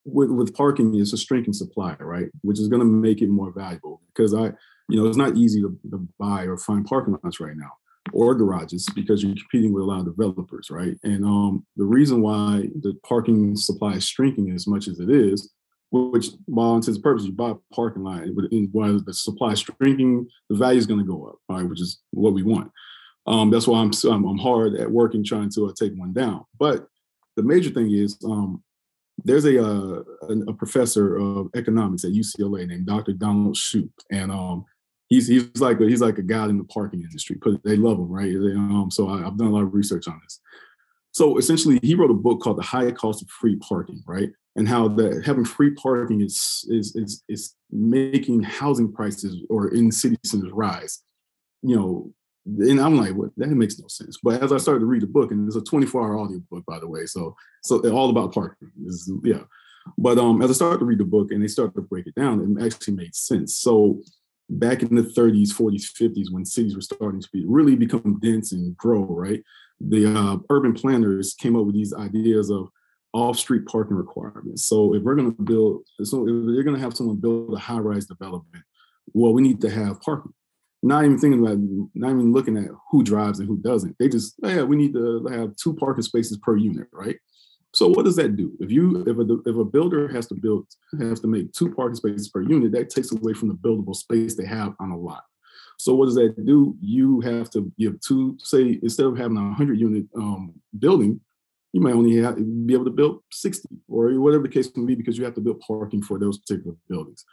with 0.04 0.30
with 0.30 0.54
parking, 0.54 0.98
it's 0.98 1.12
a 1.12 1.16
shrinking 1.16 1.54
supply, 1.54 1.94
right? 2.00 2.28
Which 2.42 2.58
is 2.58 2.68
going 2.68 2.80
to 2.80 2.86
make 2.86 3.22
it 3.22 3.28
more 3.28 3.52
valuable 3.52 4.02
because 4.08 4.34
I 4.34 4.52
you 4.88 5.00
know, 5.00 5.08
it's 5.08 5.16
not 5.16 5.36
easy 5.36 5.60
to, 5.60 5.78
to 5.90 6.08
buy 6.18 6.44
or 6.44 6.56
find 6.56 6.84
parking 6.84 7.16
lots 7.22 7.40
right 7.40 7.56
now 7.56 7.72
or 8.12 8.34
garages 8.34 8.86
because 8.94 9.22
you're 9.22 9.34
competing 9.34 9.72
with 9.72 9.82
a 9.82 9.86
lot 9.86 10.00
of 10.00 10.04
developers, 10.04 10.70
right? 10.70 10.96
And 11.04 11.24
um, 11.24 11.66
the 11.76 11.84
reason 11.84 12.20
why 12.20 12.68
the 12.80 12.94
parking 13.06 13.56
supply 13.56 13.94
is 13.94 14.06
shrinking 14.06 14.50
as 14.50 14.66
much 14.66 14.88
as 14.88 15.00
it 15.00 15.10
is, 15.10 15.52
which, 15.90 16.28
while 16.46 16.74
intents 16.74 16.96
and 16.96 17.02
purposes, 17.02 17.28
you 17.28 17.34
buy 17.34 17.50
a 17.50 17.74
parking 17.74 18.02
lot, 18.02 18.24
but 18.34 18.44
while 18.72 19.00
the 19.00 19.14
supply 19.14 19.52
is 19.52 19.60
shrinking, 19.60 20.28
the 20.50 20.56
value 20.56 20.78
is 20.78 20.86
going 20.86 21.00
to 21.00 21.06
go 21.06 21.26
up, 21.26 21.36
right? 21.48 21.68
Which 21.68 21.80
is 21.80 22.00
what 22.10 22.34
we 22.34 22.42
want. 22.42 22.70
Um, 23.26 23.50
that's 23.50 23.66
why 23.66 23.80
I'm, 23.80 23.92
I'm, 24.04 24.24
I'm 24.24 24.38
hard 24.38 24.74
at 24.74 24.90
working 24.90 25.24
trying 25.24 25.50
to 25.50 25.66
uh, 25.66 25.72
take 25.78 25.94
one 25.94 26.12
down. 26.12 26.44
But 26.58 26.86
the 27.36 27.42
major 27.42 27.70
thing 27.70 27.90
is 27.90 28.18
um, 28.24 28.62
there's 29.24 29.46
a, 29.46 29.64
uh, 29.64 30.02
a, 30.28 30.32
a 30.48 30.52
professor 30.52 31.16
of 31.16 31.48
economics 31.54 32.04
at 32.04 32.12
UCLA 32.12 32.66
named 32.66 32.86
Dr. 32.86 33.12
Donald 33.12 33.54
Shoup, 33.54 33.90
and 34.10 34.30
um, 34.30 34.66
he's 35.14 35.28
he's 35.28 35.60
like 35.60 35.80
a, 35.80 35.84
he's 35.84 36.00
like 36.00 36.18
a 36.18 36.22
guy 36.22 36.44
in 36.46 36.58
the 36.58 36.64
parking 36.64 37.02
industry. 37.02 37.38
But 37.40 37.62
they 37.64 37.76
love 37.76 37.98
him, 37.98 38.10
right? 38.10 38.32
They, 38.32 38.52
um, 38.52 38.88
so 38.90 39.08
I, 39.08 39.22
have 39.22 39.38
done 39.38 39.48
a 39.48 39.50
lot 39.50 39.62
of 39.62 39.74
research 39.74 40.08
on 40.08 40.20
this. 40.22 40.40
So 41.12 41.38
essentially, 41.38 41.78
he 41.82 41.94
wrote 41.94 42.10
a 42.10 42.14
book 42.14 42.40
called 42.40 42.58
"The 42.58 42.62
High 42.62 42.90
Cost 42.90 43.22
of 43.22 43.28
Free 43.28 43.56
Parking," 43.56 44.02
right? 44.06 44.30
And 44.56 44.68
how 44.68 44.88
that 44.88 45.22
having 45.24 45.44
free 45.44 45.70
parking 45.74 46.20
is 46.20 46.64
is 46.68 46.94
is 46.96 47.22
is 47.28 47.54
making 47.70 48.42
housing 48.42 48.92
prices 48.92 49.36
or 49.48 49.72
in 49.72 49.92
city 49.92 50.16
centers 50.24 50.52
rise. 50.52 51.02
You 51.62 51.76
know, 51.76 52.14
and 52.46 52.80
I'm 52.80 52.96
like, 52.96 53.14
what? 53.14 53.30
That 53.36 53.48
makes 53.48 53.78
no 53.78 53.86
sense. 53.88 54.18
But 54.22 54.42
as 54.42 54.52
I 54.52 54.58
started 54.58 54.80
to 54.80 54.86
read 54.86 55.02
the 55.02 55.06
book, 55.06 55.30
and 55.30 55.46
it's 55.46 55.56
a 55.56 55.60
24-hour 55.60 56.18
audio 56.18 56.40
book, 56.50 56.64
by 56.66 56.78
the 56.78 56.88
way, 56.88 57.06
so 57.06 57.34
so 57.62 57.88
all 57.90 58.10
about 58.10 58.34
parking 58.34 58.70
is 58.86 59.10
yeah. 59.22 59.44
But 59.98 60.18
um, 60.18 60.40
as 60.42 60.50
I 60.50 60.54
started 60.54 60.78
to 60.78 60.84
read 60.84 60.98
the 60.98 61.04
book 61.04 61.30
and 61.30 61.42
they 61.42 61.48
started 61.48 61.74
to 61.74 61.82
break 61.82 62.06
it 62.06 62.14
down, 62.14 62.56
it 62.58 62.64
actually 62.64 62.94
made 62.94 63.14
sense. 63.14 63.58
So 63.58 64.02
back 64.50 64.82
in 64.82 64.94
the 64.94 65.02
30s, 65.02 65.52
40s, 65.52 65.92
50s, 65.92 66.30
when 66.30 66.44
cities 66.44 66.74
were 66.74 66.82
starting 66.82 67.20
to 67.20 67.28
be 67.32 67.44
really 67.46 67.76
become 67.76 68.18
dense 68.20 68.52
and 68.52 68.76
grow, 68.76 69.04
right? 69.04 69.42
The 69.80 70.06
uh, 70.06 70.36
urban 70.50 70.74
planners 70.74 71.34
came 71.34 71.56
up 71.56 71.66
with 71.66 71.74
these 71.74 71.94
ideas 71.94 72.50
of 72.50 72.68
off-street 73.12 73.66
parking 73.66 73.96
requirements. 73.96 74.64
So 74.64 74.94
if 74.94 75.02
we're 75.02 75.14
going 75.14 75.34
to 75.34 75.42
build, 75.42 75.82
so 76.02 76.22
if 76.28 76.46
they're 76.46 76.64
going 76.64 76.76
to 76.76 76.82
have 76.82 76.96
someone 76.96 77.16
build 77.16 77.54
a 77.54 77.58
high-rise 77.58 78.06
development, 78.06 78.64
well, 79.12 79.32
we 79.32 79.42
need 79.42 79.60
to 79.62 79.70
have 79.70 80.00
parking. 80.00 80.32
Not 80.82 81.04
even 81.04 81.18
thinking 81.18 81.40
about, 81.40 81.58
not 81.94 82.10
even 82.10 82.32
looking 82.32 82.58
at 82.58 82.68
who 82.90 83.02
drives 83.02 83.38
and 83.38 83.48
who 83.48 83.56
doesn't. 83.56 83.96
They 83.98 84.08
just, 84.08 84.34
yeah, 84.42 84.62
we 84.62 84.76
need 84.76 84.92
to 84.92 85.26
have 85.30 85.56
two 85.56 85.74
parking 85.74 86.02
spaces 86.02 86.36
per 86.38 86.56
unit, 86.56 86.88
right? 86.92 87.16
So 87.74 87.88
what 87.88 88.04
does 88.04 88.16
that 88.16 88.36
do? 88.36 88.52
If 88.60 88.70
you 88.70 89.02
if 89.06 89.18
a 89.18 89.50
if 89.50 89.56
a 89.56 89.64
builder 89.64 90.08
has 90.08 90.28
to 90.28 90.34
build 90.34 90.68
has 90.98 91.20
to 91.20 91.26
make 91.26 91.52
two 91.52 91.74
parking 91.74 91.96
spaces 91.96 92.28
per 92.28 92.40
unit, 92.40 92.72
that 92.72 92.88
takes 92.88 93.12
away 93.12 93.34
from 93.34 93.48
the 93.48 93.54
buildable 93.54 93.96
space 93.96 94.36
they 94.36 94.46
have 94.46 94.74
on 94.78 94.90
a 94.92 94.96
lot. 94.96 95.24
So 95.78 95.94
what 95.94 96.06
does 96.06 96.14
that 96.14 96.44
do? 96.46 96.76
You 96.80 97.20
have 97.20 97.50
to 97.50 97.72
give 97.78 98.00
two, 98.00 98.36
say 98.38 98.78
instead 98.82 99.06
of 99.06 99.18
having 99.18 99.36
a 99.36 99.42
100 99.42 99.78
unit 99.78 100.04
um, 100.16 100.54
building, 100.78 101.20
you 101.72 101.80
might 101.80 101.94
only 101.94 102.16
have, 102.22 102.36
be 102.66 102.74
able 102.74 102.84
to 102.84 102.90
build 102.90 103.22
60 103.32 103.68
or 103.88 104.12
whatever 104.20 104.44
the 104.44 104.48
case 104.48 104.70
can 104.70 104.86
be 104.86 104.94
because 104.94 105.18
you 105.18 105.24
have 105.24 105.34
to 105.34 105.40
build 105.40 105.60
parking 105.60 106.00
for 106.00 106.18
those 106.18 106.38
particular 106.38 106.76
buildings. 106.88 107.24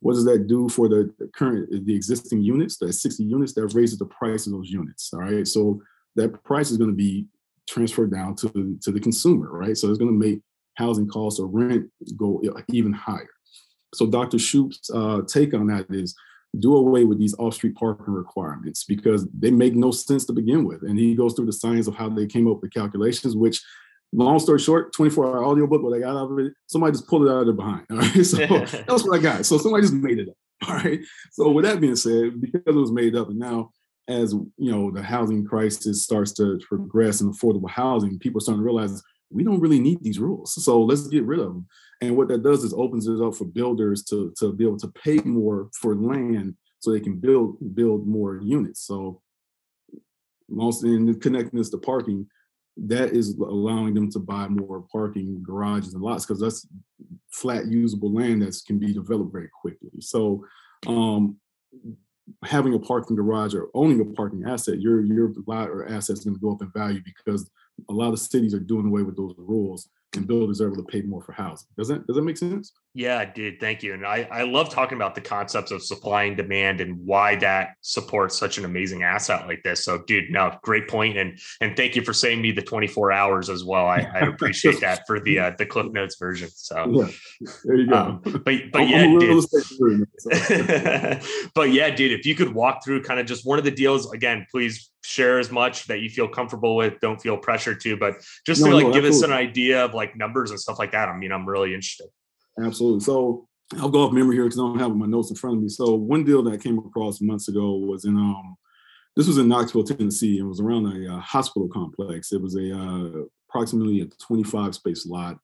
What 0.00 0.14
does 0.14 0.24
that 0.24 0.46
do 0.46 0.70
for 0.70 0.88
the, 0.88 1.12
current, 1.34 1.68
the 1.84 1.94
existing 1.94 2.42
units, 2.42 2.78
the 2.78 2.90
60 2.90 3.22
units, 3.22 3.52
that 3.52 3.74
raises 3.74 3.98
the 3.98 4.06
price 4.06 4.46
of 4.46 4.52
those 4.52 4.70
units, 4.70 5.12
all 5.12 5.20
right? 5.20 5.46
So 5.46 5.82
that 6.16 6.42
price 6.42 6.70
is 6.70 6.78
gonna 6.78 6.92
be 6.92 7.26
transfer 7.70 8.06
down 8.06 8.34
to, 8.36 8.78
to 8.82 8.90
the 8.90 9.00
consumer, 9.00 9.48
right? 9.50 9.76
So 9.76 9.88
it's 9.88 9.98
going 9.98 10.10
to 10.10 10.26
make 10.28 10.40
housing 10.74 11.08
costs 11.08 11.38
or 11.38 11.46
rent 11.46 11.88
go 12.16 12.42
even 12.68 12.92
higher. 12.92 13.28
So 13.94 14.06
Dr. 14.06 14.38
Shoup's 14.38 14.90
uh, 14.92 15.22
take 15.26 15.54
on 15.54 15.66
that 15.68 15.86
is 15.90 16.14
do 16.58 16.74
away 16.74 17.04
with 17.04 17.18
these 17.18 17.34
off-street 17.38 17.76
parking 17.76 18.12
requirements 18.12 18.84
because 18.84 19.28
they 19.38 19.50
make 19.50 19.74
no 19.74 19.92
sense 19.92 20.24
to 20.26 20.32
begin 20.32 20.64
with. 20.64 20.82
And 20.82 20.98
he 20.98 21.14
goes 21.14 21.34
through 21.34 21.46
the 21.46 21.52
science 21.52 21.86
of 21.86 21.94
how 21.94 22.08
they 22.08 22.26
came 22.26 22.50
up 22.50 22.60
with 22.60 22.72
calculations, 22.72 23.36
which 23.36 23.62
long 24.12 24.38
story 24.40 24.58
short, 24.58 24.92
24 24.92 25.26
hour 25.26 25.44
audiobook, 25.44 25.82
what 25.82 25.96
I 25.96 26.00
got 26.00 26.16
out 26.16 26.32
of 26.32 26.38
it, 26.40 26.52
somebody 26.66 26.92
just 26.92 27.06
pulled 27.06 27.26
it 27.26 27.30
out 27.30 27.40
of 27.40 27.46
their 27.46 27.54
behind. 27.54 27.86
All 27.90 27.98
right. 27.98 28.14
So 28.24 28.36
that's 28.46 29.04
what 29.04 29.18
I 29.18 29.22
got. 29.22 29.46
So 29.46 29.58
somebody 29.58 29.82
just 29.82 29.94
made 29.94 30.18
it 30.18 30.28
up. 30.28 30.34
All 30.68 30.74
right. 30.74 31.00
So 31.32 31.50
with 31.50 31.64
that 31.64 31.80
being 31.80 31.96
said, 31.96 32.40
because 32.40 32.62
it 32.66 32.74
was 32.74 32.92
made 32.92 33.16
up 33.16 33.28
and 33.28 33.38
now 33.38 33.70
as 34.10 34.32
you 34.32 34.70
know 34.70 34.90
the 34.90 35.02
housing 35.02 35.44
crisis 35.44 36.02
starts 36.02 36.32
to 36.32 36.58
progress 36.68 37.20
and 37.20 37.32
affordable 37.32 37.70
housing, 37.70 38.18
people 38.18 38.38
are 38.38 38.42
starting 38.42 38.60
to 38.60 38.64
realize 38.64 39.02
we 39.30 39.44
don't 39.44 39.60
really 39.60 39.78
need 39.78 40.02
these 40.02 40.18
rules. 40.18 40.62
So 40.62 40.82
let's 40.82 41.06
get 41.06 41.24
rid 41.24 41.38
of 41.38 41.46
them. 41.46 41.66
And 42.00 42.16
what 42.16 42.28
that 42.28 42.42
does 42.42 42.64
is 42.64 42.74
opens 42.74 43.06
it 43.06 43.20
up 43.20 43.36
for 43.36 43.44
builders 43.44 44.02
to, 44.04 44.34
to 44.38 44.52
be 44.52 44.64
able 44.64 44.78
to 44.78 44.88
pay 44.88 45.18
more 45.18 45.70
for 45.80 45.94
land 45.94 46.56
so 46.80 46.90
they 46.90 47.00
can 47.00 47.16
build 47.16 47.56
build 47.74 48.06
more 48.06 48.38
units. 48.38 48.80
So 48.86 49.22
most 50.48 50.82
in 50.84 51.20
connecting 51.20 51.58
this 51.58 51.70
to 51.70 51.78
parking, 51.78 52.26
that 52.76 53.10
is 53.10 53.36
allowing 53.38 53.94
them 53.94 54.10
to 54.10 54.18
buy 54.18 54.48
more 54.48 54.84
parking 54.90 55.42
garages 55.42 55.94
and 55.94 56.02
lots 56.02 56.26
because 56.26 56.40
that's 56.40 56.66
flat 57.30 57.66
usable 57.66 58.12
land 58.12 58.42
that 58.42 58.60
can 58.66 58.78
be 58.78 58.92
developed 58.92 59.32
very 59.32 59.48
quickly. 59.60 59.90
So 60.00 60.44
um, 60.86 61.36
having 62.44 62.74
a 62.74 62.78
parking 62.78 63.16
garage 63.16 63.54
or 63.54 63.68
owning 63.74 64.00
a 64.00 64.04
parking 64.04 64.44
asset, 64.46 64.80
your 64.80 65.02
your 65.02 65.32
lot 65.46 65.68
or 65.68 65.86
asset 65.86 66.18
is 66.18 66.24
going 66.24 66.34
to 66.34 66.40
go 66.40 66.52
up 66.52 66.62
in 66.62 66.70
value 66.72 67.00
because 67.04 67.50
a 67.88 67.92
lot 67.92 68.12
of 68.12 68.18
cities 68.18 68.54
are 68.54 68.60
doing 68.60 68.86
away 68.86 69.02
with 69.02 69.16
those 69.16 69.34
rules 69.38 69.88
and 70.16 70.26
builders 70.26 70.60
are 70.60 70.66
able 70.66 70.76
to 70.76 70.82
pay 70.82 71.02
more 71.02 71.22
for 71.22 71.32
housing. 71.32 71.68
Does 71.76 71.88
that 71.88 72.06
does 72.06 72.16
that 72.16 72.22
make 72.22 72.36
sense? 72.36 72.72
Yeah, 72.92 73.20
it 73.20 73.34
did. 73.34 73.60
Thank 73.60 73.84
you. 73.84 73.94
And 73.94 74.04
I, 74.04 74.26
I 74.32 74.42
love 74.42 74.68
talking 74.68 74.98
about 74.98 75.14
the 75.14 75.20
concepts 75.20 75.70
of 75.70 75.80
supply 75.80 76.24
and 76.24 76.36
demand 76.36 76.80
and 76.80 76.98
why 77.06 77.36
that 77.36 77.74
supports 77.82 78.36
such 78.36 78.58
an 78.58 78.64
amazing 78.64 79.04
asset 79.04 79.46
like 79.46 79.62
this. 79.62 79.84
So, 79.84 80.02
dude, 80.08 80.30
no, 80.30 80.58
great 80.62 80.88
point. 80.88 81.16
And 81.16 81.38
and 81.60 81.76
thank 81.76 81.94
you 81.94 82.02
for 82.02 82.12
saving 82.12 82.42
me 82.42 82.50
the 82.50 82.62
24 82.62 83.12
hours 83.12 83.48
as 83.48 83.62
well. 83.62 83.86
I, 83.86 84.08
I 84.12 84.18
appreciate 84.26 84.80
that 84.80 85.06
for 85.06 85.20
the 85.20 85.38
uh, 85.38 85.52
the 85.56 85.66
Cliff 85.66 85.92
Notes 85.92 86.16
version. 86.18 86.48
So 86.52 86.90
yeah, 86.90 87.48
there 87.64 87.76
you 87.76 87.88
go. 87.88 87.96
Um, 87.96 88.42
but 88.44 88.54
but 88.72 88.88
yeah, 88.88 89.06
dude. 89.06 89.44
but 91.54 91.70
yeah, 91.70 91.90
dude, 91.90 92.18
if 92.18 92.26
you 92.26 92.34
could 92.34 92.52
walk 92.52 92.84
through 92.84 93.04
kind 93.04 93.20
of 93.20 93.26
just 93.26 93.46
one 93.46 93.58
of 93.58 93.64
the 93.64 93.70
deals 93.70 94.12
again, 94.12 94.46
please 94.50 94.89
share 95.02 95.38
as 95.38 95.50
much 95.50 95.86
that 95.86 96.00
you 96.00 96.10
feel 96.10 96.28
comfortable 96.28 96.76
with. 96.76 97.00
Don't 97.00 97.20
feel 97.20 97.36
pressured 97.36 97.80
to, 97.80 97.96
but 97.96 98.16
just 98.46 98.62
no, 98.62 98.70
to 98.70 98.74
like 98.76 98.86
no, 98.86 98.92
give 98.92 99.04
absolutely. 99.04 99.34
us 99.34 99.42
an 99.42 99.48
idea 99.48 99.84
of 99.84 99.94
like 99.94 100.16
numbers 100.16 100.50
and 100.50 100.60
stuff 100.60 100.78
like 100.78 100.92
that. 100.92 101.08
I 101.08 101.16
mean, 101.16 101.32
I'm 101.32 101.48
really 101.48 101.74
interested. 101.74 102.08
Absolutely. 102.62 103.00
So 103.00 103.48
I'll 103.78 103.88
go 103.88 104.02
off 104.02 104.12
memory 104.12 104.36
here 104.36 104.44
because 104.44 104.58
I 104.58 104.62
don't 104.62 104.78
have 104.78 104.94
my 104.94 105.06
notes 105.06 105.30
in 105.30 105.36
front 105.36 105.56
of 105.56 105.62
me. 105.62 105.68
So 105.68 105.94
one 105.94 106.24
deal 106.24 106.42
that 106.42 106.52
I 106.52 106.56
came 106.56 106.78
across 106.78 107.20
months 107.20 107.48
ago 107.48 107.76
was 107.76 108.04
in 108.04 108.16
um, 108.16 108.56
this 109.16 109.26
was 109.26 109.38
in 109.38 109.48
Knoxville, 109.48 109.84
Tennessee. 109.84 110.38
It 110.38 110.42
was 110.42 110.60
around 110.60 110.86
a 110.86 111.14
uh, 111.14 111.20
hospital 111.20 111.68
complex. 111.68 112.32
It 112.32 112.40
was 112.40 112.56
a 112.56 112.76
uh, 112.76 113.24
approximately 113.48 114.00
a 114.00 114.06
25 114.06 114.74
space 114.74 115.06
lot. 115.06 115.38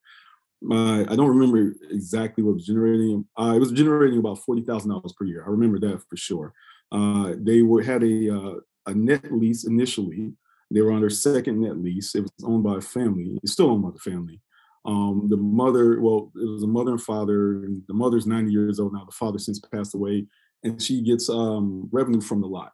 Uh, 0.69 1.01
I 1.01 1.15
don't 1.15 1.27
remember 1.27 1.75
exactly 1.91 2.43
what 2.43 2.55
was 2.55 2.65
generating. 2.65 3.25
Uh, 3.39 3.53
it 3.55 3.59
was 3.59 3.71
generating 3.71 4.19
about 4.19 4.39
forty 4.39 4.61
thousand 4.61 4.89
dollars 4.89 5.13
per 5.13 5.25
year. 5.25 5.43
I 5.45 5.49
remember 5.49 5.79
that 5.79 6.01
for 6.09 6.17
sure. 6.17 6.53
Uh, 6.91 7.33
they 7.37 7.61
were 7.61 7.83
had 7.83 8.03
a 8.03 8.35
uh, 8.35 8.53
a 8.87 8.93
net 8.93 9.31
lease 9.31 9.65
initially. 9.65 10.33
They 10.71 10.81
were 10.81 10.91
on 10.91 11.01
their 11.01 11.09
second 11.09 11.61
net 11.61 11.77
lease. 11.77 12.15
It 12.15 12.21
was 12.21 12.31
owned 12.43 12.63
by 12.63 12.77
a 12.77 12.81
family. 12.81 13.37
It's 13.43 13.53
still 13.53 13.69
owned 13.69 13.83
by 13.83 13.91
the 13.91 13.99
family. 13.99 14.41
Um, 14.85 15.27
the 15.29 15.37
mother, 15.37 16.01
well, 16.01 16.31
it 16.35 16.49
was 16.49 16.63
a 16.63 16.67
mother 16.67 16.91
and 16.91 17.01
father, 17.01 17.63
and 17.63 17.83
the 17.87 17.93
mother's 17.93 18.25
90 18.25 18.51
years 18.51 18.79
old 18.79 18.93
now. 18.93 19.05
The 19.05 19.11
father 19.11 19.37
since 19.37 19.59
passed 19.59 19.95
away, 19.95 20.25
and 20.63 20.81
she 20.81 21.01
gets 21.01 21.29
um, 21.29 21.89
revenue 21.91 22.21
from 22.21 22.41
the 22.41 22.47
lot. 22.47 22.71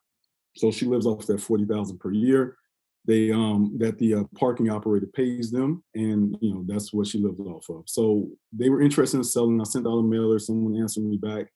So 0.56 0.72
she 0.72 0.86
lives 0.86 1.08
off 1.08 1.26
that 1.26 1.42
40,000 1.42 2.00
per 2.00 2.12
year. 2.12 2.58
They 3.06 3.32
um, 3.32 3.76
that 3.80 3.98
the 3.98 4.14
uh, 4.14 4.24
parking 4.36 4.70
operator 4.70 5.08
pays 5.08 5.52
them, 5.52 5.84
and 5.94 6.38
you 6.40 6.54
know 6.54 6.64
that's 6.66 6.94
what 6.94 7.06
she 7.08 7.20
lives 7.20 7.40
off 7.42 7.70
of. 7.70 7.84
So 7.86 8.30
they 8.54 8.70
were 8.70 8.82
interested 8.82 9.18
in 9.18 9.26
selling. 9.26 9.60
I 9.60 9.66
sent 9.66 9.86
out 9.86 9.98
a 9.98 10.04
mailer. 10.04 10.40
Someone 10.40 10.80
answered 10.80 11.04
me 11.04 11.18
back 11.18 11.48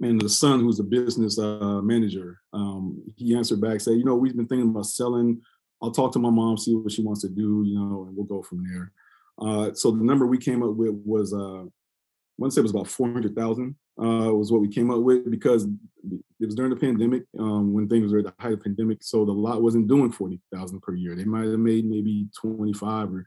and 0.00 0.20
the 0.20 0.28
son 0.28 0.60
who's 0.60 0.80
a 0.80 0.84
business 0.84 1.38
uh, 1.38 1.80
manager 1.82 2.40
um, 2.52 3.02
he 3.16 3.34
answered 3.34 3.60
back 3.60 3.80
say 3.80 3.92
you 3.92 4.04
know 4.04 4.14
we've 4.14 4.36
been 4.36 4.46
thinking 4.46 4.70
about 4.70 4.86
selling 4.86 5.40
i'll 5.82 5.90
talk 5.90 6.12
to 6.12 6.18
my 6.18 6.30
mom 6.30 6.56
see 6.56 6.74
what 6.74 6.92
she 6.92 7.02
wants 7.02 7.22
to 7.22 7.28
do 7.28 7.64
you 7.66 7.78
know 7.78 8.04
and 8.06 8.16
we'll 8.16 8.26
go 8.26 8.42
from 8.42 8.64
there 8.68 8.92
uh, 9.40 9.72
so 9.72 9.90
the 9.90 10.04
number 10.04 10.26
we 10.26 10.38
came 10.38 10.62
up 10.62 10.74
with 10.74 10.94
was 11.04 11.32
uh, 11.32 11.64
say 12.48 12.60
it 12.60 12.62
was 12.62 12.70
about 12.70 12.88
400,000 12.88 13.74
uh, 14.00 14.32
was 14.32 14.52
what 14.52 14.60
we 14.60 14.68
came 14.68 14.90
up 14.90 15.00
with 15.00 15.28
because 15.30 15.64
it 15.64 16.46
was 16.46 16.54
during 16.54 16.70
the 16.70 16.76
pandemic 16.76 17.24
um, 17.38 17.72
when 17.72 17.88
things 17.88 18.12
were 18.12 18.20
at 18.20 18.26
the 18.26 18.34
height 18.38 18.52
of 18.52 18.58
the 18.60 18.64
pandemic. 18.64 18.98
So 19.02 19.24
the 19.24 19.32
lot 19.32 19.62
wasn't 19.62 19.88
doing 19.88 20.12
40,000 20.12 20.80
per 20.80 20.94
year. 20.94 21.16
They 21.16 21.24
might 21.24 21.46
have 21.46 21.58
made 21.58 21.84
maybe 21.84 22.28
25 22.40 23.12
or 23.12 23.26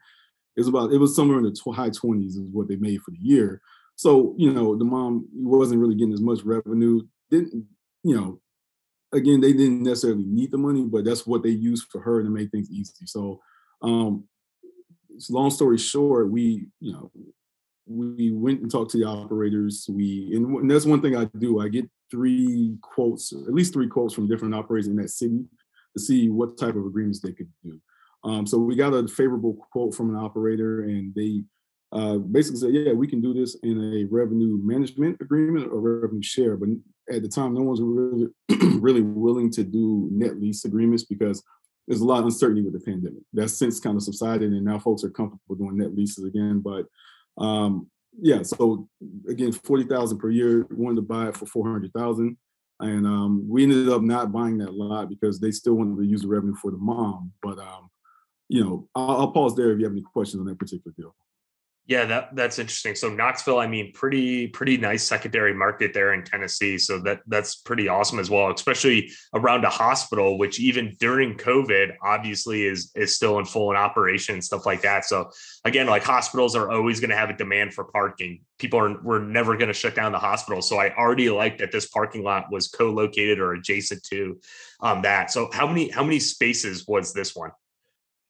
it 0.55 0.61
was 0.61 0.67
about, 0.67 0.93
it 0.93 0.97
was 0.97 1.15
somewhere 1.15 1.39
in 1.39 1.43
the 1.43 1.71
high 1.73 1.89
20s 1.89 2.27
is 2.27 2.39
what 2.51 2.67
they 2.67 2.77
made 2.77 3.01
for 3.01 3.11
the 3.11 3.19
year. 3.19 3.61
So, 4.01 4.33
you 4.35 4.51
know, 4.51 4.75
the 4.75 4.83
mom 4.83 5.27
wasn't 5.31 5.79
really 5.79 5.93
getting 5.93 6.15
as 6.15 6.21
much 6.21 6.41
revenue. 6.41 7.01
Didn't, 7.29 7.67
you 8.03 8.15
know, 8.15 8.41
again, 9.13 9.41
they 9.41 9.53
didn't 9.53 9.83
necessarily 9.83 10.23
need 10.25 10.49
the 10.49 10.57
money, 10.57 10.85
but 10.85 11.05
that's 11.05 11.27
what 11.27 11.43
they 11.43 11.49
used 11.49 11.85
for 11.91 12.01
her 12.01 12.23
to 12.23 12.27
make 12.27 12.49
things 12.49 12.71
easy. 12.71 13.05
So, 13.05 13.39
um, 13.83 14.23
long 15.29 15.51
story 15.51 15.77
short, 15.77 16.31
we, 16.31 16.65
you 16.79 16.93
know, 16.93 17.11
we 17.85 18.31
went 18.31 18.61
and 18.61 18.71
talked 18.71 18.89
to 18.93 18.97
the 18.97 19.05
operators. 19.05 19.85
We 19.87 20.31
and 20.33 20.67
that's 20.67 20.87
one 20.87 21.03
thing 21.03 21.15
I 21.15 21.25
do. 21.37 21.59
I 21.59 21.67
get 21.67 21.87
three 22.09 22.77
quotes, 22.81 23.31
at 23.31 23.53
least 23.53 23.71
three 23.71 23.87
quotes 23.87 24.15
from 24.15 24.27
different 24.27 24.55
operators 24.55 24.87
in 24.87 24.95
that 24.95 25.11
city 25.11 25.45
to 25.95 26.01
see 26.01 26.27
what 26.27 26.57
type 26.57 26.75
of 26.75 26.87
agreements 26.87 27.19
they 27.19 27.33
could 27.33 27.51
do. 27.63 27.79
Um, 28.23 28.47
so 28.47 28.57
we 28.57 28.75
got 28.75 28.95
a 28.95 29.07
favorable 29.07 29.55
quote 29.71 29.93
from 29.93 30.09
an 30.09 30.15
operator, 30.15 30.85
and 30.85 31.13
they 31.13 31.43
uh, 31.91 32.17
basically 32.17 32.59
said, 32.59 32.73
"Yeah, 32.73 32.93
we 32.93 33.07
can 33.07 33.21
do 33.21 33.33
this 33.33 33.55
in 33.63 33.93
a 33.93 34.05
revenue 34.05 34.57
management 34.63 35.19
agreement 35.19 35.71
or 35.71 35.79
revenue 35.79 36.21
share." 36.21 36.55
But 36.55 36.69
at 37.09 37.21
the 37.21 37.27
time, 37.27 37.53
no 37.53 37.61
one's 37.61 37.81
really 37.81 38.27
really 38.79 39.01
willing 39.01 39.51
to 39.51 39.63
do 39.63 40.07
net 40.11 40.39
lease 40.39 40.63
agreements 40.65 41.03
because 41.03 41.43
there's 41.87 42.01
a 42.01 42.05
lot 42.05 42.19
of 42.19 42.25
uncertainty 42.25 42.61
with 42.61 42.73
the 42.73 42.79
pandemic. 42.79 43.23
That's 43.33 43.53
since 43.53 43.79
kind 43.79 43.97
of 43.97 44.03
subsided, 44.03 44.51
and 44.51 44.63
now 44.63 44.79
folks 44.79 45.03
are 45.03 45.09
comfortable 45.09 45.55
doing 45.55 45.77
net 45.77 45.95
leases 45.95 46.23
again. 46.23 46.59
But 46.59 46.85
um, 47.37 47.89
yeah, 48.21 48.43
so 48.43 48.87
again, 49.27 49.51
forty 49.51 49.83
thousand 49.83 50.19
per 50.19 50.29
year. 50.29 50.65
Wanted 50.71 50.97
to 50.97 51.01
buy 51.01 51.27
it 51.27 51.35
for 51.35 51.45
four 51.45 51.69
hundred 51.69 51.91
thousand, 51.91 52.37
and 52.79 53.05
um, 53.05 53.45
we 53.49 53.63
ended 53.63 53.89
up 53.89 54.01
not 54.01 54.31
buying 54.31 54.57
that 54.59 54.73
lot 54.73 55.09
because 55.09 55.41
they 55.41 55.51
still 55.51 55.73
wanted 55.73 55.97
to 55.97 56.05
use 56.05 56.21
the 56.21 56.29
revenue 56.29 56.55
for 56.55 56.71
the 56.71 56.77
mom. 56.77 57.33
But 57.43 57.59
um, 57.59 57.89
you 58.47 58.63
know, 58.63 58.87
I'll, 58.95 59.21
I'll 59.21 59.31
pause 59.31 59.55
there 59.55 59.71
if 59.71 59.79
you 59.79 59.85
have 59.85 59.93
any 59.93 60.03
questions 60.13 60.39
on 60.39 60.45
that 60.47 60.59
particular 60.59 60.93
deal. 60.97 61.15
Yeah, 61.91 62.05
that 62.05 62.33
that's 62.37 62.57
interesting. 62.57 62.95
So 62.95 63.09
Knoxville, 63.09 63.59
I 63.59 63.67
mean, 63.67 63.91
pretty 63.91 64.47
pretty 64.47 64.77
nice 64.77 65.03
secondary 65.03 65.53
market 65.53 65.93
there 65.93 66.13
in 66.13 66.23
Tennessee. 66.23 66.77
So 66.77 66.99
that 66.99 67.19
that's 67.27 67.57
pretty 67.57 67.89
awesome 67.89 68.17
as 68.17 68.29
well, 68.29 68.49
especially 68.49 69.11
around 69.33 69.65
a 69.65 69.69
hospital, 69.69 70.37
which 70.37 70.57
even 70.61 70.95
during 71.01 71.35
COVID, 71.35 71.95
obviously 72.01 72.63
is 72.63 72.93
is 72.95 73.13
still 73.13 73.39
in 73.39 73.45
full 73.45 73.71
in 73.71 73.75
operation 73.75 74.35
and 74.35 74.41
stuff 74.41 74.65
like 74.65 74.83
that. 74.83 75.03
So 75.03 75.31
again, 75.65 75.85
like 75.85 76.05
hospitals 76.05 76.55
are 76.55 76.71
always 76.71 77.01
going 77.01 77.09
to 77.09 77.17
have 77.17 77.29
a 77.29 77.35
demand 77.35 77.73
for 77.73 77.83
parking. 77.83 78.39
People 78.57 78.79
are 78.79 79.03
we're 79.03 79.19
never 79.19 79.57
going 79.57 79.67
to 79.67 79.73
shut 79.73 79.93
down 79.93 80.13
the 80.13 80.17
hospital. 80.17 80.61
So 80.61 80.77
I 80.77 80.95
already 80.95 81.29
like 81.29 81.57
that 81.57 81.73
this 81.73 81.89
parking 81.89 82.23
lot 82.23 82.45
was 82.53 82.69
co-located 82.69 83.37
or 83.37 83.51
adjacent 83.51 84.01
to 84.03 84.39
um, 84.79 85.01
that. 85.01 85.29
So 85.29 85.49
how 85.51 85.67
many 85.67 85.89
how 85.89 86.05
many 86.05 86.21
spaces 86.21 86.87
was 86.87 87.11
this 87.11 87.35
one? 87.35 87.51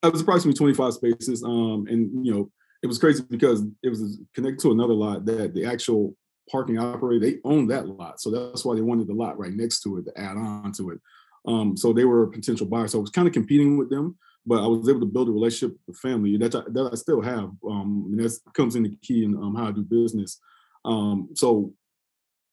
It 0.02 0.12
was 0.12 0.22
approximately 0.22 0.58
25 0.58 0.94
spaces. 0.96 1.44
Um, 1.44 1.86
and 1.88 2.26
you 2.26 2.34
know 2.34 2.52
it 2.84 2.88
was 2.88 2.98
crazy 2.98 3.24
because 3.30 3.64
it 3.84 3.90
was 3.90 4.20
connected 4.34 4.60
to 4.62 4.72
another 4.72 4.94
lot 4.94 5.26
that 5.26 5.54
the 5.54 5.66
actual 5.66 6.16
parking 6.50 6.80
operator 6.80 7.26
they 7.26 7.38
owned 7.44 7.70
that 7.70 7.88
lot, 7.88 8.20
so 8.20 8.32
that's 8.32 8.66
why 8.66 8.76
they 8.76 8.82
wanted 8.82 9.08
the 9.08 9.14
lot 9.14 9.38
right 9.38 9.54
next 9.54 9.82
to 9.82 9.98
it 9.98 10.06
to 10.06 10.20
add 10.20 10.38
on 10.38 10.72
to 10.74 10.92
it. 10.92 11.00
Um, 11.48 11.76
so 11.76 11.94
they 11.94 12.06
were 12.06 12.24
a 12.24 12.32
potential 12.32 12.68
buyer. 12.68 12.88
So 12.88 13.00
I 13.00 13.02
was 13.02 13.10
kind 13.10 13.28
of 13.28 13.34
competing 13.34 13.78
with 13.78 13.90
them, 13.90 14.18
but 14.46 14.64
I 14.64 14.68
was 14.68 14.88
able 14.90 15.00
to 15.02 15.06
build 15.06 15.30
a 15.30 15.32
relationship 15.32 15.78
with 15.88 15.96
the 15.96 16.08
family 16.08 16.38
that 16.38 16.56
I, 16.56 16.62
that 16.68 16.90
I 16.92 16.96
still 16.96 17.22
have. 17.22 17.52
Um, 17.68 18.10
and 18.12 18.20
that 18.20 18.38
comes 18.54 18.76
in 18.76 18.84
the 18.84 18.96
key 19.02 19.24
in 19.24 19.36
um, 19.36 19.56
how 19.56 19.68
I 19.68 19.72
do 19.72 19.82
business. 19.82 20.40
Um, 20.86 21.30
so 21.36 21.74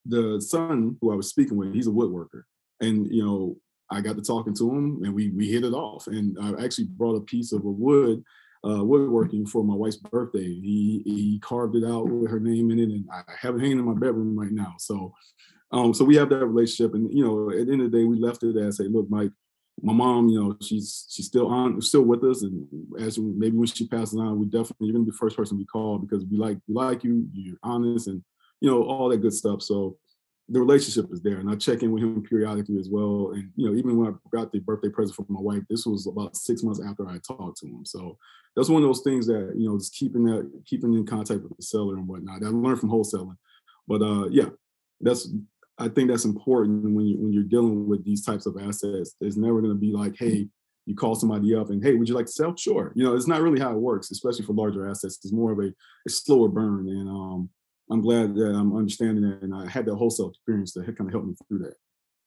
the 0.07 0.41
son 0.41 0.97
who 1.01 1.13
I 1.13 1.17
was 1.17 1.29
speaking 1.29 1.57
with, 1.57 1.75
he's 1.75 1.87
a 1.87 1.91
woodworker, 1.91 2.43
and 2.81 3.11
you 3.11 3.25
know 3.25 3.57
I 3.91 4.01
got 4.01 4.17
to 4.17 4.23
talking 4.23 4.55
to 4.57 4.71
him, 4.71 5.03
and 5.05 5.15
we 5.15 5.31
we 5.31 5.51
hit 5.51 5.65
it 5.65 5.73
off. 5.73 6.07
And 6.07 6.37
I 6.41 6.65
actually 6.65 6.87
brought 6.87 7.17
a 7.17 7.21
piece 7.21 7.53
of 7.53 7.65
a 7.65 7.71
wood 7.71 8.23
uh, 8.67 8.85
woodworking 8.85 9.47
for 9.47 9.65
my 9.65 9.75
wife's 9.75 9.97
birthday. 9.97 10.45
He 10.45 11.03
he 11.05 11.39
carved 11.41 11.77
it 11.77 11.85
out 11.85 12.09
with 12.09 12.31
her 12.31 12.41
name 12.41 12.71
in 12.71 12.79
it, 12.79 12.91
and 12.91 13.05
I 13.13 13.23
have 13.41 13.57
it 13.57 13.61
hanging 13.61 13.79
in 13.79 13.85
my 13.85 13.95
bedroom 13.95 14.39
right 14.39 14.51
now. 14.51 14.75
So, 14.79 15.15
um, 15.73 15.95
so 15.95 16.05
we 16.05 16.17
have 16.17 16.29
that 16.31 16.47
relationship, 16.47 16.95
and 16.95 17.13
you 17.17 17.25
know, 17.25 17.51
at 17.51 17.67
the 17.67 17.73
end 17.73 17.83
of 17.83 17.91
the 17.91 17.99
day, 17.99 18.05
we 18.05 18.19
left 18.19 18.43
it 18.43 18.57
as, 18.57 18.79
say, 18.79 18.85
look, 18.85 19.09
Mike, 19.09 19.31
my 19.83 19.93
mom, 19.93 20.29
you 20.29 20.41
know, 20.41 20.57
she's 20.61 21.07
she's 21.11 21.27
still 21.27 21.47
on, 21.47 21.81
still 21.81 22.03
with 22.03 22.25
us, 22.25 22.43
and 22.43 22.67
as 22.99 23.19
maybe 23.19 23.57
when 23.57 23.69
she 23.69 23.87
passes 23.87 24.19
on, 24.19 24.39
we 24.39 24.47
definitely 24.47 24.89
you're 24.89 24.95
gonna 24.95 25.05
be 25.05 25.11
the 25.13 25.17
first 25.17 25.37
person 25.37 25.57
we 25.57 25.65
call 25.65 25.99
because 25.99 26.25
we 26.25 26.37
like 26.37 26.59
we 26.67 26.75
like 26.75 27.05
you, 27.05 27.29
you're 27.33 27.59
honest, 27.63 28.09
and 28.09 28.23
you 28.61 28.71
know 28.71 28.83
all 28.83 29.09
that 29.09 29.19
good 29.19 29.35
stuff. 29.35 29.63
So 29.63 29.97
the 30.49 30.61
relationship 30.61 31.13
is 31.13 31.21
there 31.21 31.39
and 31.39 31.51
I 31.51 31.57
check 31.57 31.83
in 31.83 31.93
with 31.93 32.03
him 32.03 32.23
periodically 32.23 32.79
as 32.79 32.89
well. 32.89 33.33
And, 33.35 33.51
you 33.57 33.69
know, 33.69 33.77
even 33.77 33.97
when 33.97 34.09
I 34.09 34.37
got 34.37 34.51
the 34.51 34.61
birthday 34.61 34.89
present 34.89 35.17
from 35.17 35.27
my 35.29 35.41
wife, 35.41 35.63
this 35.69 35.85
was 35.85 36.07
about 36.07 36.37
six 36.37 36.63
months 36.63 36.81
after 36.81 37.07
I 37.07 37.19
talked 37.19 37.59
to 37.59 37.67
him. 37.67 37.85
So 37.85 38.17
that's 38.57 38.71
one 38.71 38.83
of 38.83 38.89
those 38.89 39.03
things 39.03 39.27
that, 39.27 39.53
you 39.57 39.69
know, 39.69 39.79
just 39.79 39.95
keeping 39.95 40.25
that, 40.25 40.51
keeping 40.65 40.95
in 40.95 41.05
contact 41.05 41.43
with 41.43 41.57
the 41.57 41.63
seller 41.63 41.97
and 41.97 42.09
whatnot. 42.09 42.43
I 42.43 42.49
learned 42.49 42.81
from 42.81 42.91
wholesaling. 42.91 43.37
But 43.87 44.03
uh, 44.03 44.29
yeah, 44.31 44.49
that's, 45.01 45.29
I 45.79 45.89
think 45.89 46.11
that's 46.11 46.25
important 46.25 46.83
when 46.83 47.07
you 47.07 47.19
when 47.19 47.33
you're 47.33 47.45
dealing 47.45 47.87
with 47.87 48.05
these 48.05 48.25
types 48.25 48.47
of 48.47 48.57
assets. 48.57 49.15
There's 49.21 49.37
never 49.37 49.61
going 49.61 49.73
to 49.73 49.79
be 49.79 49.93
like, 49.93 50.17
hey, 50.19 50.49
you 50.87 50.97
call 50.97 51.15
somebody 51.15 51.55
up 51.55 51.69
and 51.69 51.85
hey, 51.85 51.95
would 51.95 52.09
you 52.09 52.15
like 52.15 52.27
to 52.27 52.33
sell? 52.33 52.57
Sure. 52.57 52.93
You 52.97 53.05
know, 53.05 53.15
it's 53.15 53.27
not 53.27 53.43
really 53.43 53.61
how 53.61 53.73
it 53.73 53.79
works, 53.79 54.11
especially 54.11 54.47
for 54.47 54.55
larger 54.55 54.89
assets. 54.89 55.21
It's 55.23 55.33
more 55.33 55.53
of 55.53 55.59
a, 55.59 55.69
a 56.07 56.11
slower 56.11 56.49
burn. 56.49 56.89
And 56.89 57.09
um, 57.09 57.51
I'm 57.91 58.01
glad 58.01 58.35
that 58.35 58.55
I'm 58.55 58.77
understanding 58.77 59.29
that 59.29 59.43
and 59.43 59.55
I 59.55 59.67
had 59.69 59.87
that 59.87 59.97
wholesale 59.97 60.31
experience 60.31 60.73
that 60.75 60.85
kind 60.97 61.09
of 61.09 61.13
helped 61.13 61.27
me 61.27 61.35
through 61.49 61.61
that. 61.61 61.75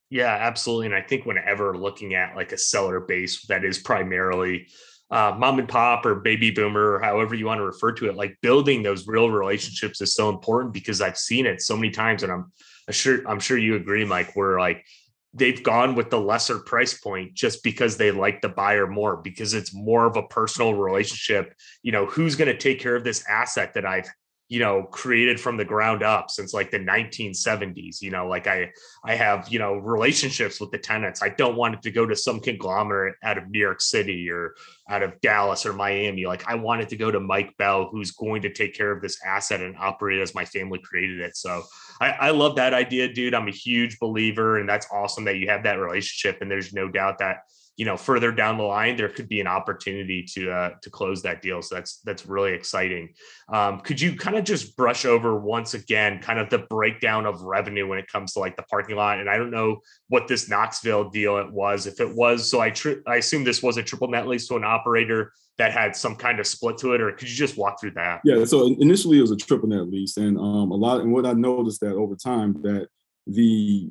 Yeah, 0.10 0.36
absolutely. 0.40 0.88
And 0.88 0.96
I 0.96 1.02
think 1.02 1.26
whenever 1.26 1.78
looking 1.78 2.16
at 2.16 2.36
like 2.36 2.52
a 2.52 2.58
seller 2.58 3.00
base 3.00 3.46
that 3.48 3.64
is 3.64 3.80
primarily 3.80 4.68
uh, 5.12 5.36
mom 5.38 5.60
and 5.60 5.68
pop 5.68 6.06
or 6.06 6.16
baby 6.16 6.52
boomer, 6.52 6.94
or 6.94 7.02
however 7.02 7.36
you 7.36 7.46
want 7.46 7.60
to 7.60 7.66
refer 7.66 7.92
to 7.92 8.08
it, 8.08 8.16
like 8.16 8.38
building 8.42 8.82
those 8.82 9.08
real 9.08 9.30
relationships 9.30 10.02
is 10.02 10.14
so 10.14 10.30
important 10.30 10.74
because 10.74 11.02
I've 11.02 11.18
seen 11.18 11.46
it 11.46 11.62
so 11.62 11.76
many 11.76 11.92
times, 11.92 12.24
and 12.24 12.32
I'm 12.32 12.52
sure 12.90 13.22
I'm 13.28 13.40
sure 13.40 13.58
you 13.58 13.76
agree, 13.76 14.06
Mike. 14.06 14.36
Where 14.36 14.58
like 14.58 14.86
they've 15.34 15.62
gone 15.62 15.96
with 15.96 16.10
the 16.10 16.20
lesser 16.20 16.60
price 16.60 16.94
point 16.98 17.34
just 17.34 17.62
because 17.62 17.98
they 17.98 18.12
like 18.12 18.42
the 18.42 18.50
buyer 18.50 18.88
more 18.88 19.18
because 19.18 19.54
it's 19.54 19.74
more 19.74 20.06
of 20.06 20.16
a 20.16 20.24
personal 20.24 20.74
relationship. 20.74 21.54
You 21.84 21.92
know, 21.92 22.06
who's 22.06 22.36
going 22.36 22.52
to 22.52 22.58
take 22.58 22.80
care 22.80 22.96
of 22.96 23.04
this 23.04 23.24
asset 23.30 23.74
that 23.74 23.86
I've 23.86 24.10
you 24.52 24.60
know 24.60 24.84
created 24.84 25.40
from 25.40 25.56
the 25.56 25.64
ground 25.64 26.04
up 26.04 26.30
since 26.30 26.54
like 26.54 26.72
the 26.72 26.78
1970s 26.78 28.02
you 28.02 28.12
know 28.12 28.28
like 28.28 28.48
i 28.48 28.70
i 29.06 29.16
have 29.16 29.48
you 29.48 29.58
know 29.58 29.76
relationships 29.76 30.60
with 30.60 30.70
the 30.72 30.78
tenants. 30.78 31.24
I 31.24 31.30
don't 31.30 31.56
want 31.56 31.76
it 31.76 31.82
to 31.84 31.92
go 31.92 32.06
to 32.06 32.18
some 32.18 32.42
conglomerate 32.42 33.16
out 33.24 33.38
of 33.38 33.50
new 33.50 33.60
york 33.60 33.80
city 33.80 34.30
or 34.30 34.56
out 34.90 35.04
of 35.04 35.20
dallas 35.22 35.66
or 35.66 35.72
miami. 35.72 36.26
Like 36.26 36.46
i 36.50 36.56
want 36.56 36.82
it 36.82 36.90
to 36.90 36.98
go 36.98 37.10
to 37.10 37.20
mike 37.22 37.56
bell 37.58 37.88
who's 37.90 38.12
going 38.12 38.42
to 38.42 38.52
take 38.52 38.76
care 38.76 38.92
of 38.92 39.02
this 39.02 39.18
asset 39.26 39.62
and 39.62 39.78
operate 39.78 40.20
as 40.20 40.36
my 40.36 40.44
family 40.44 40.80
created 40.84 41.22
it. 41.22 41.38
So 41.38 41.64
I, 42.02 42.10
I 42.12 42.30
love 42.32 42.58
that 42.58 42.74
idea 42.74 43.08
dude. 43.08 43.34
I'm 43.34 43.48
a 43.48 43.52
huge 43.52 44.00
believer 44.00 44.60
and 44.60 44.68
that's 44.68 44.88
awesome 44.92 45.24
that 45.26 45.38
you 45.38 45.48
have 45.48 45.64
that 45.64 45.80
relationship 45.80 46.42
and 46.42 46.52
there's 46.52 46.74
no 46.74 46.90
doubt 46.90 47.20
that 47.20 47.44
you 47.78 47.86
know 47.86 47.98
further 47.98 48.32
down 48.32 48.58
the 48.58 48.64
line 48.64 48.96
there 48.96 49.10
could 49.10 49.30
be 49.30 49.40
an 49.40 49.48
opportunity 49.48 50.24
to 50.24 50.52
uh, 50.52 50.70
to 50.82 50.90
close 50.90 51.22
that 51.22 51.42
deal. 51.42 51.62
So 51.62 51.76
that's 51.76 52.00
that's 52.00 52.26
really 52.26 52.54
exciting. 52.54 53.14
Um, 53.52 53.80
could 53.80 54.00
you 54.00 54.16
kind 54.16 54.38
of 54.38 54.44
just 54.44 54.76
brush 54.76 55.06
over 55.06 55.40
once 55.40 55.74
again 55.74 56.20
kind 56.20 56.40
of 56.40 56.50
the 56.50 56.60
breakdown 56.60 57.26
of 57.26 57.42
revenue 57.42 57.88
when 57.88 58.00
it 58.00 58.08
comes 58.08 58.34
to 58.34 58.40
like 58.40 58.58
the 58.58 58.64
parking 58.64 58.96
lot? 58.96 59.20
And 59.20 59.30
i 59.30 59.38
don't 59.38 59.52
know 59.52 59.80
what 60.10 60.28
this 60.28 60.50
knoxville 60.50 61.10
deal 61.10 61.38
it 61.38 61.52
was. 61.52 61.88
If 61.88 62.00
it 62.00 62.14
was 62.16 62.50
so 62.50 62.60
i 62.60 62.70
tr- 62.70 63.02
i 63.08 63.16
assume 63.18 63.44
this 63.44 63.64
was 63.64 63.78
a 63.78 63.84
triple 63.84 64.10
net 64.10 64.28
lease 64.28 64.48
to 64.50 64.56
an 64.56 64.64
operator 64.64 65.32
that 65.58 65.72
had 65.72 65.96
some 65.96 66.16
kind 66.16 66.40
of 66.40 66.48
split 66.48 66.78
to 66.80 66.94
it 66.94 67.02
or 67.02 67.12
could 67.12 67.30
you 67.30 67.36
just 67.36 67.58
walk 67.58 67.80
through 67.80 67.92
that? 67.92 68.22
Yeah 68.26 68.44
so 68.46 68.68
initially 68.80 69.18
it 69.18 69.22
was 69.22 69.32
a 69.32 69.38
triple 69.38 69.70
net 69.70 69.88
lease 69.88 70.18
and 70.18 70.38
um, 70.38 70.72
a 70.72 70.76
lot 70.76 71.02
and 71.02 71.12
what 71.12 71.26
i 71.26 71.34
noticed 71.34 71.82
that 71.82 71.94
over 71.94 72.16
time 72.16 72.62
that 72.64 72.88
the 73.28 73.90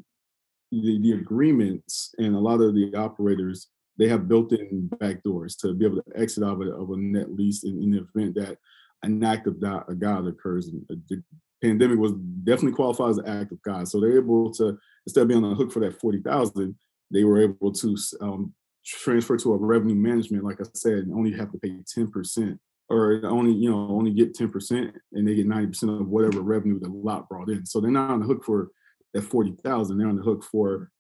the, 0.71 1.01
the 1.01 1.13
agreements 1.13 2.15
and 2.19 2.35
a 2.35 2.39
lot 2.39 2.61
of 2.61 2.75
the 2.75 2.95
operators 2.95 3.69
they 3.99 4.09
have 4.09 4.29
built-in 4.29 4.89
back 4.99 5.23
doors 5.23 5.57
to 5.57 5.75
be 5.75 5.85
able 5.85 5.97
to 5.97 6.05
exit 6.17 6.43
out 6.43 6.55
of 6.55 6.61
a, 6.63 6.71
of 6.71 6.91
a 6.91 6.97
net 6.97 7.31
lease 7.31 7.65
in, 7.65 7.83
in, 7.83 7.91
the 7.91 7.99
event 7.99 8.35
that 8.35 8.57
an 9.03 9.23
act 9.23 9.47
of 9.47 9.61
God 9.61 10.27
occurs. 10.27 10.71
The 10.89 11.23
pandemic 11.63 11.99
was 11.99 12.13
definitely 12.45 12.77
qualified 12.77 13.11
as 13.11 13.19
an 13.19 13.29
act 13.29 13.53
of 13.53 13.61
God, 13.63 13.89
so 13.89 14.01
they're 14.01 14.17
able 14.17 14.53
to 14.55 14.79
instead 15.07 15.23
of 15.23 15.29
being 15.29 15.45
on 15.45 15.51
the 15.51 15.57
hook 15.57 15.71
for 15.71 15.81
that 15.81 16.01
forty 16.01 16.21
thousand, 16.23 16.77
they 17.11 17.25
were 17.25 17.43
able 17.43 17.73
to 17.73 17.97
um, 18.23 18.55
transfer 18.87 19.37
to 19.37 19.53
a 19.53 19.59
revenue 19.59 19.95
management, 19.95 20.45
like 20.45 20.61
I 20.61 20.65
said, 20.73 20.99
and 20.99 21.13
only 21.13 21.33
have 21.33 21.53
to 21.53 21.59
pay 21.59 21.77
ten 21.87 22.11
percent 22.11 22.59
or 22.91 23.21
only 23.25 23.53
you 23.53 23.71
know 23.71 23.89
only 23.89 24.11
get 24.11 24.35
10% 24.35 24.93
and 25.13 25.29
they 25.29 25.37
get 25.37 25.49
90% 25.49 26.01
of 26.01 26.09
whatever 26.09 26.41
revenue 26.41 26.81
the 26.81 26.89
lot 26.89 27.29
brought 27.29 27.49
in 27.49 27.65
so 27.65 27.81
they're 27.81 27.91
not 27.91 28.11
on 28.11 28.19
the 28.19 28.27
hook 28.27 28.45
for 28.45 28.73
that 29.15 29.23
40000 29.23 29.99
they're 29.99 30.09
on 30.09 30.17
the 30.17 30.23
hook 30.23 30.45
for 30.45 30.91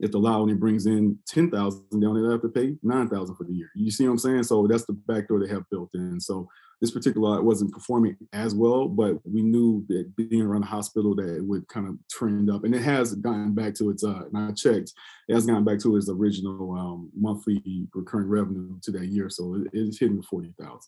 if 0.00 0.10
the 0.10 0.18
lot 0.18 0.38
only 0.38 0.54
brings 0.54 0.86
in 0.86 1.18
10000 1.26 1.82
they 1.92 2.06
only 2.06 2.30
have 2.30 2.42
to 2.42 2.48
pay 2.48 2.76
9000 2.82 3.34
for 3.34 3.44
the 3.44 3.52
year. 3.52 3.70
You 3.74 3.90
see 3.90 4.04
what 4.04 4.12
i'm 4.12 4.18
saying? 4.18 4.42
So 4.44 4.66
that's 4.66 4.84
the 4.84 4.92
backdoor 4.92 5.40
they 5.40 5.52
have 5.52 5.68
built 5.70 5.90
in. 5.94 6.20
So 6.20 6.46
this 6.80 6.90
particular 6.90 7.26
lot 7.26 7.44
wasn't 7.44 7.72
performing 7.72 8.16
as 8.32 8.54
well 8.54 8.86
but 8.86 9.16
we 9.24 9.42
knew 9.42 9.84
that 9.88 10.14
being 10.14 10.42
around 10.42 10.60
the 10.60 10.68
hospital 10.68 11.14
that 11.16 11.36
it 11.36 11.44
would 11.44 11.66
kind 11.68 11.88
of 11.88 11.96
trend 12.10 12.50
up. 12.50 12.64
And 12.64 12.74
it 12.74 12.82
has 12.82 13.14
gotten 13.14 13.54
back 13.54 13.74
to 13.74 13.90
its 13.90 14.04
uh 14.04 14.24
and 14.26 14.36
i 14.36 14.52
checked 14.52 14.92
it 15.28 15.34
has 15.34 15.46
gotten 15.46 15.64
back 15.64 15.78
to 15.80 15.96
its 15.96 16.08
original 16.08 16.72
um, 16.78 17.10
monthly 17.18 17.88
recurring 17.94 18.28
revenue 18.28 18.78
to 18.82 18.90
that 18.92 19.06
year. 19.06 19.30
So 19.30 19.54
it, 19.54 19.68
it's 19.72 19.98
hitting 19.98 20.22
40000 20.22 20.80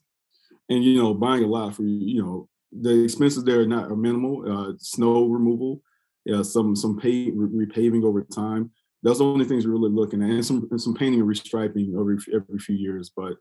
and 0.71 0.85
you 0.85 0.97
know 1.03 1.13
buying 1.13 1.45
a 1.45 1.47
lot 1.47 1.75
for 1.75 1.83
you 1.83 2.23
know 2.23 2.49
the 2.73 3.05
expenses 3.05 3.45
there 3.45 3.61
are 3.61 3.67
not 3.67 3.91
are 3.91 3.97
minimal. 3.97 4.45
Uh, 4.51 4.73
snow 4.79 5.27
removal, 5.27 5.83
yeah, 6.25 6.43
some 6.43 6.77
some 6.77 6.99
pay 6.99 7.31
repaving 7.31 8.05
over 8.05 8.23
time. 8.23 8.71
That's 9.03 9.19
the 9.19 9.25
only 9.25 9.47
things 9.47 9.67
we're 9.67 9.73
really 9.73 9.91
looking 9.91 10.23
at, 10.23 10.31
and 10.31 10.45
some 10.45 10.69
and 10.71 10.81
some 10.81 10.95
painting 10.95 11.21
and 11.21 11.29
restriping 11.29 11.99
every 11.99 12.19
every 12.35 12.59
few 12.59 12.77
years. 12.77 13.11
But 13.15 13.35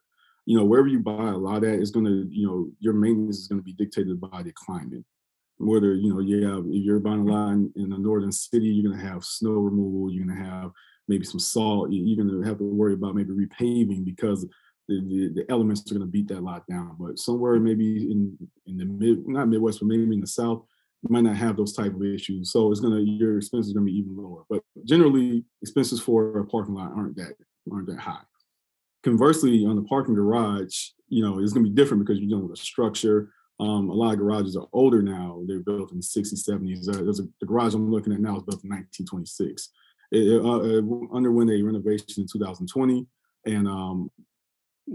you 0.45 0.57
know 0.57 0.65
wherever 0.65 0.88
you 0.88 0.99
buy 0.99 1.30
a 1.30 1.38
lot 1.38 1.63
at 1.63 1.80
is 1.80 1.91
going 1.91 2.05
to 2.05 2.27
you 2.30 2.47
know 2.47 2.69
your 2.80 2.93
maintenance 2.93 3.38
is 3.38 3.47
going 3.47 3.59
to 3.59 3.65
be 3.65 3.73
dictated 3.73 4.19
by 4.19 4.43
the 4.43 4.53
climate. 4.53 5.03
Whether 5.57 5.93
you 5.93 6.13
know 6.13 6.21
yeah 6.21 6.59
if 6.59 6.84
you're 6.84 6.99
buying 6.99 7.27
a 7.27 7.32
lot 7.32 7.51
in, 7.51 7.71
in 7.75 7.89
the 7.89 7.97
northern 7.97 8.32
city, 8.32 8.67
you're 8.67 8.89
going 8.89 8.99
to 8.99 9.11
have 9.11 9.23
snow 9.23 9.51
removal. 9.51 10.11
You're 10.11 10.25
going 10.25 10.38
to 10.38 10.43
have 10.43 10.71
maybe 11.07 11.25
some 11.25 11.39
salt. 11.39 11.91
You're 11.91 12.23
going 12.23 12.41
to 12.41 12.47
have 12.47 12.59
to 12.59 12.63
worry 12.63 12.93
about 12.93 13.15
maybe 13.15 13.32
repaving 13.32 14.05
because 14.05 14.45
the, 14.88 15.01
the, 15.01 15.32
the 15.36 15.51
elements 15.51 15.82
are 15.82 15.95
going 15.95 16.05
to 16.05 16.11
beat 16.11 16.27
that 16.30 16.43
lot 16.43 16.65
down. 16.67 16.95
But 16.99 17.19
somewhere 17.19 17.59
maybe 17.59 18.11
in 18.11 18.38
in 18.65 18.77
the 18.77 18.86
mid, 18.86 19.27
not 19.27 19.49
Midwest, 19.49 19.80
but 19.80 19.88
maybe 19.88 20.03
in 20.03 20.21
the 20.21 20.27
South, 20.27 20.63
you 20.63 20.65
might 21.07 21.21
not 21.21 21.35
have 21.35 21.55
those 21.55 21.73
type 21.73 21.93
of 21.93 22.03
issues. 22.03 22.51
So 22.51 22.71
it's 22.71 22.81
gonna 22.81 22.99
your 22.99 23.37
expenses 23.37 23.73
gonna 23.73 23.85
be 23.85 23.97
even 23.97 24.17
lower. 24.17 24.43
But 24.49 24.63
generally, 24.85 25.45
expenses 25.61 26.01
for 26.01 26.39
a 26.39 26.45
parking 26.45 26.75
lot 26.75 26.91
aren't 26.95 27.15
that 27.17 27.33
aren't 27.71 27.87
that 27.87 27.99
high. 27.99 28.21
Conversely, 29.03 29.65
on 29.65 29.75
the 29.75 29.83
parking 29.83 30.15
garage, 30.15 30.89
you 31.07 31.23
know, 31.23 31.39
it's 31.39 31.53
gonna 31.53 31.67
be 31.67 31.73
different 31.73 32.05
because 32.05 32.19
you're 32.19 32.29
dealing 32.29 32.49
with 32.49 32.59
a 32.59 32.61
structure. 32.61 33.31
Um, 33.61 33.89
a 33.89 33.93
lot 33.93 34.13
of 34.13 34.19
garages 34.19 34.55
are 34.55 34.67
older 34.71 35.01
now. 35.01 35.41
They're 35.45 35.59
built 35.59 35.91
in 35.91 35.97
the 35.97 36.03
60s, 36.03 36.47
70s. 36.47 36.87
Uh, 36.87 37.03
there's 37.03 37.19
a, 37.19 37.27
the 37.41 37.45
garage 37.45 37.73
I'm 37.73 37.91
looking 37.91 38.13
at 38.13 38.21
now 38.21 38.37
is 38.37 38.43
built 38.43 38.63
in 38.63 38.69
1926. 38.69 39.69
It, 40.11 40.45
uh, 40.45 40.61
it 40.61 40.85
underwent 41.13 41.51
a 41.51 41.61
renovation 41.61 42.07
in 42.17 42.27
2020, 42.31 43.05
and 43.45 43.67
um, 43.67 44.09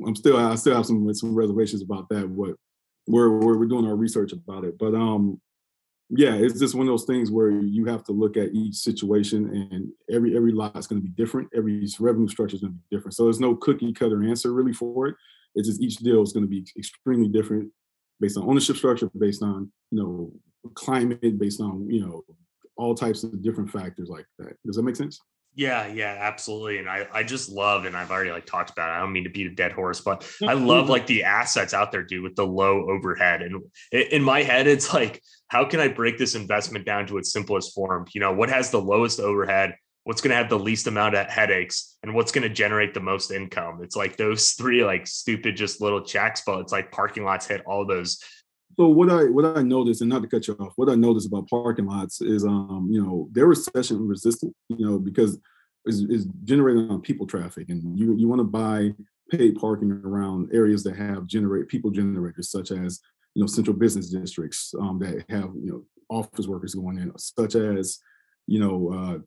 I'm 0.06 0.16
still 0.16 0.36
I 0.36 0.54
still 0.56 0.74
have 0.74 0.86
some 0.86 1.12
some 1.14 1.34
reservations 1.34 1.82
about 1.82 2.08
that. 2.08 2.28
What 2.28 2.56
we're 3.06 3.30
we're 3.30 3.66
doing 3.66 3.86
our 3.86 3.96
research 3.96 4.32
about 4.32 4.64
it, 4.64 4.78
but 4.78 4.94
um, 4.94 5.40
yeah, 6.10 6.34
it's 6.34 6.58
just 6.58 6.74
one 6.74 6.86
of 6.86 6.92
those 6.92 7.04
things 7.04 7.30
where 7.30 7.50
you 7.50 7.86
have 7.86 8.04
to 8.04 8.12
look 8.12 8.36
at 8.36 8.52
each 8.52 8.76
situation, 8.76 9.68
and 9.72 9.88
every 10.10 10.36
every 10.36 10.52
lot 10.52 10.76
is 10.76 10.86
going 10.86 11.00
to 11.00 11.08
be 11.08 11.14
different. 11.14 11.48
Every 11.54 11.88
revenue 11.98 12.28
structure 12.28 12.56
is 12.56 12.60
going 12.60 12.74
to 12.74 12.78
be 12.78 12.96
different. 12.96 13.14
So 13.14 13.24
there's 13.24 13.40
no 13.40 13.56
cookie 13.56 13.92
cutter 13.92 14.22
answer 14.22 14.52
really 14.52 14.72
for 14.72 15.08
it. 15.08 15.16
It's 15.54 15.68
just 15.68 15.80
each 15.80 15.96
deal 15.96 16.22
is 16.22 16.32
going 16.32 16.44
to 16.44 16.48
be 16.48 16.66
extremely 16.76 17.28
different 17.28 17.70
based 18.20 18.36
on 18.36 18.48
ownership 18.48 18.76
structure, 18.76 19.10
based 19.16 19.42
on 19.42 19.70
you 19.90 19.98
know 19.98 20.32
climate, 20.74 21.38
based 21.38 21.60
on 21.60 21.88
you 21.90 22.00
know 22.00 22.24
all 22.76 22.94
types 22.94 23.24
of 23.24 23.42
different 23.42 23.70
factors 23.70 24.08
like 24.08 24.26
that. 24.38 24.56
Does 24.66 24.76
that 24.76 24.82
make 24.82 24.96
sense? 24.96 25.20
Yeah, 25.56 25.86
yeah, 25.86 26.16
absolutely. 26.18 26.78
And 26.78 26.88
I, 26.88 27.06
I 27.12 27.22
just 27.22 27.48
love, 27.48 27.84
and 27.84 27.96
I've 27.96 28.10
already 28.10 28.32
like 28.32 28.46
talked 28.46 28.70
about 28.70 28.90
it. 28.90 28.92
I 28.96 29.00
don't 29.00 29.12
mean 29.12 29.24
to 29.24 29.30
beat 29.30 29.46
a 29.46 29.54
dead 29.54 29.72
horse, 29.72 30.00
but 30.00 30.28
I 30.46 30.54
love 30.54 30.88
like 30.90 31.06
the 31.06 31.24
assets 31.24 31.72
out 31.72 31.92
there, 31.92 32.02
dude, 32.02 32.24
with 32.24 32.34
the 32.34 32.46
low 32.46 32.90
overhead. 32.90 33.42
And 33.42 33.62
in 33.92 34.22
my 34.22 34.42
head, 34.42 34.66
it's 34.66 34.92
like, 34.92 35.22
how 35.48 35.64
can 35.64 35.78
I 35.78 35.88
break 35.88 36.18
this 36.18 36.34
investment 36.34 36.84
down 36.84 37.06
to 37.06 37.18
its 37.18 37.32
simplest 37.32 37.72
form? 37.74 38.06
You 38.12 38.20
know, 38.20 38.32
what 38.32 38.48
has 38.48 38.70
the 38.70 38.80
lowest 38.80 39.20
overhead? 39.20 39.76
What's 40.02 40.20
going 40.20 40.30
to 40.32 40.36
have 40.36 40.50
the 40.50 40.58
least 40.58 40.86
amount 40.86 41.14
of 41.14 41.28
headaches 41.28 41.96
and 42.02 42.14
what's 42.14 42.32
going 42.32 42.42
to 42.42 42.52
generate 42.52 42.92
the 42.92 43.00
most 43.00 43.30
income? 43.30 43.78
It's 43.82 43.96
like 43.96 44.16
those 44.16 44.52
three 44.52 44.84
like 44.84 45.06
stupid, 45.06 45.56
just 45.56 45.80
little 45.80 46.02
checks, 46.02 46.42
but 46.44 46.60
it's 46.60 46.72
like 46.72 46.90
parking 46.90 47.24
lots 47.24 47.46
hit 47.46 47.62
all 47.64 47.86
those 47.86 48.18
so 48.76 48.88
what 48.88 49.10
I 49.10 49.24
what 49.24 49.56
I 49.56 49.62
noticed, 49.62 50.00
and 50.00 50.10
not 50.10 50.22
to 50.22 50.28
cut 50.28 50.46
you 50.48 50.54
off, 50.54 50.72
what 50.76 50.88
I 50.88 50.94
noticed 50.94 51.26
about 51.26 51.48
parking 51.48 51.86
lots 51.86 52.20
is, 52.20 52.44
um, 52.44 52.88
you 52.90 53.02
know, 53.02 53.28
they're 53.32 53.46
recession 53.46 54.06
resistant, 54.06 54.54
you 54.68 54.86
know, 54.86 54.98
because 54.98 55.38
it's, 55.84 56.00
it's 56.08 56.26
generated 56.44 56.90
on 56.90 57.00
people 57.00 57.26
traffic, 57.26 57.68
and 57.68 57.98
you 57.98 58.16
you 58.16 58.28
want 58.28 58.40
to 58.40 58.44
buy 58.44 58.92
paid 59.30 59.56
parking 59.56 59.90
around 59.90 60.50
areas 60.52 60.82
that 60.84 60.96
have 60.96 61.26
generate 61.26 61.68
people 61.68 61.90
generators, 61.90 62.50
such 62.50 62.70
as 62.70 63.00
you 63.34 63.42
know 63.42 63.46
central 63.46 63.76
business 63.76 64.10
districts 64.10 64.74
um, 64.80 64.98
that 64.98 65.24
have 65.28 65.50
you 65.54 65.70
know 65.70 65.84
office 66.08 66.46
workers 66.46 66.74
going 66.74 66.98
in, 66.98 67.12
such 67.18 67.54
as 67.54 67.98
you 68.46 68.60
know 68.60 68.92
uh, 68.92 69.18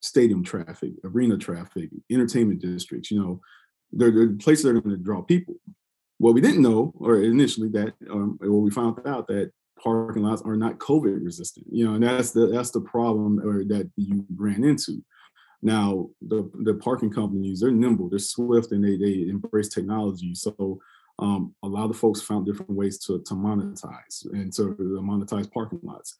stadium 0.00 0.42
traffic, 0.42 0.92
arena 1.04 1.36
traffic, 1.36 1.90
entertainment 2.10 2.60
districts. 2.60 3.10
You 3.10 3.20
know, 3.20 3.40
they're, 3.92 4.10
they're 4.10 4.28
places 4.28 4.64
that 4.64 4.70
are 4.70 4.80
going 4.80 4.96
to 4.96 5.02
draw 5.02 5.22
people. 5.22 5.56
What 6.18 6.34
we 6.34 6.40
didn't 6.40 6.62
know, 6.62 6.92
or 6.98 7.22
initially 7.22 7.68
that, 7.70 7.94
um, 8.10 8.38
or 8.42 8.60
we 8.60 8.70
found 8.70 9.00
out 9.06 9.28
that 9.28 9.52
parking 9.82 10.24
lots 10.24 10.42
are 10.42 10.56
not 10.56 10.78
COVID 10.78 11.24
resistant. 11.24 11.66
You 11.70 11.86
know, 11.86 11.94
and 11.94 12.02
that's 12.02 12.32
the 12.32 12.46
that's 12.48 12.70
the 12.70 12.80
problem 12.80 13.40
or 13.40 13.64
that 13.64 13.90
you 13.96 14.24
ran 14.36 14.64
into. 14.64 15.02
Now, 15.62 16.08
the 16.20 16.50
the 16.64 16.74
parking 16.74 17.10
companies 17.10 17.60
they're 17.60 17.70
nimble, 17.70 18.08
they're 18.08 18.18
swift, 18.18 18.72
and 18.72 18.84
they 18.84 18.96
they 18.96 19.28
embrace 19.28 19.68
technology. 19.68 20.34
So 20.34 20.80
um, 21.18 21.54
a 21.62 21.68
lot 21.68 21.90
of 21.90 21.96
folks 21.96 22.20
found 22.20 22.46
different 22.46 22.72
ways 22.72 22.98
to 23.06 23.22
to 23.26 23.34
monetize 23.34 24.24
and 24.32 24.52
to 24.54 24.76
monetize 25.02 25.50
parking 25.50 25.80
lots 25.82 26.16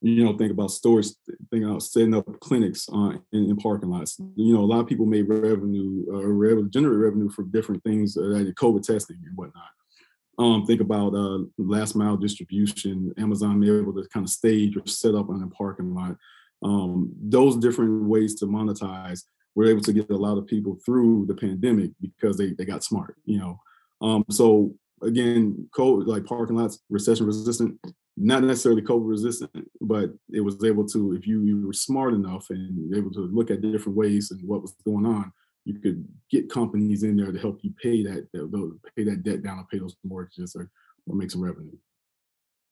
you 0.00 0.24
know, 0.24 0.36
think 0.36 0.52
about 0.52 0.70
stores, 0.70 1.16
think 1.50 1.64
about 1.64 1.82
setting 1.82 2.14
up 2.14 2.26
clinics 2.40 2.88
uh, 2.92 3.12
in, 3.32 3.50
in, 3.50 3.56
parking 3.56 3.90
lots. 3.90 4.20
You 4.36 4.54
know, 4.54 4.60
a 4.60 4.66
lot 4.66 4.80
of 4.80 4.86
people 4.86 5.06
made 5.06 5.28
revenue 5.28 6.04
uh, 6.12 6.26
revenue, 6.26 6.68
generate 6.68 7.00
revenue 7.00 7.28
for 7.30 7.42
different 7.44 7.82
things, 7.82 8.16
uh, 8.16 8.22
like 8.22 8.46
COVID 8.54 8.82
testing 8.82 9.18
and 9.26 9.36
whatnot. 9.36 9.70
Um, 10.38 10.64
think 10.66 10.80
about 10.80 11.14
uh, 11.14 11.40
last 11.58 11.96
mile 11.96 12.16
distribution. 12.16 13.12
Amazon 13.18 13.60
be 13.60 13.76
able 13.76 13.92
to 13.94 14.08
kind 14.12 14.24
of 14.24 14.30
stage 14.30 14.76
or 14.76 14.86
set 14.86 15.16
up 15.16 15.30
on 15.30 15.42
a 15.42 15.48
parking 15.48 15.92
lot. 15.94 16.16
Um, 16.62 17.12
those 17.20 17.56
different 17.56 18.04
ways 18.04 18.36
to 18.36 18.46
monetize 18.46 19.24
were 19.56 19.66
able 19.66 19.80
to 19.82 19.92
get 19.92 20.10
a 20.10 20.16
lot 20.16 20.38
of 20.38 20.46
people 20.46 20.78
through 20.86 21.26
the 21.26 21.34
pandemic 21.34 21.90
because 22.00 22.36
they, 22.36 22.52
they 22.52 22.64
got 22.64 22.84
smart, 22.84 23.16
you 23.24 23.38
know. 23.38 23.60
Um, 24.00 24.24
so 24.30 24.74
again, 25.02 25.68
COVID, 25.76 26.06
like 26.06 26.24
parking 26.24 26.56
lots, 26.56 26.78
recession 26.88 27.26
resistant, 27.26 27.80
not 28.20 28.42
necessarily 28.42 28.82
COVID 28.82 29.08
resistant, 29.08 29.50
but 29.80 30.10
it 30.32 30.40
was 30.40 30.62
able 30.64 30.86
to, 30.88 31.14
if 31.14 31.26
you, 31.26 31.42
you 31.42 31.66
were 31.66 31.72
smart 31.72 32.14
enough 32.14 32.50
and 32.50 32.94
able 32.94 33.12
to 33.12 33.20
look 33.20 33.50
at 33.50 33.60
different 33.60 33.96
ways 33.96 34.30
and 34.30 34.46
what 34.46 34.62
was 34.62 34.74
going 34.84 35.06
on, 35.06 35.32
you 35.64 35.78
could 35.78 36.06
get 36.30 36.50
companies 36.50 37.02
in 37.02 37.16
there 37.16 37.30
to 37.30 37.38
help 37.38 37.60
you 37.62 37.72
pay 37.82 38.02
that, 38.02 38.28
pay 38.96 39.04
that 39.04 39.22
debt 39.22 39.42
down 39.42 39.58
or 39.58 39.66
pay 39.70 39.78
those 39.78 39.96
mortgages 40.04 40.56
or, 40.56 40.70
or 41.06 41.14
make 41.14 41.30
some 41.30 41.42
revenue. 41.42 41.76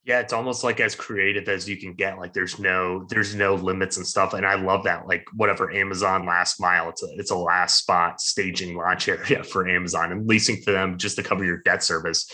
Yeah, 0.06 0.20
it's 0.20 0.32
almost 0.32 0.62
like 0.62 0.78
as 0.78 0.94
creative 0.94 1.48
as 1.48 1.68
you 1.68 1.76
can 1.76 1.92
get. 1.94 2.16
Like 2.16 2.32
there's 2.32 2.60
no 2.60 3.04
there's 3.10 3.34
no 3.34 3.56
limits 3.56 3.96
and 3.96 4.06
stuff. 4.06 4.34
And 4.34 4.46
I 4.46 4.54
love 4.54 4.84
that. 4.84 5.08
Like 5.08 5.26
whatever 5.34 5.72
Amazon 5.72 6.24
last 6.24 6.60
mile, 6.60 6.88
it's 6.90 7.02
a 7.02 7.08
it's 7.16 7.32
a 7.32 7.36
last 7.36 7.78
spot 7.78 8.20
staging 8.20 8.76
launch 8.76 9.08
area 9.08 9.42
for 9.52 9.68
Amazon 9.68 10.12
and 10.12 10.28
leasing 10.28 10.62
to 10.62 10.70
them 10.70 10.96
just 10.96 11.16
to 11.16 11.24
cover 11.24 11.44
your 11.44 11.56
debt 11.58 11.82
service. 11.82 12.30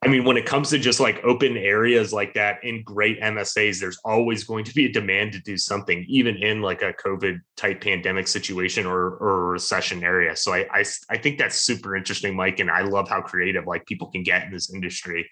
I 0.00 0.06
mean, 0.06 0.24
when 0.24 0.36
it 0.36 0.46
comes 0.46 0.70
to 0.70 0.78
just 0.78 1.00
like 1.00 1.24
open 1.24 1.56
areas 1.56 2.12
like 2.12 2.34
that 2.34 2.62
in 2.62 2.82
great 2.84 3.20
MSAs, 3.20 3.80
there's 3.80 3.98
always 4.04 4.44
going 4.44 4.64
to 4.64 4.74
be 4.74 4.86
a 4.86 4.92
demand 4.92 5.32
to 5.32 5.40
do 5.40 5.56
something, 5.56 6.04
even 6.08 6.36
in 6.36 6.62
like 6.62 6.82
a 6.82 6.92
COVID 6.92 7.40
type 7.56 7.80
pandemic 7.80 8.28
situation 8.28 8.86
or, 8.86 9.16
or 9.16 9.48
recession 9.50 10.04
area. 10.04 10.36
So 10.36 10.54
I, 10.54 10.66
I, 10.72 10.84
I 11.10 11.18
think 11.18 11.36
that's 11.38 11.56
super 11.56 11.96
interesting, 11.96 12.36
Mike. 12.36 12.60
And 12.60 12.70
I 12.70 12.82
love 12.82 13.08
how 13.08 13.22
creative 13.22 13.66
like 13.66 13.86
people 13.86 14.06
can 14.08 14.22
get 14.22 14.44
in 14.44 14.52
this 14.52 14.72
industry. 14.72 15.28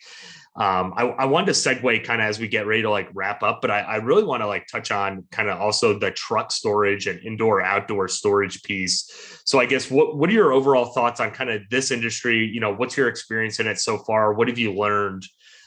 Um, 0.58 0.94
I, 0.96 1.04
I 1.04 1.24
wanted 1.26 1.46
to 1.46 1.52
segue 1.52 2.02
kind 2.04 2.22
of 2.22 2.28
as 2.28 2.38
we 2.38 2.48
get 2.48 2.66
ready 2.66 2.82
to 2.82 2.90
like 2.90 3.10
wrap 3.12 3.42
up, 3.42 3.60
but 3.60 3.70
I, 3.70 3.80
I 3.80 3.96
really 3.96 4.24
want 4.24 4.42
to 4.42 4.46
like 4.46 4.66
touch 4.66 4.90
on 4.90 5.24
kind 5.30 5.50
of 5.50 5.60
also 5.60 5.98
the 5.98 6.10
truck 6.10 6.50
storage 6.50 7.06
and 7.06 7.20
indoor 7.20 7.60
outdoor 7.60 8.08
storage 8.08 8.62
piece. 8.62 9.40
So 9.44 9.60
I 9.60 9.66
guess 9.66 9.90
what 9.90 10.16
what 10.16 10.30
are 10.30 10.32
your 10.32 10.52
overall 10.52 10.86
thoughts 10.86 11.20
on 11.20 11.30
kind 11.30 11.50
of 11.50 11.60
this 11.70 11.90
industry? 11.90 12.46
You 12.46 12.60
know, 12.60 12.72
what's 12.74 12.96
your 12.96 13.08
experience 13.08 13.60
in 13.60 13.66
it 13.66 13.78
so 13.78 13.98
far? 13.98 14.32
What 14.32 14.48
have 14.48 14.58
you 14.58 14.72
learned? 14.72 15.24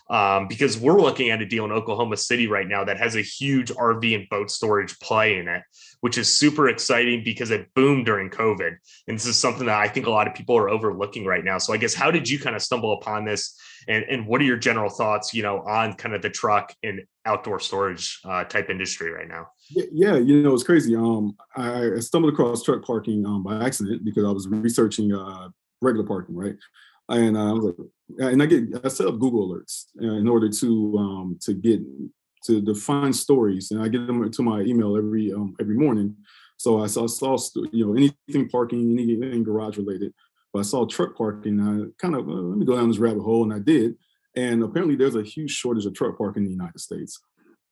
Um, 0.10 0.48
because 0.48 0.78
we're 0.78 1.00
looking 1.00 1.30
at 1.30 1.42
a 1.42 1.46
deal 1.46 1.66
in 1.66 1.72
Oklahoma 1.72 2.18
City 2.18 2.48
right 2.48 2.68
now 2.68 2.84
that 2.84 2.98
has 2.98 3.16
a 3.16 3.22
huge 3.22 3.72
RV 3.72 4.16
and 4.16 4.28
boat 4.30 4.50
storage 4.50 4.98
play 5.00 5.38
in 5.38 5.48
it, 5.48 5.62
which 6.02 6.18
is 6.18 6.34
super 6.34 6.68
exciting 6.68 7.24
because 7.24 7.52
it 7.52 7.72
boomed 7.76 8.08
during 8.08 8.30
COVID. 8.30 8.76
And 9.08 9.18
this 9.18 9.28
is 9.28 9.38
something 9.38 9.68
that 9.68 9.78
I 9.78 9.88
think 9.88 10.08
a 10.08 10.12
lot 10.12 10.28
of 10.28 10.34
people 10.34 10.58
are 10.58 10.70
overlooking 10.70 11.26
right 11.26 11.44
now. 11.44 11.60
So 11.60 11.74
I 11.74 11.78
guess 11.78 11.94
how 11.94 12.10
did 12.10 12.28
you 12.28 12.40
kind 12.40 12.56
of 12.56 12.62
stumble 12.64 12.94
upon 12.94 13.26
this 13.26 13.56
and, 13.88 14.04
and 14.06 14.26
what 14.26 14.42
are 14.42 14.46
your 14.46 14.58
general 14.58 14.90
thoughts, 14.90 15.34
you 15.34 15.44
know, 15.44 15.60
on 15.60 15.94
kind 15.94 16.16
of 16.16 16.22
the 16.22 16.30
truck 16.30 16.74
and 16.82 17.02
outdoor 17.26 17.60
storage 17.60 18.20
uh, 18.26 18.44
type 18.46 18.70
industry 18.70 19.12
right 19.12 19.28
now? 19.28 19.48
Yeah, 19.70 20.16
you 20.16 20.42
know, 20.42 20.54
it's 20.56 20.64
crazy. 20.64 20.96
Um, 20.96 21.38
I, 21.56 22.00
stumbled 22.00 22.34
across 22.34 22.64
truck 22.64 22.84
parking 22.84 23.26
um, 23.26 23.44
by 23.44 23.64
accident 23.64 24.04
because 24.04 24.26
I 24.26 24.32
was 24.32 24.48
researching 24.48 25.14
uh, 25.14 25.50
regular 25.82 26.08
parking, 26.08 26.36
right? 26.36 26.56
and 27.10 27.36
uh, 27.36 27.50
I 27.50 27.54
was 27.54 27.64
like, 27.66 27.76
and 28.18 28.42
I 28.42 28.46
get 28.46 28.64
I 28.84 28.88
set 28.88 29.08
up 29.08 29.20
Google 29.20 29.50
alerts 29.50 29.86
uh, 30.02 30.16
in 30.16 30.28
order 30.28 30.50
to 30.50 30.98
um, 30.98 31.38
to 31.42 31.54
get 31.54 31.82
to 32.46 32.62
define 32.62 33.14
stories, 33.14 33.72
and 33.72 33.82
I 33.82 33.88
get 33.88 34.08
them 34.08 34.32
to 34.32 34.44
my 34.44 34.62
email 34.62 34.98
every 34.98 35.32
um, 35.32 35.56
every 35.60 35.76
morning. 35.76 36.16
So 36.58 36.84
I 36.84 36.88
saw, 36.88 37.08
saw 37.08 37.38
you 37.72 37.86
know 37.86 37.96
anything 37.96 38.50
parking, 38.50 38.98
anything 39.00 39.44
garage 39.44 39.78
related. 39.78 40.14
But 40.52 40.60
I 40.60 40.64
saw 40.64 40.86
truck 40.86 41.16
parking. 41.16 41.60
I 41.62 42.02
kind 42.02 42.16
of 42.16 42.28
let 42.28 42.58
me 42.58 42.66
go 42.66 42.76
down 42.76 42.90
this 42.90 42.98
rabbit 42.98 43.22
hole, 43.22 43.44
and 43.44 43.54
I 43.54 43.60
did. 43.60 43.96
And 44.36 44.64
apparently, 44.64 44.96
there's 44.96 45.16
a 45.16 45.24
huge 45.24 45.52
shortage 45.52 45.86
of 45.86 45.94
truck 45.94 46.18
parking 46.18 46.44
in 46.44 46.48
the 46.48 46.54
United 46.56 46.80
States. 46.80 47.20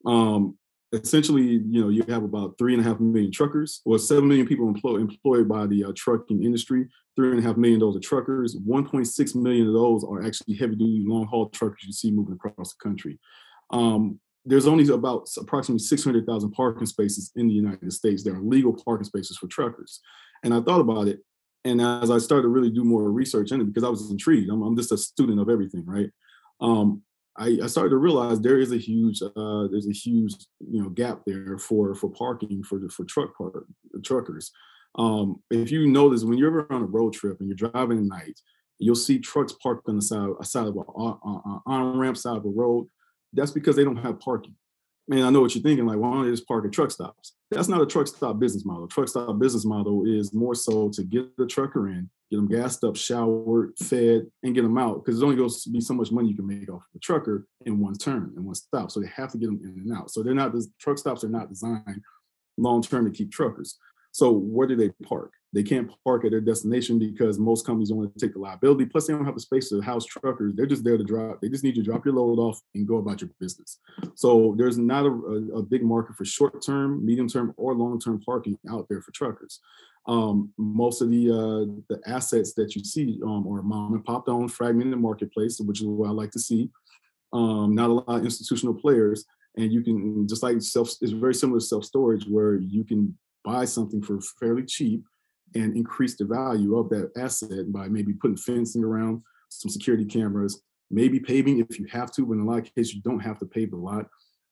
Um, 0.05 0.57
essentially, 0.93 1.43
you 1.43 1.81
know, 1.81 1.89
you 1.89 2.03
have 2.07 2.23
about 2.23 2.57
three 2.57 2.73
and 2.73 2.85
a 2.85 2.87
half 2.87 2.99
million 2.99 3.31
truckers, 3.31 3.81
or 3.85 3.99
seven 3.99 4.27
million 4.27 4.47
people 4.47 4.67
employed 4.67 5.01
employed 5.01 5.47
by 5.47 5.67
the 5.67 5.85
uh, 5.85 5.91
trucking 5.95 6.43
industry. 6.43 6.87
Three 7.15 7.31
and 7.31 7.39
a 7.39 7.41
half 7.41 7.57
million 7.57 7.81
of 7.81 7.87
those 7.93 7.97
are 7.97 8.07
truckers. 8.07 8.55
1.6 8.55 9.35
million 9.35 9.67
of 9.67 9.73
those 9.73 10.03
are 10.03 10.23
actually 10.23 10.55
heavy 10.55 10.75
duty, 10.75 11.03
long 11.05 11.25
haul 11.27 11.49
truckers 11.49 11.83
you 11.83 11.93
see 11.93 12.11
moving 12.11 12.35
across 12.35 12.73
the 12.73 12.83
country. 12.83 13.19
Um, 13.71 14.19
there's 14.45 14.67
only 14.67 14.87
about 14.87 15.27
approximately 15.37 15.83
600,000 15.83 16.51
parking 16.51 16.85
spaces 16.85 17.31
in 17.35 17.47
the 17.47 17.53
United 17.53 17.91
States. 17.91 18.23
There 18.23 18.35
are 18.35 18.41
legal 18.41 18.73
parking 18.73 19.03
spaces 19.03 19.37
for 19.37 19.47
truckers. 19.47 19.99
And 20.43 20.53
I 20.53 20.61
thought 20.61 20.79
about 20.79 21.07
it. 21.09 21.19
And 21.65 21.81
as 21.81 22.09
I 22.09 22.17
started 22.17 22.43
to 22.43 22.47
really 22.47 22.69
do 22.69 22.85
more 22.85 23.11
research 23.11 23.51
in 23.51 23.59
it, 23.59 23.65
because 23.65 23.83
I 23.83 23.89
was 23.89 24.09
intrigued, 24.09 24.49
I'm, 24.49 24.61
I'm 24.61 24.77
just 24.77 24.93
a 24.93 24.97
student 24.97 25.41
of 25.41 25.49
everything, 25.49 25.85
right? 25.85 26.09
Um, 26.61 27.01
I, 27.37 27.59
I, 27.63 27.67
started 27.67 27.91
to 27.91 27.97
realize 27.97 28.39
there 28.39 28.59
is 28.59 28.71
a 28.71 28.77
huge 28.77 29.21
uh, 29.21 29.67
there's 29.67 29.87
a 29.87 29.93
huge 29.93 30.33
you 30.59 30.81
know 30.81 30.89
gap 30.89 31.21
there 31.25 31.57
for 31.57 31.93
for 31.95 32.09
parking 32.09 32.63
for 32.63 32.79
for 32.89 33.05
truck 33.05 33.37
park, 33.37 33.65
truckers. 34.03 34.51
Um, 34.95 35.41
if 35.51 35.69
you 35.71 35.87
notice 35.87 36.23
when 36.23 36.37
you're 36.37 36.47
ever 36.47 36.67
on 36.71 36.81
a 36.81 36.85
road 36.85 37.13
trip 37.13 37.39
and 37.39 37.47
you're 37.47 37.69
driving 37.69 37.99
at 37.99 38.03
night, 38.03 38.39
you'll 38.79 38.95
see 38.95 39.19
trucks 39.19 39.53
parked 39.53 39.87
on 39.87 39.97
the 39.97 40.01
side 40.01 40.29
side 40.43 40.67
of 40.67 40.75
a 40.75 40.81
on 40.81 41.97
ramp 41.97 42.17
side 42.17 42.37
of 42.37 42.45
a 42.45 42.49
road. 42.49 42.87
That's 43.33 43.51
because 43.51 43.75
they 43.75 43.83
don't 43.83 43.97
have 43.97 44.19
parking. 44.19 44.55
Man, 45.07 45.23
I 45.23 45.29
know 45.29 45.41
what 45.41 45.55
you're 45.55 45.63
thinking. 45.63 45.85
Like, 45.85 45.97
why 45.97 46.11
don't 46.11 46.25
they 46.25 46.31
just 46.31 46.47
park 46.47 46.65
at 46.65 46.71
truck 46.71 46.91
stops? 46.91 47.36
That's 47.51 47.67
not 47.69 47.81
a 47.81 47.85
truck 47.85 48.07
stop 48.07 48.39
business 48.39 48.65
model. 48.65 48.87
Truck 48.87 49.07
stop 49.07 49.39
business 49.39 49.65
model 49.65 50.05
is 50.05 50.33
more 50.33 50.55
so 50.55 50.89
to 50.89 51.03
get 51.03 51.35
the 51.37 51.47
trucker 51.47 51.87
in, 51.87 52.09
get 52.29 52.37
them 52.37 52.47
gassed 52.47 52.83
up, 52.83 52.97
showered, 52.97 53.73
fed, 53.81 54.27
and 54.43 54.53
get 54.53 54.63
them 54.63 54.77
out. 54.77 55.03
Because 55.03 55.21
it 55.21 55.23
only 55.23 55.37
goes 55.37 55.63
to 55.63 55.69
be 55.69 55.79
so 55.79 55.93
much 55.93 56.11
money 56.11 56.27
you 56.27 56.35
can 56.35 56.47
make 56.47 56.69
off 56.69 56.83
the 56.93 56.99
trucker 56.99 57.47
in 57.65 57.79
one 57.79 57.93
turn, 57.93 58.33
in 58.35 58.43
one 58.43 58.55
stop. 58.55 58.91
So 58.91 58.99
they 58.99 59.07
have 59.15 59.31
to 59.31 59.37
get 59.37 59.45
them 59.45 59.61
in 59.63 59.69
and 59.69 59.97
out. 59.97 60.11
So 60.11 60.23
they're 60.23 60.33
not 60.33 60.51
the 60.51 60.67
truck 60.79 60.97
stops 60.97 61.23
are 61.23 61.29
not 61.29 61.49
designed 61.49 62.01
long 62.57 62.81
term 62.81 63.05
to 63.05 63.17
keep 63.17 63.31
truckers. 63.31 63.77
So 64.11 64.31
where 64.31 64.67
do 64.67 64.75
they 64.75 64.89
park? 65.03 65.31
They 65.53 65.63
can't 65.63 65.89
park 66.03 66.25
at 66.25 66.31
their 66.31 66.41
destination 66.41 66.99
because 66.99 67.39
most 67.39 67.65
companies 67.65 67.89
don't 67.89 67.99
want 67.99 68.13
to 68.13 68.19
take 68.19 68.33
the 68.33 68.39
liability. 68.39 68.85
Plus, 68.85 69.07
they 69.07 69.13
don't 69.13 69.25
have 69.25 69.35
the 69.35 69.41
space 69.41 69.69
to 69.69 69.79
house 69.79 70.05
truckers. 70.05 70.53
They're 70.55 70.65
just 70.65 70.83
there 70.83 70.97
to 70.97 71.03
drop. 71.03 71.39
They 71.41 71.47
just 71.47 71.63
need 71.63 71.77
you 71.77 71.83
to 71.83 71.89
drop 71.89 72.05
your 72.05 72.15
load 72.15 72.37
off 72.37 72.59
and 72.75 72.87
go 72.87 72.97
about 72.97 73.21
your 73.21 73.29
business. 73.39 73.79
So 74.15 74.55
there's 74.57 74.77
not 74.77 75.05
a, 75.05 75.11
a, 75.55 75.63
big 75.63 75.83
market 75.83 76.15
for 76.17 76.25
short 76.25 76.61
term, 76.61 77.05
medium 77.05 77.29
term, 77.29 77.53
or 77.55 77.73
long 77.73 77.99
term 77.99 78.19
parking 78.19 78.57
out 78.69 78.87
there 78.89 79.01
for 79.01 79.11
truckers. 79.11 79.61
Um, 80.05 80.51
most 80.57 81.01
of 81.01 81.09
the 81.09 81.31
uh, 81.31 81.71
the 81.89 82.01
assets 82.05 82.53
that 82.53 82.75
you 82.75 82.83
see 82.83 83.19
um, 83.23 83.47
are 83.47 83.61
mom 83.61 83.93
and 83.93 84.03
pop 84.03 84.27
owned 84.27 84.51
fragmented 84.51 84.99
marketplace, 84.99 85.59
which 85.61 85.81
is 85.81 85.87
what 85.87 86.09
I 86.09 86.11
like 86.11 86.31
to 86.31 86.39
see. 86.39 86.69
Um, 87.31 87.73
not 87.73 87.89
a 87.89 87.93
lot 87.93 88.19
of 88.19 88.23
institutional 88.23 88.73
players, 88.73 89.25
and 89.57 89.71
you 89.71 89.81
can 89.81 90.27
just 90.27 90.43
like 90.43 90.61
self. 90.61 90.91
It's 91.01 91.11
very 91.11 91.33
similar 91.33 91.59
to 91.59 91.65
self 91.65 91.85
storage, 91.85 92.25
where 92.25 92.55
you 92.55 92.83
can 92.83 93.17
buy 93.43 93.63
something 93.65 94.01
for 94.01 94.19
fairly 94.39 94.63
cheap 94.63 95.03
and 95.55 95.75
increase 95.75 96.15
the 96.15 96.25
value 96.25 96.77
of 96.77 96.89
that 96.89 97.11
asset 97.17 97.71
by 97.71 97.87
maybe 97.87 98.13
putting 98.13 98.37
fencing 98.37 98.83
around, 98.83 99.21
some 99.49 99.69
security 99.69 100.05
cameras, 100.05 100.61
maybe 100.91 101.19
paving 101.19 101.59
if 101.59 101.79
you 101.79 101.85
have 101.91 102.11
to, 102.11 102.25
but 102.25 102.33
in 102.33 102.41
a 102.41 102.45
lot 102.45 102.59
of 102.59 102.75
cases 102.75 102.95
you 102.95 103.01
don't 103.01 103.19
have 103.19 103.39
to 103.39 103.45
pave 103.45 103.71
the 103.71 103.77
lot. 103.77 104.07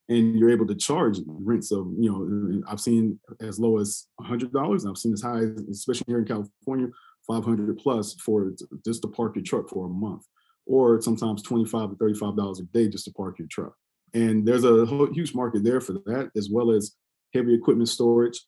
And 0.08 0.38
you're 0.38 0.52
able 0.52 0.68
to 0.68 0.76
charge 0.76 1.18
rents 1.26 1.72
of, 1.72 1.88
you 1.98 2.12
know, 2.12 2.62
I've 2.68 2.80
seen 2.80 3.20
as 3.42 3.60
low 3.60 3.80
as 3.80 4.06
$100. 4.22 4.88
I've 4.88 4.98
seen 4.98 5.14
as 5.14 5.22
high, 5.22 5.40
as, 5.40 5.64
especially 5.72 6.06
here 6.08 6.20
in 6.20 6.26
California, 6.26 6.90
500 7.26 7.78
plus 7.80 8.14
for 8.14 8.52
just 8.86 9.02
to 9.02 9.08
park 9.08 9.36
your 9.36 9.44
truck 9.44 9.68
for 9.68 9.88
a 9.88 9.90
month, 9.90 10.24
or 10.68 11.02
sometimes 11.02 11.42
25 11.42 11.90
to 11.90 11.96
$35 11.96 12.60
a 12.60 12.64
day 12.66 12.88
just 12.88 13.06
to 13.06 13.14
park 13.14 13.40
your 13.40 13.48
truck. 13.48 13.74
And 14.14 14.48
there's 14.48 14.64
a 14.64 14.86
huge 15.12 15.34
market 15.34 15.64
there 15.64 15.82
for 15.82 15.94
that, 15.94 16.30
as 16.38 16.50
well 16.52 16.72
as 16.72 16.96
heavy 17.34 17.56
equipment 17.56 17.90
storage, 17.90 18.40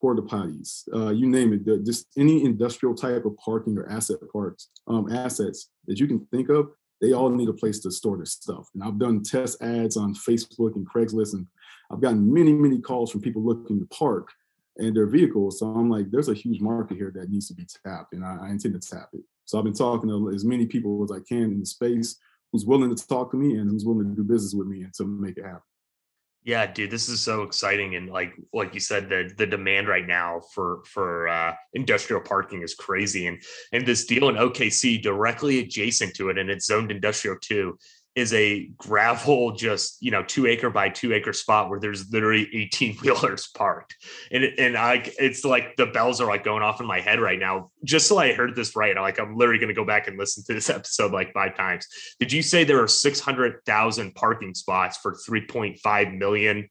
porta 0.00 0.22
potties, 0.22 0.82
uh, 0.94 1.10
you 1.10 1.26
name 1.26 1.52
it, 1.52 1.84
just 1.84 2.06
any 2.16 2.44
industrial 2.44 2.94
type 2.94 3.24
of 3.24 3.36
parking 3.36 3.76
or 3.78 3.88
asset 3.88 4.18
parks, 4.32 4.68
um, 4.88 5.10
assets 5.12 5.70
that 5.86 5.98
you 5.98 6.06
can 6.06 6.20
think 6.26 6.48
of, 6.48 6.70
they 7.00 7.12
all 7.12 7.30
need 7.30 7.48
a 7.48 7.52
place 7.52 7.78
to 7.80 7.90
store 7.90 8.16
their 8.16 8.26
stuff. 8.26 8.68
And 8.74 8.82
I've 8.82 8.98
done 8.98 9.22
test 9.22 9.62
ads 9.62 9.96
on 9.96 10.14
Facebook 10.14 10.76
and 10.76 10.88
Craigslist, 10.88 11.34
and 11.34 11.46
I've 11.90 12.00
gotten 12.00 12.32
many, 12.32 12.52
many 12.52 12.80
calls 12.80 13.10
from 13.10 13.20
people 13.20 13.42
looking 13.42 13.78
to 13.80 13.86
park 13.86 14.30
and 14.78 14.94
their 14.94 15.06
vehicles. 15.06 15.58
So 15.58 15.66
I'm 15.66 15.90
like, 15.90 16.10
there's 16.10 16.28
a 16.28 16.34
huge 16.34 16.60
market 16.60 16.96
here 16.96 17.12
that 17.14 17.30
needs 17.30 17.48
to 17.48 17.54
be 17.54 17.66
tapped, 17.84 18.12
and 18.12 18.24
I, 18.24 18.38
I 18.42 18.50
intend 18.50 18.80
to 18.80 18.88
tap 18.88 19.08
it. 19.12 19.22
So 19.44 19.58
I've 19.58 19.64
been 19.64 19.74
talking 19.74 20.08
to 20.08 20.30
as 20.30 20.44
many 20.44 20.66
people 20.66 21.02
as 21.04 21.12
I 21.12 21.20
can 21.20 21.44
in 21.44 21.60
the 21.60 21.66
space 21.66 22.16
who's 22.52 22.66
willing 22.66 22.94
to 22.94 23.06
talk 23.06 23.30
to 23.30 23.36
me 23.36 23.56
and 23.56 23.70
who's 23.70 23.84
willing 23.84 24.08
to 24.08 24.16
do 24.16 24.24
business 24.24 24.54
with 24.54 24.66
me 24.66 24.82
and 24.82 24.92
to 24.94 25.04
make 25.04 25.38
it 25.38 25.44
happen. 25.44 25.62
Yeah, 26.46 26.64
dude, 26.64 26.92
this 26.92 27.08
is 27.08 27.20
so 27.20 27.42
exciting, 27.42 27.96
and 27.96 28.08
like 28.08 28.32
like 28.52 28.72
you 28.72 28.78
said, 28.78 29.08
the 29.08 29.28
the 29.36 29.48
demand 29.48 29.88
right 29.88 30.06
now 30.06 30.40
for 30.54 30.84
for 30.84 31.26
uh, 31.26 31.52
industrial 31.74 32.22
parking 32.22 32.62
is 32.62 32.72
crazy, 32.72 33.26
and 33.26 33.42
and 33.72 33.84
this 33.84 34.04
deal 34.04 34.28
in 34.28 34.36
OKC 34.36 35.02
directly 35.02 35.58
adjacent 35.58 36.14
to 36.14 36.28
it, 36.28 36.38
and 36.38 36.48
it's 36.48 36.66
zoned 36.66 36.92
industrial 36.92 37.36
too, 37.40 37.76
is 38.16 38.32
a 38.32 38.70
gravel, 38.78 39.52
just 39.52 40.02
you 40.02 40.10
know, 40.10 40.22
two 40.22 40.46
acre 40.46 40.70
by 40.70 40.88
two 40.88 41.12
acre 41.12 41.34
spot 41.34 41.68
where 41.68 41.78
there's 41.78 42.10
literally 42.10 42.48
18 42.52 42.96
wheelers 43.02 43.48
parked, 43.48 43.94
and 44.32 44.42
and 44.44 44.76
I, 44.76 45.02
it's 45.18 45.44
like 45.44 45.76
the 45.76 45.86
bells 45.86 46.20
are 46.20 46.26
like 46.26 46.42
going 46.42 46.62
off 46.62 46.80
in 46.80 46.86
my 46.86 47.00
head 47.00 47.20
right 47.20 47.38
now. 47.38 47.70
Just 47.84 48.08
so 48.08 48.18
I 48.18 48.32
heard 48.32 48.56
this 48.56 48.74
right, 48.74 48.96
like 48.96 49.20
I'm 49.20 49.36
literally 49.36 49.60
going 49.60 49.68
to 49.68 49.74
go 49.74 49.84
back 49.84 50.08
and 50.08 50.18
listen 50.18 50.42
to 50.44 50.54
this 50.54 50.70
episode 50.76 51.12
like 51.12 51.32
five 51.34 51.54
times. 51.54 51.86
Did 52.18 52.32
you 52.32 52.42
say 52.42 52.64
there 52.64 52.82
are 52.82 52.88
600,000 52.88 54.14
parking 54.14 54.54
spots 54.54 54.96
for 54.96 55.14
3.5 55.28 56.18
million 56.18 56.68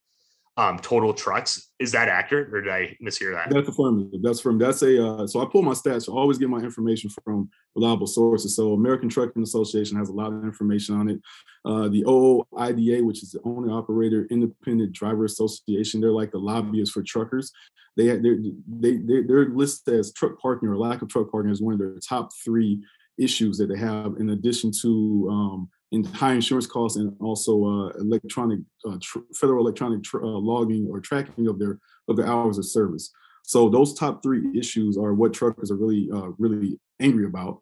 um, 0.57 0.79
total 0.79 1.13
trucks. 1.13 1.71
Is 1.79 1.91
that 1.91 2.07
accurate, 2.07 2.53
or 2.53 2.61
did 2.61 2.71
I 2.71 2.95
mishear 3.03 3.33
that? 3.33 3.53
That's 3.53 3.67
affirmative. 3.67 4.21
That's 4.21 4.39
from 4.39 4.57
that's 4.57 4.81
a. 4.83 5.05
Uh, 5.05 5.27
so 5.27 5.41
I 5.41 5.45
pull 5.45 5.61
my 5.61 5.73
stats. 5.73 6.07
I 6.07 6.13
always 6.13 6.37
get 6.37 6.49
my 6.49 6.59
information 6.59 7.09
from 7.23 7.49
reliable 7.75 8.07
sources. 8.07 8.55
So 8.55 8.73
American 8.73 9.09
Trucking 9.09 9.43
Association 9.43 9.97
has 9.97 10.09
a 10.09 10.13
lot 10.13 10.31
of 10.31 10.43
information 10.45 10.95
on 10.95 11.09
it. 11.09 11.19
Uh, 11.65 11.89
the 11.89 12.03
OOIDA, 12.03 13.03
which 13.03 13.21
is 13.21 13.31
the 13.31 13.41
Owner 13.43 13.71
Operator 13.71 14.27
Independent 14.31 14.93
Driver 14.93 15.25
Association, 15.25 15.99
they're 15.99 16.11
like 16.11 16.31
the 16.31 16.37
lobbyists 16.37 16.93
for 16.93 17.03
truckers. 17.03 17.51
They 17.97 18.07
they 18.17 18.35
they 18.79 18.97
they're 19.27 19.49
listed 19.49 19.95
as 19.95 20.13
truck 20.13 20.39
parking 20.39 20.69
or 20.69 20.77
lack 20.77 21.01
of 21.01 21.09
truck 21.09 21.31
parking 21.31 21.51
is 21.51 21.61
one 21.61 21.73
of 21.73 21.79
their 21.79 21.95
top 21.99 22.31
three 22.43 22.81
issues 23.17 23.57
that 23.57 23.67
they 23.67 23.77
have, 23.77 24.15
in 24.19 24.29
addition 24.29 24.71
to 24.81 25.27
um, 25.29 25.69
in 25.91 26.03
high 26.03 26.33
insurance 26.33 26.67
costs 26.67 26.97
and 26.97 27.15
also 27.21 27.63
uh, 27.65 27.89
electronic 27.99 28.59
uh, 28.87 28.97
tr- 29.01 29.19
federal 29.33 29.63
electronic 29.63 30.03
tr- 30.03 30.23
uh, 30.23 30.27
logging 30.27 30.87
or 30.89 30.99
tracking 30.99 31.47
of 31.47 31.59
their 31.59 31.79
of 32.07 32.15
their 32.17 32.27
hours 32.27 32.57
of 32.57 32.65
service. 32.65 33.11
So 33.43 33.69
those 33.69 33.93
top 33.93 34.23
three 34.23 34.57
issues 34.57 34.97
are 34.97 35.13
what 35.13 35.33
truckers 35.33 35.71
are 35.71 35.75
really 35.75 36.09
really 36.37 36.79
angry 36.99 37.25
about, 37.25 37.61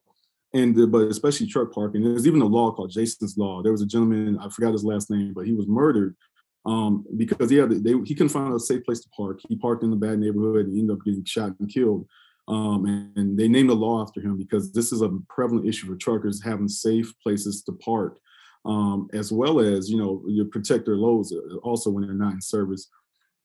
and 0.53 0.91
but 0.91 1.07
especially 1.07 1.47
truck 1.47 1.73
parking. 1.73 2.03
There's 2.03 2.27
even 2.27 2.41
a 2.41 2.45
law 2.45 2.71
called 2.71 2.91
Jason's 2.91 3.37
Law. 3.37 3.61
There 3.61 3.71
was 3.71 3.81
a 3.81 3.87
gentleman 3.87 4.39
I 4.39 4.49
forgot 4.49 4.71
his 4.71 4.85
last 4.85 5.09
name, 5.09 5.33
but 5.33 5.45
he 5.45 5.53
was 5.53 5.67
murdered 5.67 6.15
um, 6.65 7.05
because 7.17 7.49
he 7.49 7.57
had 7.57 7.83
they, 7.83 7.93
he 8.05 8.15
couldn't 8.15 8.29
find 8.29 8.53
a 8.53 8.59
safe 8.59 8.83
place 8.83 9.01
to 9.01 9.09
park. 9.09 9.39
He 9.47 9.55
parked 9.55 9.83
in 9.83 9.91
a 9.91 9.97
bad 9.97 10.19
neighborhood 10.19 10.67
and 10.67 10.77
ended 10.77 10.95
up 10.95 11.05
getting 11.05 11.25
shot 11.25 11.53
and 11.59 11.69
killed. 11.69 12.07
Um, 12.47 12.85
and, 12.85 13.17
and, 13.17 13.39
they 13.39 13.47
named 13.47 13.69
the 13.69 13.75
law 13.75 14.01
after 14.01 14.19
him 14.19 14.37
because 14.37 14.73
this 14.73 14.91
is 14.91 15.01
a 15.01 15.09
prevalent 15.29 15.65
issue 15.65 15.87
for 15.87 15.95
truckers 15.95 16.43
having 16.43 16.67
safe 16.67 17.13
places 17.23 17.63
to 17.63 17.71
park, 17.71 18.19
um, 18.65 19.07
as 19.13 19.31
well 19.31 19.61
as 19.61 19.89
you 19.89 19.97
know 19.97 20.21
you 20.27 20.43
protect 20.45 20.85
their 20.85 20.97
loads 20.97 21.33
uh, 21.33 21.55
also 21.57 21.89
when 21.89 22.05
they're 22.05 22.13
not 22.13 22.33
in 22.33 22.41
service. 22.41 22.89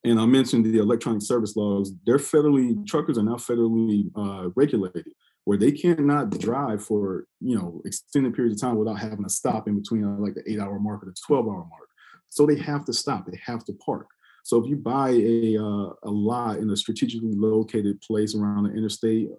And 0.03 0.19
I 0.19 0.25
mentioned 0.25 0.65
the 0.65 0.79
electronic 0.79 1.21
service 1.21 1.55
laws; 1.55 1.93
they're 2.05 2.17
federally 2.17 2.85
truckers 2.85 3.17
are 3.17 3.23
now 3.23 3.35
federally 3.35 4.11
uh, 4.17 4.49
regulated, 4.55 5.07
where 5.45 5.57
they 5.57 5.71
cannot 5.71 6.37
drive 6.37 6.83
for 6.83 7.25
you 7.39 7.57
know 7.57 7.81
extended 7.85 8.33
periods 8.33 8.61
of 8.61 8.69
time 8.69 8.77
without 8.77 8.99
having 8.99 9.25
a 9.25 9.29
stop 9.29 9.69
in 9.69 9.79
between 9.79 10.03
uh, 10.03 10.17
like 10.17 10.35
the 10.35 10.43
eight 10.51 10.59
hour 10.59 10.77
mark 10.77 11.03
or 11.03 11.05
the 11.05 11.15
12 11.25 11.47
hour 11.47 11.65
mark. 11.69 11.89
So 12.27 12.45
they 12.45 12.57
have 12.57 12.83
to 12.85 12.93
stop, 12.93 13.25
they 13.25 13.39
have 13.45 13.63
to 13.65 13.73
park. 13.73 14.07
So 14.43 14.61
if 14.63 14.69
you 14.69 14.75
buy 14.75 15.09
a, 15.09 15.57
uh, 15.57 15.93
a 16.03 16.09
lot 16.09 16.57
in 16.57 16.69
a 16.69 16.77
strategically 16.77 17.33
located 17.33 18.01
place 18.01 18.35
around 18.35 18.63
the 18.63 18.71
interstate, 18.71 19.29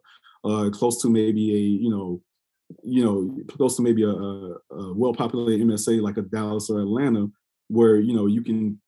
uh, 0.44 0.70
close 0.72 1.00
to 1.02 1.10
maybe 1.10 1.54
a, 1.54 1.58
you 1.58 1.90
know, 1.90 2.22
you 2.82 3.04
know, 3.04 3.36
close 3.48 3.76
to 3.76 3.82
maybe 3.82 4.04
a, 4.04 4.08
a 4.08 4.94
well-populated 4.94 5.66
MSA 5.66 6.00
like 6.00 6.16
a 6.16 6.22
Dallas 6.22 6.70
or 6.70 6.80
Atlanta, 6.80 7.28
where 7.68 7.96
you 7.96 8.14
know 8.14 8.26
you 8.26 8.42
can 8.42 8.80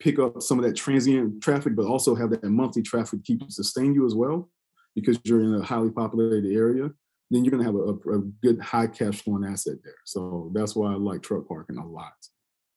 pick 0.00 0.18
up 0.18 0.40
some 0.42 0.58
of 0.58 0.64
that 0.64 0.76
transient 0.76 1.42
traffic, 1.42 1.74
but 1.74 1.86
also 1.86 2.14
have 2.14 2.30
that 2.30 2.44
monthly 2.44 2.82
traffic 2.82 3.24
keep 3.24 3.42
sustain 3.50 3.94
you 3.94 4.06
as 4.06 4.14
well, 4.14 4.48
because 4.94 5.18
you're 5.24 5.42
in 5.42 5.54
a 5.54 5.62
highly 5.62 5.90
populated 5.90 6.52
area. 6.52 6.90
Then 7.30 7.44
you're 7.44 7.58
to 7.58 7.64
have 7.64 7.74
a, 7.74 8.16
a, 8.16 8.22
good 8.42 8.58
high 8.58 8.86
cash 8.86 9.22
flowing 9.22 9.44
asset 9.44 9.74
there. 9.84 9.92
So 10.06 10.50
that's 10.54 10.74
why 10.74 10.92
I 10.92 10.96
like 10.96 11.22
truck 11.22 11.46
parking 11.46 11.76
a 11.76 11.86
lot. 11.86 12.14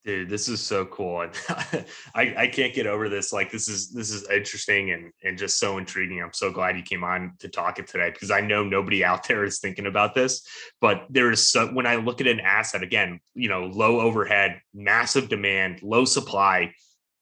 Dude, 0.04 0.30
this 0.30 0.48
is 0.48 0.60
so 0.60 0.86
cool. 0.86 1.22
And 1.22 1.32
I, 2.16 2.34
I 2.36 2.48
can't 2.48 2.74
get 2.74 2.88
over 2.88 3.08
this. 3.08 3.32
Like 3.32 3.52
this 3.52 3.68
is 3.68 3.92
this 3.92 4.10
is 4.10 4.28
interesting 4.30 4.92
and 4.92 5.12
and 5.24 5.38
just 5.38 5.60
so 5.60 5.78
intriguing. 5.78 6.22
I'm 6.22 6.34
so 6.34 6.52
glad 6.52 6.76
you 6.76 6.82
came 6.82 7.04
on 7.04 7.34
to 7.40 7.48
talk 7.48 7.78
it 7.78 7.88
today 7.88 8.10
because 8.10 8.32
I 8.32 8.42
know 8.42 8.64
nobody 8.64 9.06
out 9.06 9.28
there 9.28 9.44
is 9.44 9.60
thinking 9.60 9.86
about 9.86 10.16
this. 10.16 10.44
But 10.80 11.06
there 11.10 11.32
is 11.32 11.44
so 11.44 11.68
when 11.68 11.86
I 11.86 11.98
look 11.98 12.20
at 12.20 12.26
an 12.26 12.40
asset 12.40 12.82
again, 12.82 13.20
you 13.36 13.48
know, 13.48 13.66
low 13.68 14.00
overhead, 14.00 14.62
massive 14.74 15.30
demand, 15.30 15.84
low 15.84 16.06
supply 16.06 16.74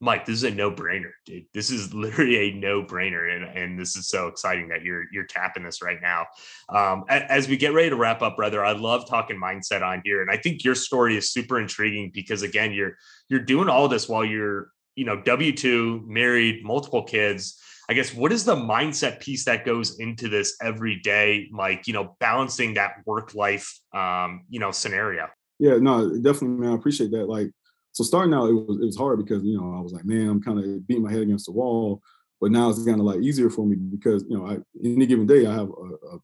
Mike, 0.02 0.26
this 0.26 0.36
is 0.36 0.44
a 0.44 0.52
no-brainer, 0.52 1.12
dude. 1.26 1.46
This 1.54 1.72
is 1.72 1.94
literally 1.94 2.50
a 2.50 2.54
no-brainer, 2.54 3.36
and 3.36 3.58
and 3.58 3.80
this 3.80 3.96
is 3.96 4.08
so 4.08 4.28
exciting 4.28 4.70
that 4.70 4.84
you're 4.84 5.06
you're 5.12 5.26
tapping 5.26 5.64
this 5.64 5.82
right 5.82 6.02
now. 6.02 6.26
Um, 6.70 7.04
as 7.10 7.48
we 7.48 7.58
get 7.58 7.74
ready 7.74 7.90
to 7.90 7.96
wrap 7.96 8.22
up, 8.22 8.38
brother, 8.38 8.64
I 8.64 8.72
love 8.74 9.08
talking 9.08 9.40
mindset 9.40 9.82
on 9.82 10.02
here, 10.06 10.22
and 10.22 10.32
I 10.32 10.38
think 10.38 10.64
your 10.64 10.76
story 10.76 11.18
is 11.18 11.32
super 11.32 11.60
intriguing 11.60 12.12
because 12.14 12.42
again, 12.42 12.72
you're 12.72 12.96
you're 13.28 13.42
doing 13.42 13.70
all 13.70 13.88
this 13.88 14.08
while 14.08 14.26
you're 14.26 14.70
you 14.96 15.06
know 15.06 15.22
W 15.22 15.52
two, 15.56 16.04
married, 16.08 16.64
multiple 16.64 17.04
kids. 17.04 17.62
I 17.90 17.94
guess 17.94 18.14
what 18.14 18.32
is 18.32 18.46
the 18.46 18.56
mindset 18.56 19.20
piece 19.20 19.46
that 19.46 19.66
goes 19.66 20.00
into 20.00 20.30
this 20.30 20.56
every 20.62 21.00
day, 21.00 21.48
Mike? 21.52 21.88
You 21.88 21.94
know, 21.94 22.16
balancing 22.20 22.76
that 22.76 22.98
work 23.06 23.34
life, 23.34 23.80
um, 23.94 24.46
you 24.48 24.60
know, 24.60 24.70
scenario. 24.72 25.28
Yeah, 25.58 25.78
no, 25.78 26.16
definitely, 26.18 26.60
man. 26.60 26.72
I 26.72 26.76
appreciate 26.76 27.12
that. 27.12 27.28
Like 27.28 27.52
so 27.92 28.04
starting 28.04 28.34
out, 28.34 28.50
it 28.50 28.54
was 28.54 28.80
it 28.82 28.86
was 28.86 28.98
hard 28.98 29.20
because 29.20 29.44
you 29.44 29.58
know 29.58 29.74
I 29.76 29.82
was 29.82 29.94
like, 29.94 30.06
man, 30.06 30.30
I'm 30.30 30.42
kind 30.42 30.60
of 30.60 30.88
beating 30.88 31.04
my 31.04 31.12
head 31.12 31.22
against 31.22 31.48
the 31.48 31.52
wall. 31.52 32.02
But 32.42 32.52
now 32.52 32.70
it's 32.70 32.86
kind 32.86 33.00
of 33.00 33.06
like 33.06 33.20
easier 33.20 33.50
for 33.50 33.66
me 33.66 33.76
because 33.76 34.24
you 34.30 34.38
know, 34.38 34.48
I, 34.48 34.58
any 34.84 35.06
given 35.06 35.28
day 35.28 35.46
I 35.46 35.54
have 35.54 35.70
a, 35.70 36.16
a, 36.16 36.20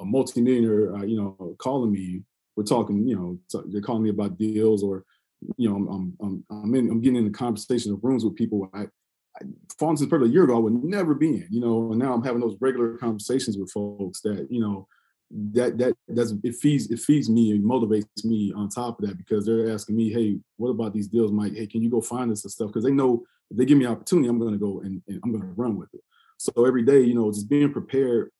a 0.00 0.04
multimillionaire, 0.04 0.96
uh, 0.96 1.02
you 1.02 1.20
know, 1.20 1.56
calling 1.58 1.92
me. 1.92 2.22
We're 2.56 2.64
talking, 2.64 3.06
you 3.06 3.14
know, 3.14 3.62
they're 3.66 3.82
calling 3.82 4.02
me 4.02 4.10
about 4.10 4.38
deals, 4.38 4.82
or 4.82 5.04
you 5.56 5.68
know, 5.68 5.76
I'm 5.76 6.16
I'm 6.20 6.44
I'm, 6.50 6.74
in, 6.74 6.90
I'm 6.90 7.00
getting 7.00 7.18
in 7.18 7.24
the 7.24 7.38
conversation 7.38 7.92
of 7.92 8.02
rooms 8.02 8.24
with 8.24 8.34
people. 8.34 8.68
I, 8.72 8.82
I 9.36 9.44
for 9.78 9.90
instance, 9.90 10.08
probably 10.08 10.30
a 10.30 10.32
year 10.32 10.44
ago, 10.44 10.56
I 10.56 10.60
would 10.60 10.82
never 10.82 11.14
be 11.14 11.28
in, 11.28 11.46
you 11.50 11.60
know, 11.60 11.90
and 11.90 12.00
now 12.00 12.14
I'm 12.14 12.24
having 12.24 12.40
those 12.40 12.56
regular 12.60 12.96
conversations 12.96 13.56
with 13.56 13.70
folks 13.70 14.22
that 14.22 14.48
you 14.50 14.60
know 14.60 14.88
that 15.30 15.76
that 15.76 15.94
that's 16.08 16.32
it 16.42 16.54
feeds 16.54 16.90
it 16.90 16.98
feeds 16.98 17.28
me 17.28 17.52
and 17.52 17.62
motivates 17.62 18.24
me 18.24 18.52
on 18.56 18.68
top 18.68 19.00
of 19.00 19.08
that 19.08 19.18
because 19.18 19.44
they're 19.44 19.70
asking 19.70 19.96
me, 19.96 20.10
hey, 20.10 20.38
what 20.56 20.70
about 20.70 20.94
these 20.94 21.08
deals, 21.08 21.32
Mike? 21.32 21.54
Hey, 21.54 21.66
can 21.66 21.82
you 21.82 21.90
go 21.90 22.00
find 22.00 22.30
us 22.30 22.44
and 22.44 22.50
stuff? 22.50 22.68
Because 22.68 22.84
they 22.84 22.90
know 22.90 23.24
if 23.50 23.56
they 23.56 23.64
give 23.64 23.78
me 23.78 23.86
opportunity, 23.86 24.28
I'm 24.28 24.40
to 24.40 24.58
go 24.58 24.80
and, 24.80 25.02
and 25.08 25.20
I'm 25.24 25.38
to 25.38 25.46
run 25.56 25.76
with 25.76 25.92
it. 25.94 26.00
So 26.38 26.64
every 26.64 26.84
day, 26.84 27.00
you 27.00 27.14
know, 27.14 27.30
just 27.30 27.48
being 27.48 27.72
prepared 27.72 28.30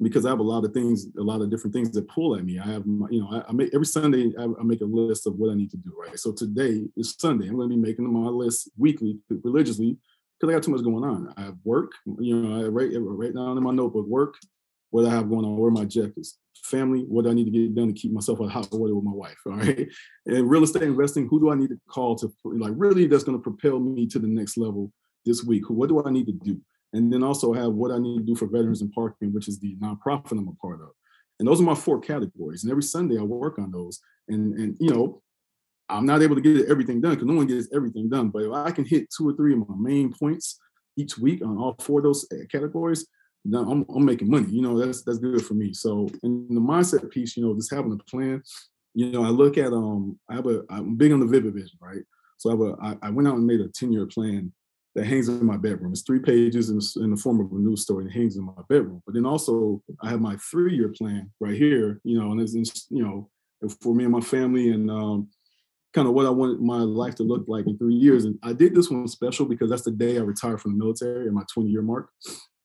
because 0.00 0.26
I 0.26 0.30
have 0.30 0.40
a 0.40 0.44
lot 0.44 0.64
of 0.64 0.74
things, 0.74 1.06
a 1.18 1.22
lot 1.22 1.40
of 1.40 1.50
different 1.50 1.72
things 1.72 1.90
that 1.92 2.08
pull 2.08 2.36
at 2.36 2.44
me. 2.44 2.58
I 2.58 2.66
have, 2.66 2.84
my, 2.84 3.06
you 3.10 3.20
know, 3.20 3.28
I, 3.32 3.48
I 3.48 3.52
make 3.52 3.70
every 3.74 3.86
Sunday 3.86 4.32
I, 4.38 4.44
I, 4.44 4.62
make 4.62 4.82
a 4.82 4.84
list 4.84 5.26
of 5.26 5.36
what 5.36 5.50
I 5.50 5.54
need 5.54 5.70
to 5.70 5.78
do. 5.78 5.94
Right. 5.98 6.18
So 6.18 6.32
today 6.32 6.84
is 6.96 7.14
Sunday. 7.18 7.48
I'm 7.48 7.56
going 7.56 7.70
to 7.70 7.74
be 7.74 7.80
making 7.80 8.12
my 8.12 8.28
list 8.28 8.70
weekly, 8.76 9.18
religiously, 9.30 9.96
because 10.38 10.52
I 10.52 10.56
got 10.56 10.62
too 10.62 10.70
much 10.70 10.84
going 10.84 11.04
on. 11.04 11.32
I 11.36 11.42
have 11.42 11.56
work. 11.64 11.92
You 12.18 12.40
know, 12.40 12.60
I 12.60 12.68
write 12.68 12.90
write 12.94 13.34
down 13.34 13.56
in 13.56 13.62
my 13.62 13.72
notebook 13.72 14.06
work, 14.06 14.34
what 14.90 15.06
I 15.06 15.10
have 15.10 15.28
going 15.28 15.44
on, 15.44 15.56
where 15.56 15.70
my 15.70 15.82
objectives, 15.82 16.38
family, 16.62 17.00
what 17.08 17.26
I 17.26 17.32
need 17.32 17.44
to 17.44 17.50
get 17.50 17.74
done 17.74 17.88
to 17.88 18.00
keep 18.00 18.12
myself 18.12 18.40
a 18.40 18.48
hot 18.48 18.68
water 18.72 18.94
with 18.94 19.04
my 19.04 19.12
wife. 19.12 19.38
All 19.46 19.52
right. 19.54 19.88
And 20.26 20.50
real 20.50 20.64
estate 20.64 20.82
investing, 20.82 21.28
who 21.28 21.40
do 21.40 21.50
I 21.50 21.54
need 21.54 21.68
to 21.68 21.80
call 21.88 22.16
to 22.16 22.32
like 22.44 22.72
really 22.74 23.06
that's 23.06 23.24
going 23.24 23.38
to 23.38 23.42
propel 23.42 23.78
me 23.78 24.06
to 24.08 24.18
the 24.18 24.26
next 24.26 24.56
level 24.56 24.92
this 25.24 25.44
week? 25.44 25.68
What 25.68 25.88
do 25.88 26.02
I 26.04 26.10
need 26.10 26.26
to 26.26 26.32
do? 26.32 26.60
And 26.92 27.12
then 27.12 27.22
also 27.22 27.52
have 27.52 27.72
what 27.72 27.92
I 27.92 27.98
need 27.98 28.18
to 28.18 28.24
do 28.24 28.34
for 28.34 28.46
Veterans 28.46 28.82
in 28.82 28.90
Parking, 28.90 29.32
which 29.32 29.48
is 29.48 29.60
the 29.60 29.76
nonprofit 29.76 30.32
I'm 30.32 30.48
a 30.48 30.52
part 30.54 30.80
of. 30.80 30.88
And 31.38 31.46
those 31.46 31.60
are 31.60 31.64
my 31.64 31.74
four 31.74 32.00
categories. 32.00 32.64
And 32.64 32.70
every 32.70 32.82
Sunday 32.82 33.18
I 33.18 33.22
work 33.22 33.58
on 33.58 33.70
those. 33.70 34.00
And 34.28 34.58
and 34.58 34.76
you 34.80 34.90
know, 34.90 35.22
I'm 35.88 36.06
not 36.06 36.22
able 36.22 36.34
to 36.34 36.40
get 36.40 36.68
everything 36.68 37.00
done 37.00 37.14
because 37.14 37.26
no 37.26 37.34
one 37.34 37.46
gets 37.46 37.68
everything 37.74 38.08
done. 38.08 38.30
But 38.30 38.44
if 38.44 38.52
I 38.52 38.70
can 38.70 38.84
hit 38.84 39.08
two 39.16 39.28
or 39.28 39.34
three 39.34 39.52
of 39.52 39.68
my 39.68 39.76
main 39.78 40.12
points 40.12 40.58
each 40.96 41.18
week 41.18 41.42
on 41.44 41.58
all 41.58 41.76
four 41.80 42.00
of 42.00 42.04
those 42.04 42.26
eh, 42.32 42.46
categories, 43.52 43.86
I'm, 43.88 43.96
I'm 43.96 44.04
making 44.04 44.30
money. 44.30 44.48
You 44.50 44.62
know, 44.62 44.78
that's 44.78 45.02
that's 45.02 45.18
good 45.18 45.44
for 45.44 45.54
me. 45.54 45.72
So 45.72 46.08
in 46.22 46.46
the 46.50 46.60
mindset 46.60 47.10
piece, 47.10 47.36
you 47.36 47.44
know, 47.44 47.54
just 47.54 47.72
having 47.72 47.92
a 47.92 48.10
plan. 48.10 48.42
You 48.94 49.10
know, 49.10 49.24
I 49.24 49.28
look 49.28 49.58
at 49.58 49.72
um, 49.72 50.18
I 50.28 50.34
have 50.34 50.46
a 50.46 50.62
I'm 50.70 50.96
big 50.96 51.12
on 51.12 51.20
the 51.20 51.26
vivid 51.26 51.54
vision, 51.54 51.78
right? 51.80 52.02
So 52.38 52.50
I 52.50 52.52
have 52.52 52.60
a 52.60 52.76
I, 52.82 53.08
I 53.08 53.10
went 53.10 53.28
out 53.28 53.36
and 53.36 53.46
made 53.46 53.60
a 53.60 53.68
10 53.68 53.92
year 53.92 54.06
plan 54.06 54.52
that 54.94 55.06
hangs 55.06 55.28
in 55.28 55.44
my 55.44 55.58
bedroom. 55.58 55.92
It's 55.92 56.02
three 56.02 56.20
pages 56.20 56.70
in, 56.70 57.02
in 57.02 57.10
the 57.10 57.16
form 57.16 57.40
of 57.40 57.52
a 57.52 57.54
news 57.54 57.82
story 57.82 58.04
that 58.04 58.14
hangs 58.14 58.38
in 58.38 58.44
my 58.44 58.52
bedroom. 58.68 59.02
But 59.04 59.14
then 59.14 59.26
also 59.26 59.82
I 60.02 60.08
have 60.08 60.20
my 60.20 60.36
three 60.36 60.74
year 60.74 60.88
plan 60.88 61.30
right 61.40 61.56
here. 61.56 62.00
You 62.04 62.18
know, 62.18 62.32
and 62.32 62.40
it's 62.40 62.86
you 62.90 63.02
know 63.02 63.30
for 63.80 63.94
me 63.94 64.04
and 64.04 64.12
my 64.12 64.20
family 64.20 64.70
and 64.70 64.90
um, 64.90 65.28
kind 65.92 66.08
of 66.08 66.14
what 66.14 66.26
I 66.26 66.30
want 66.30 66.60
my 66.60 66.78
life 66.78 67.14
to 67.16 67.22
look 67.22 67.44
like 67.48 67.66
in 67.66 67.78
three 67.78 67.94
years. 67.94 68.24
And 68.24 68.38
I 68.42 68.52
did 68.52 68.74
this 68.74 68.90
one 68.90 69.08
special 69.08 69.46
because 69.46 69.70
that's 69.70 69.84
the 69.84 69.90
day 69.90 70.18
I 70.18 70.20
retired 70.20 70.60
from 70.60 70.72
the 70.72 70.84
military 70.84 71.26
at 71.26 71.32
my 71.32 71.44
20 71.52 71.70
year 71.70 71.82
mark 71.82 72.10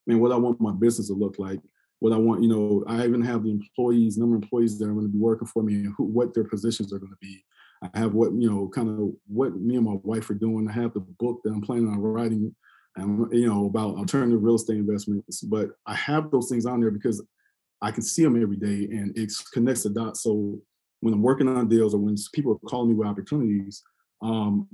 and 0.07 0.19
what 0.19 0.31
I 0.31 0.37
want 0.37 0.61
my 0.61 0.71
business 0.71 1.07
to 1.07 1.13
look 1.13 1.39
like. 1.39 1.59
What 1.99 2.13
I 2.13 2.17
want, 2.17 2.41
you 2.41 2.49
know, 2.49 2.83
I 2.87 3.05
even 3.05 3.21
have 3.21 3.43
the 3.43 3.51
employees, 3.51 4.17
number 4.17 4.35
of 4.35 4.41
employees 4.41 4.79
that 4.79 4.85
are 4.85 4.93
going 4.93 5.05
to 5.05 5.11
be 5.11 5.19
working 5.19 5.47
for 5.47 5.61
me 5.61 5.75
and 5.75 5.93
who, 5.95 6.05
what 6.05 6.33
their 6.33 6.43
positions 6.43 6.91
are 6.91 6.97
going 6.97 7.11
to 7.11 7.17
be. 7.21 7.43
I 7.83 7.99
have 7.99 8.13
what, 8.13 8.33
you 8.33 8.49
know, 8.49 8.67
kind 8.69 8.89
of 8.89 9.13
what 9.27 9.55
me 9.55 9.75
and 9.75 9.85
my 9.85 9.97
wife 10.03 10.29
are 10.29 10.35
doing. 10.35 10.67
I 10.67 10.73
have 10.73 10.93
the 10.93 10.99
book 10.99 11.41
that 11.43 11.51
I'm 11.51 11.61
planning 11.61 11.87
on 11.87 11.99
writing, 11.99 12.55
and 12.95 13.27
you 13.31 13.47
know, 13.47 13.65
about 13.67 13.95
alternative 13.97 14.43
real 14.43 14.55
estate 14.55 14.77
investments. 14.77 15.41
But 15.41 15.69
I 15.85 15.95
have 15.95 16.31
those 16.31 16.49
things 16.49 16.65
on 16.65 16.81
there 16.81 16.91
because 16.91 17.23
I 17.81 17.91
can 17.91 18.03
see 18.03 18.23
them 18.23 18.41
every 18.41 18.57
day 18.57 18.87
and 18.95 19.17
it 19.17 19.31
connects 19.53 19.83
the 19.83 19.89
dots. 19.89 20.23
So 20.23 20.59
when 20.99 21.13
I'm 21.13 21.23
working 21.23 21.47
on 21.47 21.67
deals 21.67 21.95
or 21.95 21.97
when 21.97 22.15
people 22.33 22.53
are 22.53 22.69
calling 22.69 22.89
me 22.89 22.95
with 22.95 23.07
opportunities, 23.07 23.83
um, 24.21 24.67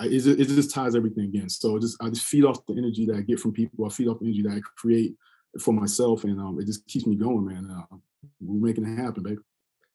it 0.00 0.10
just, 0.10 0.40
it 0.40 0.48
just 0.48 0.74
ties 0.74 0.94
everything 0.94 1.34
in. 1.34 1.48
So 1.48 1.78
just 1.78 2.02
I 2.02 2.08
just 2.08 2.24
feed 2.24 2.44
off 2.44 2.64
the 2.66 2.74
energy 2.74 3.06
that 3.06 3.16
I 3.16 3.20
get 3.20 3.40
from 3.40 3.52
people. 3.52 3.84
I 3.84 3.88
feed 3.88 4.08
off 4.08 4.18
the 4.18 4.26
energy 4.26 4.42
that 4.42 4.52
I 4.52 4.60
create 4.76 5.14
for 5.60 5.72
myself, 5.72 6.24
and 6.24 6.40
um, 6.40 6.58
it 6.60 6.66
just 6.66 6.86
keeps 6.86 7.06
me 7.06 7.16
going, 7.16 7.46
man. 7.46 7.68
Uh, 7.70 7.96
we're 8.40 8.68
making 8.68 8.84
it 8.84 8.96
happen, 8.96 9.22
baby. 9.22 9.38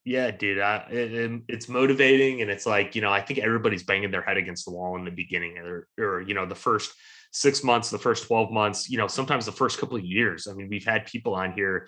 Yeah, 0.05 0.31
dude, 0.31 0.59
I, 0.59 0.85
it, 0.89 1.41
it's 1.49 1.67
motivating, 1.67 2.41
and 2.41 2.49
it's 2.49 2.65
like 2.65 2.95
you 2.95 3.01
know, 3.01 3.11
I 3.11 3.21
think 3.21 3.39
everybody's 3.39 3.83
banging 3.83 4.11
their 4.11 4.21
head 4.21 4.37
against 4.37 4.65
the 4.65 4.71
wall 4.71 4.95
in 4.95 5.03
the 5.03 5.11
beginning, 5.11 5.57
or, 5.57 5.87
or 5.99 6.21
you 6.21 6.33
know, 6.33 6.45
the 6.45 6.55
first 6.55 6.93
six 7.31 7.63
months, 7.63 7.89
the 7.89 7.99
first 7.99 8.27
twelve 8.27 8.51
months, 8.51 8.89
you 8.89 8.97
know, 8.97 9.07
sometimes 9.07 9.45
the 9.45 9.51
first 9.51 9.79
couple 9.79 9.97
of 9.97 10.05
years. 10.05 10.47
I 10.47 10.53
mean, 10.53 10.69
we've 10.69 10.85
had 10.85 11.05
people 11.05 11.35
on 11.35 11.51
here 11.51 11.87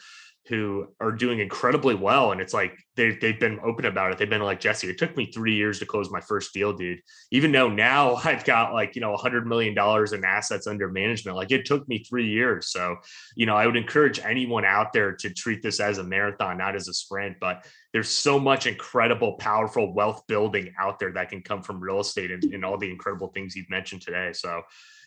who 0.50 0.88
are 1.00 1.12
doing 1.12 1.40
incredibly 1.40 1.94
well. 1.94 2.32
And 2.32 2.42
it's 2.42 2.56
like 2.56 2.76
they, 2.96 3.12
they've 3.12 3.40
been 3.40 3.60
open 3.64 3.86
about 3.86 4.12
it. 4.12 4.18
They've 4.18 4.30
been 4.30 4.42
like, 4.42 4.60
Jesse, 4.60 4.90
it 4.90 4.98
took 4.98 5.16
me 5.16 5.32
three 5.32 5.54
years 5.54 5.78
to 5.78 5.86
close 5.86 6.10
my 6.10 6.22
first 6.22 6.56
deal, 6.56 6.74
dude. 6.74 7.00
Even 7.32 7.52
though 7.52 7.70
now 7.70 8.16
I've 8.26 8.44
got 8.44 8.74
like, 8.74 8.96
you 8.96 9.02
know, 9.02 9.14
a 9.14 9.18
$100 9.18 9.46
million 9.46 9.78
in 9.78 10.26
assets 10.26 10.66
under 10.66 10.90
management, 10.90 11.38
like 11.38 11.52
it 11.52 11.66
took 11.66 11.88
me 11.88 12.04
three 12.04 12.28
years. 12.28 12.72
So, 12.72 12.98
you 13.36 13.46
know, 13.46 13.56
I 13.56 13.68
would 13.68 13.78
encourage 13.78 14.20
anyone 14.20 14.66
out 14.66 14.92
there 14.92 15.14
to 15.18 15.30
treat 15.32 15.62
this 15.62 15.80
as 15.80 16.00
a 16.00 16.04
marathon, 16.04 16.58
not 16.58 16.76
as 16.76 16.88
a 16.88 16.94
sprint. 16.94 17.38
But 17.40 17.68
there's 17.94 18.10
so 18.10 18.40
much 18.40 18.66
incredible, 18.66 19.34
powerful 19.34 19.94
wealth 19.94 20.24
building 20.28 20.74
out 20.80 20.98
there 20.98 21.14
that 21.14 21.30
can 21.30 21.44
come 21.44 21.62
from 21.62 21.80
real 21.80 22.00
estate 22.00 22.32
and, 22.32 22.44
and 22.46 22.66
all 22.66 22.78
the 22.78 22.90
incredible 22.90 23.28
things 23.28 23.56
you've 23.56 23.70
mentioned 23.70 24.02
today. 24.02 24.32
So, 24.34 24.64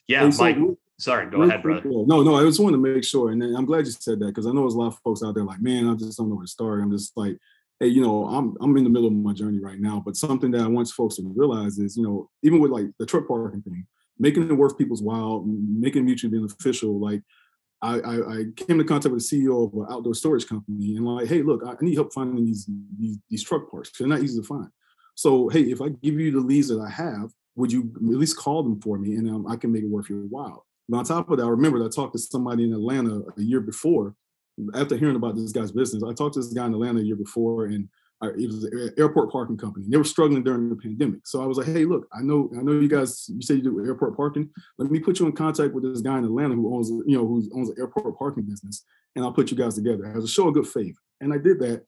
yeah, 0.07 0.29
so, 0.31 0.43
Mike. 0.43 0.57
Sorry, 0.99 1.29
go 1.29 1.43
ahead, 1.43 1.63
brother. 1.63 1.83
No, 1.85 2.23
no, 2.23 2.37
I 2.37 2.45
just 2.45 2.61
wanted 2.61 2.77
to 2.77 2.83
make 2.83 3.03
sure, 3.03 3.31
and 3.31 3.43
I'm 3.43 3.65
glad 3.65 3.87
you 3.87 3.91
said 3.91 4.21
that 4.21 4.27
because 4.27 4.47
I 4.47 4.53
know 4.53 4.61
there's 4.61 4.75
a 4.75 4.79
lot 4.79 4.89
of 4.89 4.99
folks 5.03 5.23
out 5.25 5.35
there 5.35 5.43
like, 5.43 5.61
man, 5.61 5.89
I 5.89 5.95
just 5.95 6.17
don't 6.17 6.29
know 6.29 6.37
where 6.37 6.45
to 6.45 6.51
start. 6.51 6.81
I'm 6.81 6.93
just 6.93 7.17
like, 7.17 7.39
hey, 7.81 7.89
you 7.89 8.03
know, 8.03 8.27
I'm 8.27 8.57
I'm 8.61 8.77
in 8.77 8.85
the 8.85 8.91
middle 8.91 9.09
of 9.09 9.13
my 9.13 9.33
journey 9.33 9.59
right 9.59 9.81
now, 9.81 10.01
but 10.05 10.17
something 10.17 10.53
that 10.53 10.61
I 10.61 10.69
want 10.69 10.89
folks 10.89 11.17
to 11.17 11.33
realize 11.35 11.79
is, 11.79 11.97
you 11.97 12.05
know, 12.05 12.31
even 12.43 12.61
with 12.61 12.71
like 12.71 12.87
the 12.99 13.07
truck 13.07 13.27
parking 13.27 13.63
thing, 13.63 13.87
making 14.19 14.49
it 14.49 14.53
worth 14.53 14.79
people's 14.79 15.03
while, 15.03 15.45
making 15.45 16.05
mutually 16.05 16.39
beneficial. 16.39 17.01
Like, 17.01 17.23
I, 17.81 17.99
I, 17.99 18.15
I 18.15 18.45
came 18.55 18.79
into 18.79 18.85
contact 18.85 19.13
with 19.13 19.29
the 19.29 19.37
CEO 19.37 19.67
of 19.67 19.75
an 19.75 19.87
outdoor 19.93 20.15
storage 20.15 20.47
company, 20.47 20.95
and 20.95 21.05
like, 21.05 21.27
hey, 21.27 21.43
look, 21.43 21.63
I 21.67 21.75
need 21.81 21.95
help 21.95 22.13
finding 22.13 22.45
these 22.45 22.69
these, 22.97 23.19
these 23.29 23.43
truck 23.43 23.69
parks. 23.69 23.91
They're 23.99 24.07
not 24.07 24.23
easy 24.23 24.41
to 24.41 24.47
find. 24.47 24.69
So, 25.17 25.49
hey, 25.49 25.63
if 25.63 25.83
I 25.83 25.89
give 25.89 26.21
you 26.21 26.31
the 26.31 26.41
leads 26.41 26.69
that 26.69 26.81
I 26.81 26.89
have, 26.89 27.33
would 27.57 27.73
you 27.73 27.93
at 27.97 28.03
least 28.03 28.37
call 28.37 28.63
them 28.63 28.81
for 28.81 28.99
me, 28.99 29.17
and 29.17 29.29
um, 29.29 29.47
I 29.47 29.57
can 29.57 29.73
make 29.73 29.83
it 29.83 29.91
worth 29.91 30.09
your 30.09 30.21
while. 30.21 30.67
But 30.89 30.99
on 30.99 31.05
top 31.05 31.31
of 31.31 31.39
that, 31.39 31.45
I 31.45 31.49
remember 31.49 31.85
I 31.85 31.89
talked 31.89 32.15
to 32.15 32.19
somebody 32.19 32.65
in 32.65 32.73
Atlanta 32.73 33.23
a 33.37 33.43
year 33.43 33.61
before, 33.61 34.15
after 34.75 34.97
hearing 34.97 35.17
about 35.17 35.37
this 35.37 35.53
guy's 35.53 35.73
business, 35.73 36.03
I 36.03 36.13
talked 36.13 36.35
to 36.35 36.41
this 36.41 36.53
guy 36.53 36.67
in 36.67 36.75
Atlanta 36.75 37.01
a 37.01 37.05
year 37.05 37.17
before, 37.17 37.67
and 37.67 37.89
it 38.23 38.47
was 38.47 38.65
an 38.65 38.91
airport 38.99 39.33
parking 39.33 39.57
company. 39.57 39.87
They 39.89 39.97
were 39.97 40.05
struggling 40.05 40.45
during 40.45 40.69
the 40.69 40.77
pandemic. 40.77 41.27
So 41.27 41.43
I 41.43 41.47
was 41.47 41.59
like, 41.59 41.67
hey, 41.67 41.85
look, 41.85 42.07
I 42.13 42.21
know, 42.21 42.51
I 42.57 42.63
know 42.63 42.73
you 42.73 42.89
guys, 42.89 43.29
you 43.29 43.43
say 43.43 43.55
you 43.55 43.63
do 43.63 43.85
airport 43.85 44.17
parking. 44.17 44.49
Let 44.79 44.91
me 44.91 45.01
put 45.01 45.19
you 45.19 45.27
in 45.27 45.33
contact 45.33 45.75
with 45.75 45.83
this 45.83 46.03
guy 46.03 46.19
in 46.19 46.25
Atlanta 46.25 46.55
who 46.55 46.75
owns, 46.75 46.91
you 46.91 47.17
know, 47.17 47.27
who 47.27 47.51
owns 47.55 47.71
an 47.71 47.77
airport 47.79 48.17
parking 48.19 48.45
business, 48.45 48.85
and 49.17 49.25
I'll 49.25 49.33
put 49.33 49.51
you 49.51 49.57
guys 49.57 49.75
together 49.75 50.07
as 50.07 50.25
a 50.25 50.29
show 50.29 50.49
of 50.49 50.55
good 50.55 50.69
faith. 50.69 50.97
And 51.21 51.33
I 51.33 51.39
did 51.39 51.59
that. 51.61 51.85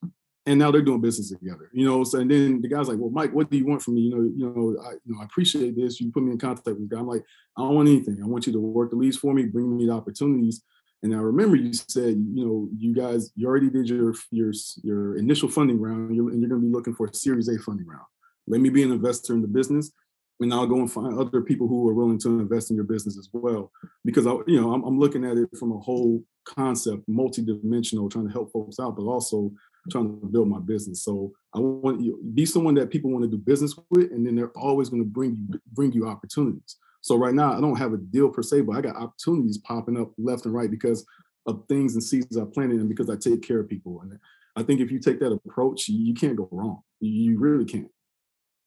And 0.47 0.59
now 0.59 0.71
they're 0.71 0.83
doing 0.83 1.01
business 1.01 1.31
together, 1.31 1.71
you 1.73 1.87
know. 1.87 2.05
So 2.05 2.19
and 2.19 2.31
then 2.31 2.61
the 2.61 2.69
guy's 2.69 2.89
like, 2.89 2.99
"Well, 2.99 3.09
Mike, 3.09 3.33
what 3.33 3.51
do 3.51 3.57
you 3.57 3.65
want 3.65 3.81
from 3.83 3.95
me? 3.95 4.03
You 4.03 4.11
know, 4.11 4.23
you 4.23 4.45
know, 4.45 4.83
I, 4.85 4.93
you 5.05 5.15
know, 5.15 5.23
I 5.23 5.25
appreciate 5.25 5.75
this. 5.75 6.01
You 6.01 6.13
put 6.13 6.23
me 6.23 6.33
in 6.33 6.39
contact 6.39 6.67
with 6.67 6.87
the 6.87 6.95
guy. 6.95 7.01
I'm 7.01 7.07
like, 7.07 7.25
I 7.57 7.63
don't 7.63 7.75
want 7.75 7.89
anything. 7.89 8.21
I 8.23 8.27
want 8.27 8.47
you 8.47 8.53
to 8.53 8.61
work 8.61 8.91
the 8.91 8.97
leads 8.97 9.17
for 9.17 9.33
me, 9.33 9.45
bring 9.45 9.75
me 9.75 9.87
the 9.87 9.93
opportunities, 9.93 10.63
and 11.05 11.15
I 11.15 11.19
remember 11.19 11.55
you 11.55 11.75
said, 11.75 12.17
you 12.35 12.47
know, 12.47 12.69
you 12.79 12.95
guys, 12.95 13.31
you 13.37 13.47
already 13.47 13.69
did 13.69 13.87
your 13.87 14.15
your 14.31 14.53
your 14.83 15.19
initial 15.19 15.51
funding 15.51 15.79
round, 15.79 16.17
you're, 16.17 16.31
and 16.31 16.41
you're 16.41 16.49
going 16.49 16.63
to 16.63 16.67
be 16.67 16.73
looking 16.73 16.95
for 16.95 17.07
a 17.07 17.15
Series 17.15 17.49
A 17.49 17.59
funding 17.59 17.87
round. 17.87 18.07
Let 18.47 18.63
me 18.63 18.71
be 18.71 18.83
an 18.83 18.91
investor 18.91 19.35
in 19.35 19.43
the 19.43 19.49
business, 19.49 19.93
and 20.41 20.53
I'll 20.53 20.67
go 20.67 20.77
and 20.77 20.91
find 20.91 21.19
other 21.19 21.43
people 21.43 21.69
who 21.69 21.87
are 21.91 21.93
willing 21.93 22.19
to 22.21 22.41
invest 22.41 22.71
in 22.71 22.77
your 22.77 22.87
business 22.87 23.19
as 23.19 23.29
well. 23.35 23.71
Because 24.03 24.27
I, 24.27 24.33
you 24.47 24.59
know, 24.59 24.73
I'm, 24.73 24.83
I'm 24.83 24.99
looking 24.99 25.27
at 25.27 25.37
it 25.37 25.51
from 25.59 25.73
a 25.73 25.79
whole 25.79 26.25
concept, 26.47 27.03
multi-dimensional, 27.07 28.09
trying 28.09 28.27
to 28.27 28.33
help 28.33 28.51
folks 28.51 28.81
out, 28.81 28.97
but 28.97 29.05
also 29.05 29.53
trying 29.91 30.21
to 30.21 30.27
build 30.27 30.49
my 30.49 30.61
business. 30.61 31.05
So 31.05 31.33
I 31.55 31.61
want 31.61 32.01
you 32.01 32.19
be 32.35 32.47
someone 32.47 32.75
that 32.75 32.91
people 32.91 33.11
want 33.11 33.25
to 33.25 33.31
do 33.31 33.39
business 33.39 33.75
with, 33.91 34.11
and 34.13 34.27
then 34.27 34.35
they're 34.35 34.57
always 34.57 34.89
going 34.89 35.03
to 35.03 35.09
bring 35.09 35.37
you 35.37 35.61
bring 35.73 35.93
you 35.93 36.07
opportunities. 36.07 36.77
So 37.01 37.17
right 37.17 37.35
now, 37.35 37.57
I 37.57 37.61
don't 37.61 37.77
have 37.77 37.93
a 37.93 37.99
deal 37.99 38.31
per 38.31 38.43
se, 38.43 38.63
but 38.63 38.77
I 38.77 38.81
got 38.81 38.97
opportunities 38.97 39.59
popping 39.59 40.01
up 40.01 40.13
left 40.17 40.47
and 40.47 40.55
right 40.55 40.71
because 40.71 41.05
of 41.47 41.65
things 41.69 41.95
and 41.95 42.03
seeds 42.03 42.39
I 42.39 42.45
planted 42.45 42.81
and 42.81 42.89
because 42.89 43.11
I 43.11 43.17
take 43.17 43.43
care 43.43 43.61
of 43.61 43.69
people. 43.69 44.01
And 44.01 44.19
I 44.57 44.63
think 44.63 44.81
if 44.81 44.91
you 44.91 44.99
take 44.99 45.21
that 45.21 45.33
approach, 45.33 45.89
you 45.89 46.15
can't 46.15 46.37
go 46.37 46.49
wrong. 46.51 46.81
You 47.01 47.39
really 47.39 47.67
can't. 47.67 47.91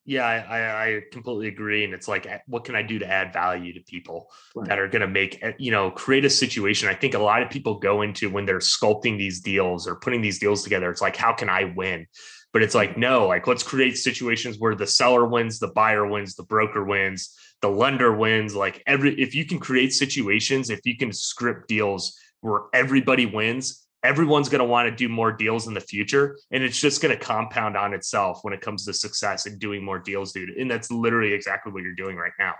Yeah, 0.07 0.25
I, 0.25 0.85
I 0.85 1.01
completely 1.11 1.49
agree. 1.49 1.83
And 1.83 1.93
it's 1.93 2.07
like, 2.07 2.25
what 2.47 2.63
can 2.63 2.77
I 2.77 2.81
do 2.81 2.97
to 2.97 3.05
add 3.05 3.33
value 3.33 3.73
to 3.73 3.81
people 3.81 4.31
right. 4.55 4.65
that 4.69 4.79
are 4.79 4.87
going 4.87 5.01
to 5.01 5.07
make, 5.07 5.43
eh, 5.43 5.51
you 5.59 5.69
know, 5.69 5.91
create 5.91 6.23
a 6.23 6.29
situation? 6.29 6.87
I 6.87 6.93
think 6.93 7.13
a 7.13 7.19
lot 7.19 7.43
of 7.43 7.49
people 7.49 7.77
go 7.77 8.03
into 8.03 8.29
when 8.29 8.45
they're 8.45 8.59
sculpting 8.59 9.17
these 9.17 9.41
deals 9.41 9.85
or 9.85 9.97
putting 9.97 10.21
these 10.21 10.39
deals 10.39 10.63
together. 10.63 10.89
It's 10.89 11.01
like, 11.01 11.17
how 11.17 11.33
can 11.33 11.49
I 11.49 11.73
win? 11.75 12.07
But 12.53 12.63
it's 12.63 12.73
like, 12.73 12.97
no, 12.97 13.27
like 13.27 13.47
let's 13.47 13.63
create 13.63 13.97
situations 13.97 14.57
where 14.57 14.75
the 14.75 14.87
seller 14.87 15.25
wins, 15.25 15.59
the 15.59 15.67
buyer 15.67 16.07
wins, 16.07 16.35
the 16.35 16.43
broker 16.43 16.85
wins, 16.85 17.37
the 17.61 17.69
lender 17.69 18.15
wins. 18.15 18.55
Like 18.55 18.81
every, 18.87 19.13
if 19.21 19.35
you 19.35 19.43
can 19.43 19.59
create 19.59 19.91
situations, 19.91 20.69
if 20.69 20.79
you 20.85 20.95
can 20.95 21.11
script 21.11 21.67
deals 21.67 22.17
where 22.39 22.61
everybody 22.73 23.25
wins, 23.25 23.86
everyone's 24.07 24.47
going 24.47 24.59
to 24.59 24.65
want 24.65 24.87
to 24.87 24.95
do 24.95 25.09
more 25.09 25.33
deals 25.33 25.67
in 25.67 25.73
the 25.73 25.81
future 25.81 26.37
and 26.51 26.63
it's 26.63 26.79
just 26.79 27.01
going 27.01 27.15
to 27.15 27.21
compound 27.21 27.75
on 27.75 27.93
itself 27.93 28.39
when 28.43 28.53
it 28.53 28.61
comes 28.61 28.85
to 28.85 28.93
success 28.93 29.45
and 29.45 29.59
doing 29.59 29.83
more 29.83 29.99
deals 29.99 30.31
dude 30.31 30.49
and 30.51 30.71
that's 30.71 30.89
literally 30.89 31.33
exactly 31.33 31.73
what 31.73 31.83
you're 31.83 31.93
doing 31.93 32.15
right 32.15 32.31
now 32.39 32.53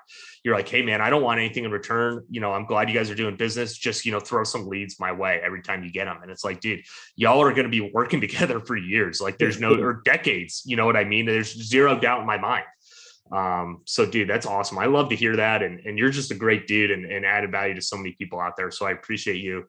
you're 0.43 0.53
like 0.53 0.67
hey 0.67 0.81
man 0.81 0.99
i 0.99 1.09
don't 1.09 1.23
want 1.23 1.39
anything 1.39 1.63
in 1.63 1.71
return 1.71 2.21
you 2.29 2.41
know 2.41 2.51
i'm 2.51 2.65
glad 2.65 2.89
you 2.89 2.93
guys 2.93 3.09
are 3.09 3.15
doing 3.15 3.37
business 3.37 3.77
just 3.77 4.05
you 4.05 4.11
know 4.11 4.19
throw 4.19 4.43
some 4.43 4.67
leads 4.67 4.99
my 4.99 5.13
way 5.13 5.39
every 5.41 5.61
time 5.61 5.85
you 5.85 5.89
get 5.89 6.03
them 6.03 6.17
and 6.21 6.29
it's 6.29 6.43
like 6.43 6.59
dude 6.59 6.81
y'all 7.15 7.41
are 7.41 7.53
going 7.53 7.63
to 7.63 7.69
be 7.69 7.91
working 7.93 8.19
together 8.27 8.59
for 8.59 8.75
years 8.75 9.21
like 9.21 9.37
there's 9.37 9.57
no 9.57 9.73
or 9.81 10.01
decades 10.03 10.63
you 10.65 10.75
know 10.75 10.85
what 10.85 10.97
i 10.97 11.05
mean 11.05 11.25
there's 11.25 11.55
zero 11.63 11.97
doubt 11.97 12.19
in 12.19 12.27
my 12.27 12.37
mind 12.37 12.65
um, 13.31 13.81
so 13.85 14.05
dude, 14.05 14.29
that's 14.29 14.45
awesome. 14.45 14.77
I 14.77 14.85
love 14.85 15.09
to 15.09 15.15
hear 15.15 15.35
that. 15.35 15.61
And, 15.61 15.81
and 15.85 15.97
you're 15.97 16.09
just 16.09 16.31
a 16.31 16.35
great 16.35 16.65
dude 16.65 16.91
and, 16.91 17.05
and 17.05 17.25
added 17.25 17.51
value 17.51 17.73
to 17.75 17.81
so 17.81 17.97
many 17.97 18.13
people 18.13 18.39
out 18.39 18.55
there. 18.55 18.71
So 18.71 18.85
I 18.85 18.91
appreciate 18.91 19.41
you. 19.41 19.65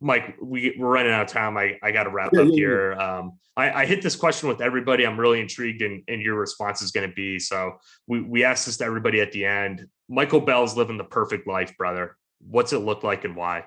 Mike, 0.00 0.36
we, 0.40 0.74
we're 0.78 0.88
running 0.88 1.12
out 1.12 1.22
of 1.22 1.28
time. 1.28 1.56
I, 1.56 1.78
I 1.82 1.92
got 1.92 2.04
to 2.04 2.10
wrap 2.10 2.30
yeah, 2.32 2.40
up 2.40 2.48
yeah, 2.48 2.54
here. 2.54 2.92
Yeah. 2.92 3.18
Um, 3.18 3.32
I, 3.56 3.82
I 3.82 3.86
hit 3.86 4.00
this 4.00 4.16
question 4.16 4.48
with 4.48 4.60
everybody. 4.60 5.06
I'm 5.06 5.20
really 5.20 5.40
intrigued 5.40 5.82
in, 5.82 6.02
in 6.08 6.20
your 6.20 6.36
response 6.36 6.80
is 6.80 6.90
going 6.90 7.08
to 7.08 7.14
be. 7.14 7.38
So 7.38 7.78
we, 8.06 8.22
we 8.22 8.44
asked 8.44 8.66
this 8.66 8.78
to 8.78 8.84
everybody 8.84 9.20
at 9.20 9.32
the 9.32 9.44
end. 9.44 9.86
Michael 10.08 10.40
Bell's 10.40 10.76
living 10.76 10.96
the 10.96 11.04
perfect 11.04 11.46
life, 11.46 11.76
brother. 11.76 12.16
What's 12.40 12.72
it 12.72 12.78
look 12.78 13.04
like 13.04 13.24
and 13.24 13.36
why? 13.36 13.64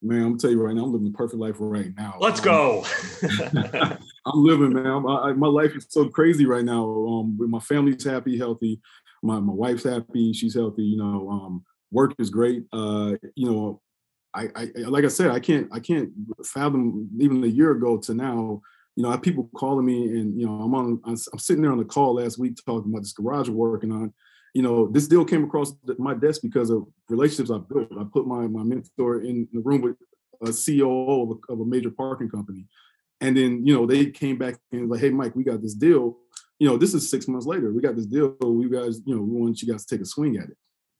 Man, 0.00 0.22
I'm 0.22 0.38
tell 0.38 0.50
you 0.50 0.62
right 0.62 0.74
now, 0.74 0.84
I'm 0.84 0.92
living 0.92 1.10
the 1.10 1.16
perfect 1.16 1.40
life 1.40 1.56
right 1.58 1.90
now. 1.96 2.18
Let's 2.20 2.38
go. 2.38 2.84
I'm 3.22 4.44
living, 4.44 4.74
man. 4.74 5.04
I, 5.08 5.32
my 5.32 5.46
life 5.46 5.74
is 5.74 5.86
so 5.88 6.08
crazy 6.08 6.44
right 6.44 6.64
now. 6.64 6.84
Um, 6.84 7.38
my 7.38 7.58
family's 7.58 8.04
happy, 8.04 8.36
healthy. 8.36 8.80
My 9.22 9.40
my 9.40 9.54
wife's 9.54 9.84
happy, 9.84 10.34
she's 10.34 10.54
healthy. 10.54 10.82
You 10.82 10.98
know, 10.98 11.30
um, 11.30 11.64
work 11.90 12.12
is 12.18 12.28
great. 12.28 12.64
Uh, 12.70 13.12
you 13.34 13.50
know, 13.50 13.80
I, 14.34 14.48
I 14.56 14.68
like 14.88 15.04
I 15.04 15.08
said, 15.08 15.30
I 15.30 15.38
can't 15.38 15.68
I 15.72 15.80
can't 15.80 16.10
fathom 16.44 17.08
even 17.18 17.42
a 17.44 17.48
year 17.48 17.72
ago 17.72 17.98
to 17.98 18.14
now. 18.14 18.60
You 18.96 19.02
know, 19.02 19.08
I 19.08 19.12
have 19.12 19.22
people 19.22 19.50
calling 19.56 19.86
me, 19.86 20.04
and 20.08 20.38
you 20.38 20.46
know, 20.46 20.52
I'm 20.54 20.74
on. 20.74 21.00
I'm, 21.04 21.16
sitting 21.16 21.62
there 21.62 21.72
on 21.72 21.78
the 21.78 21.84
call 21.84 22.14
last 22.14 22.38
week 22.38 22.56
talking 22.64 22.90
about 22.92 23.02
this 23.02 23.12
garage 23.12 23.48
we're 23.48 23.70
working 23.70 23.90
on, 23.90 24.12
you 24.54 24.62
know, 24.62 24.88
this 24.88 25.08
deal 25.08 25.24
came 25.24 25.44
across 25.44 25.72
my 25.98 26.14
desk 26.14 26.40
because 26.42 26.70
of 26.70 26.86
relationships 27.08 27.50
I 27.50 27.58
built. 27.58 27.88
I 27.98 28.04
put 28.12 28.26
my 28.26 28.46
my 28.46 28.62
mentor 28.62 29.22
in 29.22 29.48
the 29.52 29.60
room 29.60 29.82
with 29.82 29.96
a 30.42 30.46
CEO 30.46 31.22
of 31.22 31.38
a, 31.48 31.52
of 31.52 31.60
a 31.60 31.64
major 31.64 31.90
parking 31.90 32.28
company, 32.28 32.66
and 33.20 33.36
then 33.36 33.66
you 33.66 33.74
know 33.74 33.86
they 33.86 34.06
came 34.06 34.38
back 34.38 34.56
and 34.72 34.88
like, 34.88 35.00
hey 35.00 35.10
Mike, 35.10 35.34
we 35.34 35.44
got 35.44 35.60
this 35.60 35.74
deal. 35.74 36.16
You 36.60 36.68
know, 36.68 36.76
this 36.76 36.94
is 36.94 37.10
six 37.10 37.26
months 37.26 37.46
later. 37.46 37.72
We 37.72 37.82
got 37.82 37.96
this 37.96 38.06
deal. 38.06 38.36
We 38.40 38.68
guys, 38.68 39.00
you 39.04 39.16
know, 39.16 39.22
we 39.22 39.40
want 39.40 39.60
you 39.60 39.70
guys 39.72 39.84
to 39.84 39.96
take 39.96 40.02
a 40.02 40.06
swing 40.06 40.36
at 40.36 40.50
it. 40.50 40.56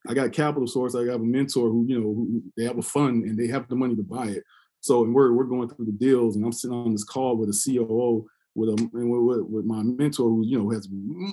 I 0.09 0.14
got 0.14 0.32
capital 0.32 0.66
source. 0.66 0.94
I 0.94 1.05
have 1.07 1.20
a 1.20 1.24
mentor 1.24 1.70
who, 1.70 1.86
you 1.88 1.98
know, 1.98 2.14
who, 2.14 2.42
they 2.57 2.64
have 2.64 2.78
a 2.78 2.82
fund 2.82 3.24
and 3.24 3.38
they 3.38 3.46
have 3.48 3.68
the 3.68 3.76
money 3.76 3.96
to 3.96 4.02
buy 4.02 4.26
it. 4.26 4.44
So, 4.80 5.02
and 5.02 5.14
we're 5.14 5.32
we're 5.32 5.44
going 5.44 5.68
through 5.68 5.86
the 5.86 5.92
deals, 5.92 6.36
and 6.36 6.44
I'm 6.44 6.52
sitting 6.52 6.76
on 6.76 6.92
this 6.92 7.05
call 7.05 7.38
with 7.38 7.48
a 7.48 7.62
COO 7.64 8.26
with 8.55 8.68
a 8.68 8.90
with, 8.92 9.46
with 9.46 9.64
my 9.64 9.82
mentor 9.82 10.28
who 10.28 10.44
you 10.46 10.59
know 10.59 10.70
has 10.70 10.88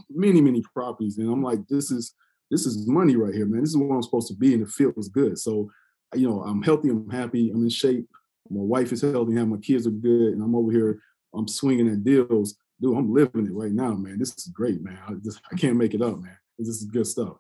many 0.10 0.42
many 0.42 0.64
properties, 0.74 1.18
and 1.18 1.32
I'm 1.32 1.44
like, 1.44 1.68
this 1.68 1.92
is 1.92 2.16
this 2.50 2.66
is 2.66 2.88
money 2.88 3.16
right 3.16 3.34
here, 3.34 3.46
man. 3.46 3.62
This 3.62 3.72
is 3.72 3.78
where 3.78 3.94
I'm 3.94 4.04
supposed 4.04 4.28
to 4.30 4.36
be, 4.36 4.54
and 4.54 4.64
it 4.64 4.70
feels 4.70 5.08
good. 5.10 5.38
So, 5.40 5.72
you 6.16 6.30
know, 6.30 6.42
I'm 6.42 6.62
healthy, 6.62 6.90
I'm 6.90 7.10
happy, 7.10 7.50
I'm 7.50 7.64
in 7.64 7.70
shape. 7.70 8.08
My 8.50 8.62
wife 8.62 8.92
is 8.92 9.02
healthy, 9.02 9.38
and 9.38 9.50
my 9.50 9.58
kids 9.58 9.88
are 9.88 9.92
good, 9.92 10.34
and 10.34 10.44
I'm 10.44 10.56
over 10.56 10.72
here, 10.72 11.00
I'm 11.34 11.48
swinging 11.48 11.88
at 11.88 12.04
deals. 12.04 12.58
Dude, 12.82 12.98
I'm 12.98 13.14
living 13.14 13.46
it 13.46 13.54
right 13.54 13.72
now, 13.72 13.94
man. 13.94 14.18
This 14.18 14.34
is 14.38 14.48
great, 14.48 14.82
man. 14.82 14.98
I 15.08 15.14
just 15.24 15.40
I 15.52 15.56
can't 15.56 15.78
make 15.78 15.94
it 15.94 16.02
up, 16.02 16.20
man. 16.20 16.38
This 16.58 16.68
is 16.68 16.84
good 16.86 17.08
stuff. 17.08 17.38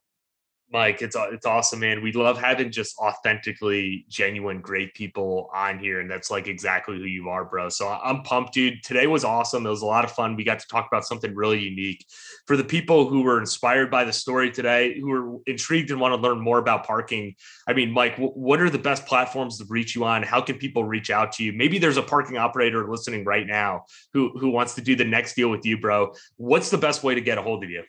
Mike, 0.71 1.01
it's 1.01 1.17
uh, 1.17 1.27
it's 1.31 1.45
awesome, 1.45 1.81
man. 1.81 2.01
We 2.01 2.13
love 2.13 2.37
having 2.37 2.71
just 2.71 2.97
authentically 2.97 4.05
genuine, 4.07 4.61
great 4.61 4.93
people 4.93 5.49
on 5.53 5.79
here, 5.79 5.99
and 5.99 6.09
that's 6.09 6.31
like 6.31 6.47
exactly 6.47 6.97
who 6.97 7.03
you 7.03 7.27
are, 7.27 7.43
bro. 7.43 7.67
So 7.67 7.89
I'm 7.89 8.23
pumped, 8.23 8.53
dude. 8.53 8.81
Today 8.81 9.05
was 9.05 9.25
awesome. 9.25 9.65
It 9.65 9.69
was 9.69 9.81
a 9.81 9.85
lot 9.85 10.05
of 10.05 10.13
fun. 10.13 10.37
We 10.37 10.45
got 10.45 10.59
to 10.59 10.67
talk 10.67 10.87
about 10.87 11.05
something 11.05 11.35
really 11.35 11.59
unique 11.59 12.05
for 12.47 12.55
the 12.55 12.63
people 12.63 13.09
who 13.09 13.21
were 13.21 13.37
inspired 13.37 13.91
by 13.91 14.05
the 14.05 14.13
story 14.13 14.49
today, 14.49 14.97
who 14.97 15.11
are 15.11 15.39
intrigued 15.45 15.91
and 15.91 15.99
want 15.99 16.15
to 16.15 16.21
learn 16.21 16.39
more 16.39 16.59
about 16.59 16.85
parking. 16.85 17.35
I 17.67 17.73
mean, 17.73 17.91
Mike, 17.91 18.15
what 18.17 18.61
are 18.61 18.69
the 18.69 18.79
best 18.79 19.05
platforms 19.05 19.57
to 19.57 19.65
reach 19.67 19.93
you 19.93 20.05
on? 20.05 20.23
How 20.23 20.39
can 20.39 20.57
people 20.57 20.85
reach 20.85 21.09
out 21.09 21.33
to 21.33 21.43
you? 21.43 21.51
Maybe 21.51 21.79
there's 21.79 21.97
a 21.97 22.03
parking 22.03 22.37
operator 22.37 22.89
listening 22.89 23.25
right 23.25 23.45
now 23.45 23.83
who 24.13 24.31
who 24.39 24.49
wants 24.49 24.75
to 24.75 24.81
do 24.81 24.95
the 24.95 25.03
next 25.03 25.35
deal 25.35 25.49
with 25.49 25.65
you, 25.65 25.77
bro. 25.77 26.13
What's 26.37 26.69
the 26.69 26.77
best 26.77 27.03
way 27.03 27.13
to 27.13 27.21
get 27.21 27.37
a 27.37 27.41
hold 27.41 27.65
of 27.65 27.69
you? 27.69 27.83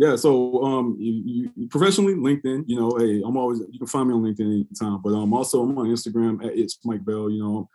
Yeah, 0.00 0.16
so 0.16 0.64
um, 0.64 0.96
you, 0.98 1.50
you, 1.54 1.68
professionally 1.68 2.14
LinkedIn, 2.14 2.64
you 2.66 2.80
know, 2.80 2.96
hey, 2.96 3.20
I'm 3.22 3.36
always 3.36 3.60
you 3.70 3.78
can 3.78 3.86
find 3.86 4.08
me 4.08 4.14
on 4.14 4.22
LinkedIn 4.22 4.64
anytime. 4.64 5.02
But 5.02 5.12
um, 5.12 5.34
also 5.34 5.62
I'm 5.62 5.76
on 5.76 5.88
Instagram 5.88 6.42
at 6.42 6.56
it's 6.56 6.78
Mike 6.86 7.04
Bell. 7.04 7.28
You 7.28 7.42
know, 7.42 7.68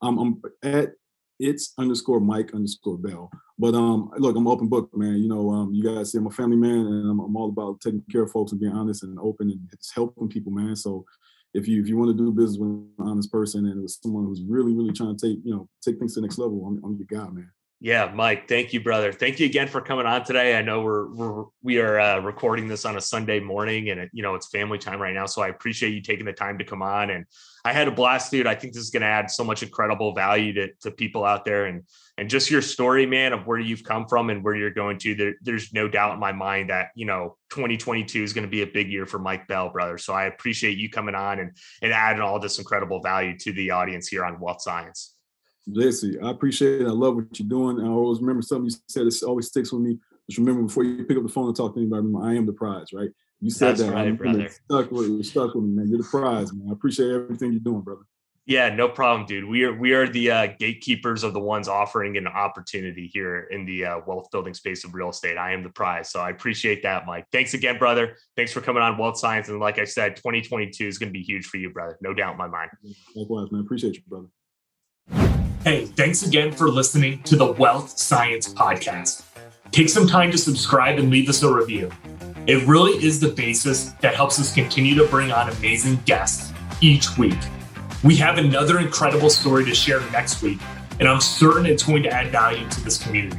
I'm, 0.00 0.16
I'm 0.16 0.42
at 0.62 0.92
it's 1.40 1.74
underscore 1.78 2.20
Mike 2.20 2.54
underscore 2.54 2.98
Bell. 2.98 3.32
But 3.58 3.74
um, 3.74 4.12
look, 4.16 4.36
I'm 4.36 4.46
open 4.46 4.68
book, 4.68 4.96
man. 4.96 5.16
You 5.16 5.28
know, 5.28 5.50
um, 5.50 5.74
you 5.74 5.82
guys 5.82 6.12
see 6.12 6.18
I'm 6.18 6.28
a 6.28 6.30
family 6.30 6.56
man, 6.56 6.86
and 6.86 7.10
I'm, 7.10 7.18
I'm 7.18 7.36
all 7.36 7.48
about 7.48 7.80
taking 7.80 8.04
care 8.12 8.22
of 8.22 8.30
folks 8.30 8.52
and 8.52 8.60
being 8.60 8.72
honest 8.72 9.02
and 9.02 9.18
open 9.18 9.50
and 9.50 9.68
just 9.76 9.92
helping 9.92 10.28
people, 10.28 10.52
man. 10.52 10.76
So 10.76 11.04
if 11.52 11.66
you 11.66 11.82
if 11.82 11.88
you 11.88 11.96
want 11.96 12.16
to 12.16 12.16
do 12.16 12.30
business 12.30 12.58
with 12.58 12.70
an 12.70 12.92
honest 13.00 13.32
person 13.32 13.66
and 13.66 13.82
with 13.82 13.90
someone 13.90 14.26
who's 14.26 14.42
really 14.42 14.72
really 14.72 14.92
trying 14.92 15.16
to 15.16 15.28
take 15.28 15.44
you 15.44 15.52
know 15.52 15.68
take 15.84 15.98
things 15.98 16.14
to 16.14 16.20
the 16.20 16.28
next 16.28 16.38
level, 16.38 16.64
I'm, 16.64 16.80
I'm 16.84 16.96
your 16.96 17.08
guy, 17.10 17.28
man. 17.28 17.50
Yeah, 17.84 18.12
Mike, 18.14 18.46
thank 18.46 18.72
you, 18.72 18.80
brother. 18.80 19.12
Thank 19.12 19.40
you 19.40 19.46
again 19.46 19.66
for 19.66 19.80
coming 19.80 20.06
on 20.06 20.24
today. 20.24 20.56
I 20.56 20.62
know 20.62 20.82
we're 20.82 21.12
we're 21.12 21.44
we 21.64 21.80
are 21.80 21.98
uh, 21.98 22.20
recording 22.20 22.68
this 22.68 22.84
on 22.84 22.96
a 22.96 23.00
Sunday 23.00 23.40
morning, 23.40 23.90
and 23.90 23.98
it, 23.98 24.10
you 24.12 24.22
know 24.22 24.36
it's 24.36 24.46
family 24.46 24.78
time 24.78 25.02
right 25.02 25.12
now. 25.12 25.26
So 25.26 25.42
I 25.42 25.48
appreciate 25.48 25.92
you 25.92 26.00
taking 26.00 26.24
the 26.24 26.32
time 26.32 26.58
to 26.58 26.64
come 26.64 26.80
on. 26.80 27.10
And 27.10 27.26
I 27.64 27.72
had 27.72 27.88
a 27.88 27.90
blast, 27.90 28.30
dude. 28.30 28.46
I 28.46 28.54
think 28.54 28.74
this 28.74 28.84
is 28.84 28.90
going 28.90 29.00
to 29.00 29.08
add 29.08 29.32
so 29.32 29.42
much 29.42 29.64
incredible 29.64 30.14
value 30.14 30.52
to 30.52 30.68
to 30.82 30.92
people 30.92 31.24
out 31.24 31.44
there, 31.44 31.66
and 31.66 31.82
and 32.16 32.30
just 32.30 32.52
your 32.52 32.62
story, 32.62 33.04
man, 33.04 33.32
of 33.32 33.48
where 33.48 33.58
you've 33.58 33.82
come 33.82 34.06
from 34.06 34.30
and 34.30 34.44
where 34.44 34.54
you're 34.54 34.70
going 34.70 34.98
to. 34.98 35.16
There, 35.16 35.34
there's 35.42 35.72
no 35.72 35.88
doubt 35.88 36.14
in 36.14 36.20
my 36.20 36.30
mind 36.30 36.70
that 36.70 36.90
you 36.94 37.06
know 37.06 37.36
2022 37.50 38.22
is 38.22 38.32
going 38.32 38.46
to 38.46 38.48
be 38.50 38.62
a 38.62 38.66
big 38.68 38.92
year 38.92 39.06
for 39.06 39.18
Mike 39.18 39.48
Bell, 39.48 39.70
brother. 39.70 39.98
So 39.98 40.12
I 40.12 40.26
appreciate 40.26 40.78
you 40.78 40.88
coming 40.88 41.16
on 41.16 41.40
and 41.40 41.56
and 41.82 41.92
adding 41.92 42.22
all 42.22 42.38
this 42.38 42.60
incredible 42.60 43.00
value 43.02 43.36
to 43.38 43.52
the 43.52 43.72
audience 43.72 44.06
here 44.06 44.24
on 44.24 44.38
Wealth 44.38 44.62
Science. 44.62 45.11
Jesse, 45.70 46.18
I 46.20 46.30
appreciate 46.30 46.80
it. 46.82 46.86
I 46.86 46.90
love 46.90 47.16
what 47.16 47.38
you're 47.38 47.48
doing. 47.48 47.80
I 47.80 47.88
always 47.88 48.20
remember 48.20 48.42
something 48.42 48.70
you 48.70 48.76
said. 48.88 49.06
It 49.06 49.14
always 49.22 49.48
sticks 49.48 49.72
with 49.72 49.82
me. 49.82 49.98
Just 50.28 50.38
remember 50.38 50.62
before 50.62 50.84
you 50.84 51.04
pick 51.04 51.16
up 51.16 51.22
the 51.22 51.28
phone 51.28 51.46
and 51.48 51.56
talk 51.56 51.74
to 51.74 51.80
anybody, 51.80 52.06
I 52.22 52.34
am 52.34 52.46
the 52.46 52.52
prize, 52.52 52.92
right? 52.92 53.10
You 53.40 53.50
said 53.50 53.70
That's 53.70 53.82
that. 53.82 53.94
Right, 53.94 54.16
brother. 54.16 54.48
Stuck 54.48 54.90
with, 54.90 55.08
you. 55.08 55.22
stuck 55.22 55.54
with 55.54 55.64
me, 55.64 55.70
man. 55.70 55.88
You're 55.88 55.98
the 55.98 56.04
prize, 56.04 56.52
man. 56.52 56.68
I 56.68 56.72
appreciate 56.72 57.10
everything 57.10 57.52
you're 57.52 57.60
doing, 57.60 57.82
brother. 57.82 58.02
Yeah, 58.44 58.74
no 58.74 58.88
problem, 58.88 59.26
dude. 59.26 59.44
We 59.44 59.62
are 59.64 59.72
we 59.72 59.92
are 59.92 60.08
the 60.08 60.30
uh, 60.30 60.48
gatekeepers 60.58 61.22
of 61.22 61.32
the 61.32 61.40
ones 61.40 61.68
offering 61.68 62.16
an 62.16 62.26
opportunity 62.26 63.08
here 63.12 63.46
in 63.52 63.64
the 63.64 63.84
uh, 63.84 64.00
wealth 64.04 64.30
building 64.32 64.52
space 64.52 64.84
of 64.84 64.94
real 64.94 65.10
estate. 65.10 65.36
I 65.38 65.52
am 65.52 65.62
the 65.62 65.70
prize, 65.70 66.10
so 66.10 66.20
I 66.20 66.30
appreciate 66.30 66.82
that, 66.82 67.06
Mike. 67.06 67.26
Thanks 67.30 67.54
again, 67.54 67.78
brother. 67.78 68.16
Thanks 68.36 68.52
for 68.52 68.60
coming 68.60 68.82
on 68.82 68.98
Wealth 68.98 69.16
Science, 69.16 69.48
and 69.48 69.60
like 69.60 69.78
I 69.78 69.84
said, 69.84 70.16
2022 70.16 70.86
is 70.86 70.98
going 70.98 71.08
to 71.08 71.12
be 71.12 71.22
huge 71.22 71.46
for 71.46 71.58
you, 71.58 71.70
brother. 71.70 71.96
No 72.00 72.12
doubt 72.14 72.32
in 72.32 72.38
my 72.38 72.48
mind. 72.48 72.70
Likewise, 73.14 73.52
man. 73.52 73.60
Appreciate 73.60 73.94
you, 73.94 74.02
brother. 74.08 75.51
Hey, 75.64 75.86
thanks 75.86 76.24
again 76.24 76.50
for 76.50 76.68
listening 76.68 77.22
to 77.22 77.36
the 77.36 77.52
Wealth 77.52 77.96
Science 77.96 78.52
Podcast. 78.52 79.22
Take 79.70 79.88
some 79.88 80.08
time 80.08 80.32
to 80.32 80.36
subscribe 80.36 80.98
and 80.98 81.08
leave 81.08 81.28
us 81.28 81.44
a 81.44 81.54
review. 81.54 81.88
It 82.48 82.66
really 82.66 82.94
is 82.94 83.20
the 83.20 83.28
basis 83.28 83.92
that 84.00 84.16
helps 84.16 84.40
us 84.40 84.52
continue 84.52 84.96
to 84.96 85.06
bring 85.06 85.30
on 85.30 85.48
amazing 85.50 86.00
guests 86.04 86.52
each 86.80 87.16
week. 87.16 87.38
We 88.02 88.16
have 88.16 88.38
another 88.38 88.80
incredible 88.80 89.30
story 89.30 89.64
to 89.66 89.72
share 89.72 90.00
next 90.10 90.42
week, 90.42 90.58
and 90.98 91.08
I'm 91.08 91.20
certain 91.20 91.64
it's 91.64 91.84
going 91.84 92.02
to 92.02 92.10
add 92.10 92.32
value 92.32 92.68
to 92.68 92.80
this 92.80 93.00
community. 93.00 93.38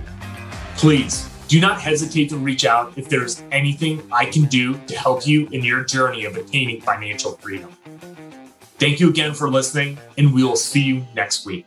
Please 0.77 1.29
do 1.49 1.59
not 1.59 1.81
hesitate 1.81 2.29
to 2.29 2.37
reach 2.37 2.63
out 2.63 2.97
if 2.97 3.09
there's 3.09 3.43
anything 3.51 4.01
I 4.13 4.27
can 4.27 4.45
do 4.45 4.79
to 4.87 4.97
help 4.97 5.27
you 5.27 5.49
in 5.49 5.61
your 5.61 5.83
journey 5.83 6.23
of 6.23 6.37
attaining 6.37 6.79
financial 6.79 7.33
freedom. 7.33 7.69
Thank 8.79 9.01
you 9.01 9.09
again 9.09 9.33
for 9.33 9.49
listening, 9.49 9.97
and 10.17 10.33
we 10.33 10.45
will 10.45 10.55
see 10.55 10.83
you 10.83 11.05
next 11.13 11.45
week. 11.45 11.65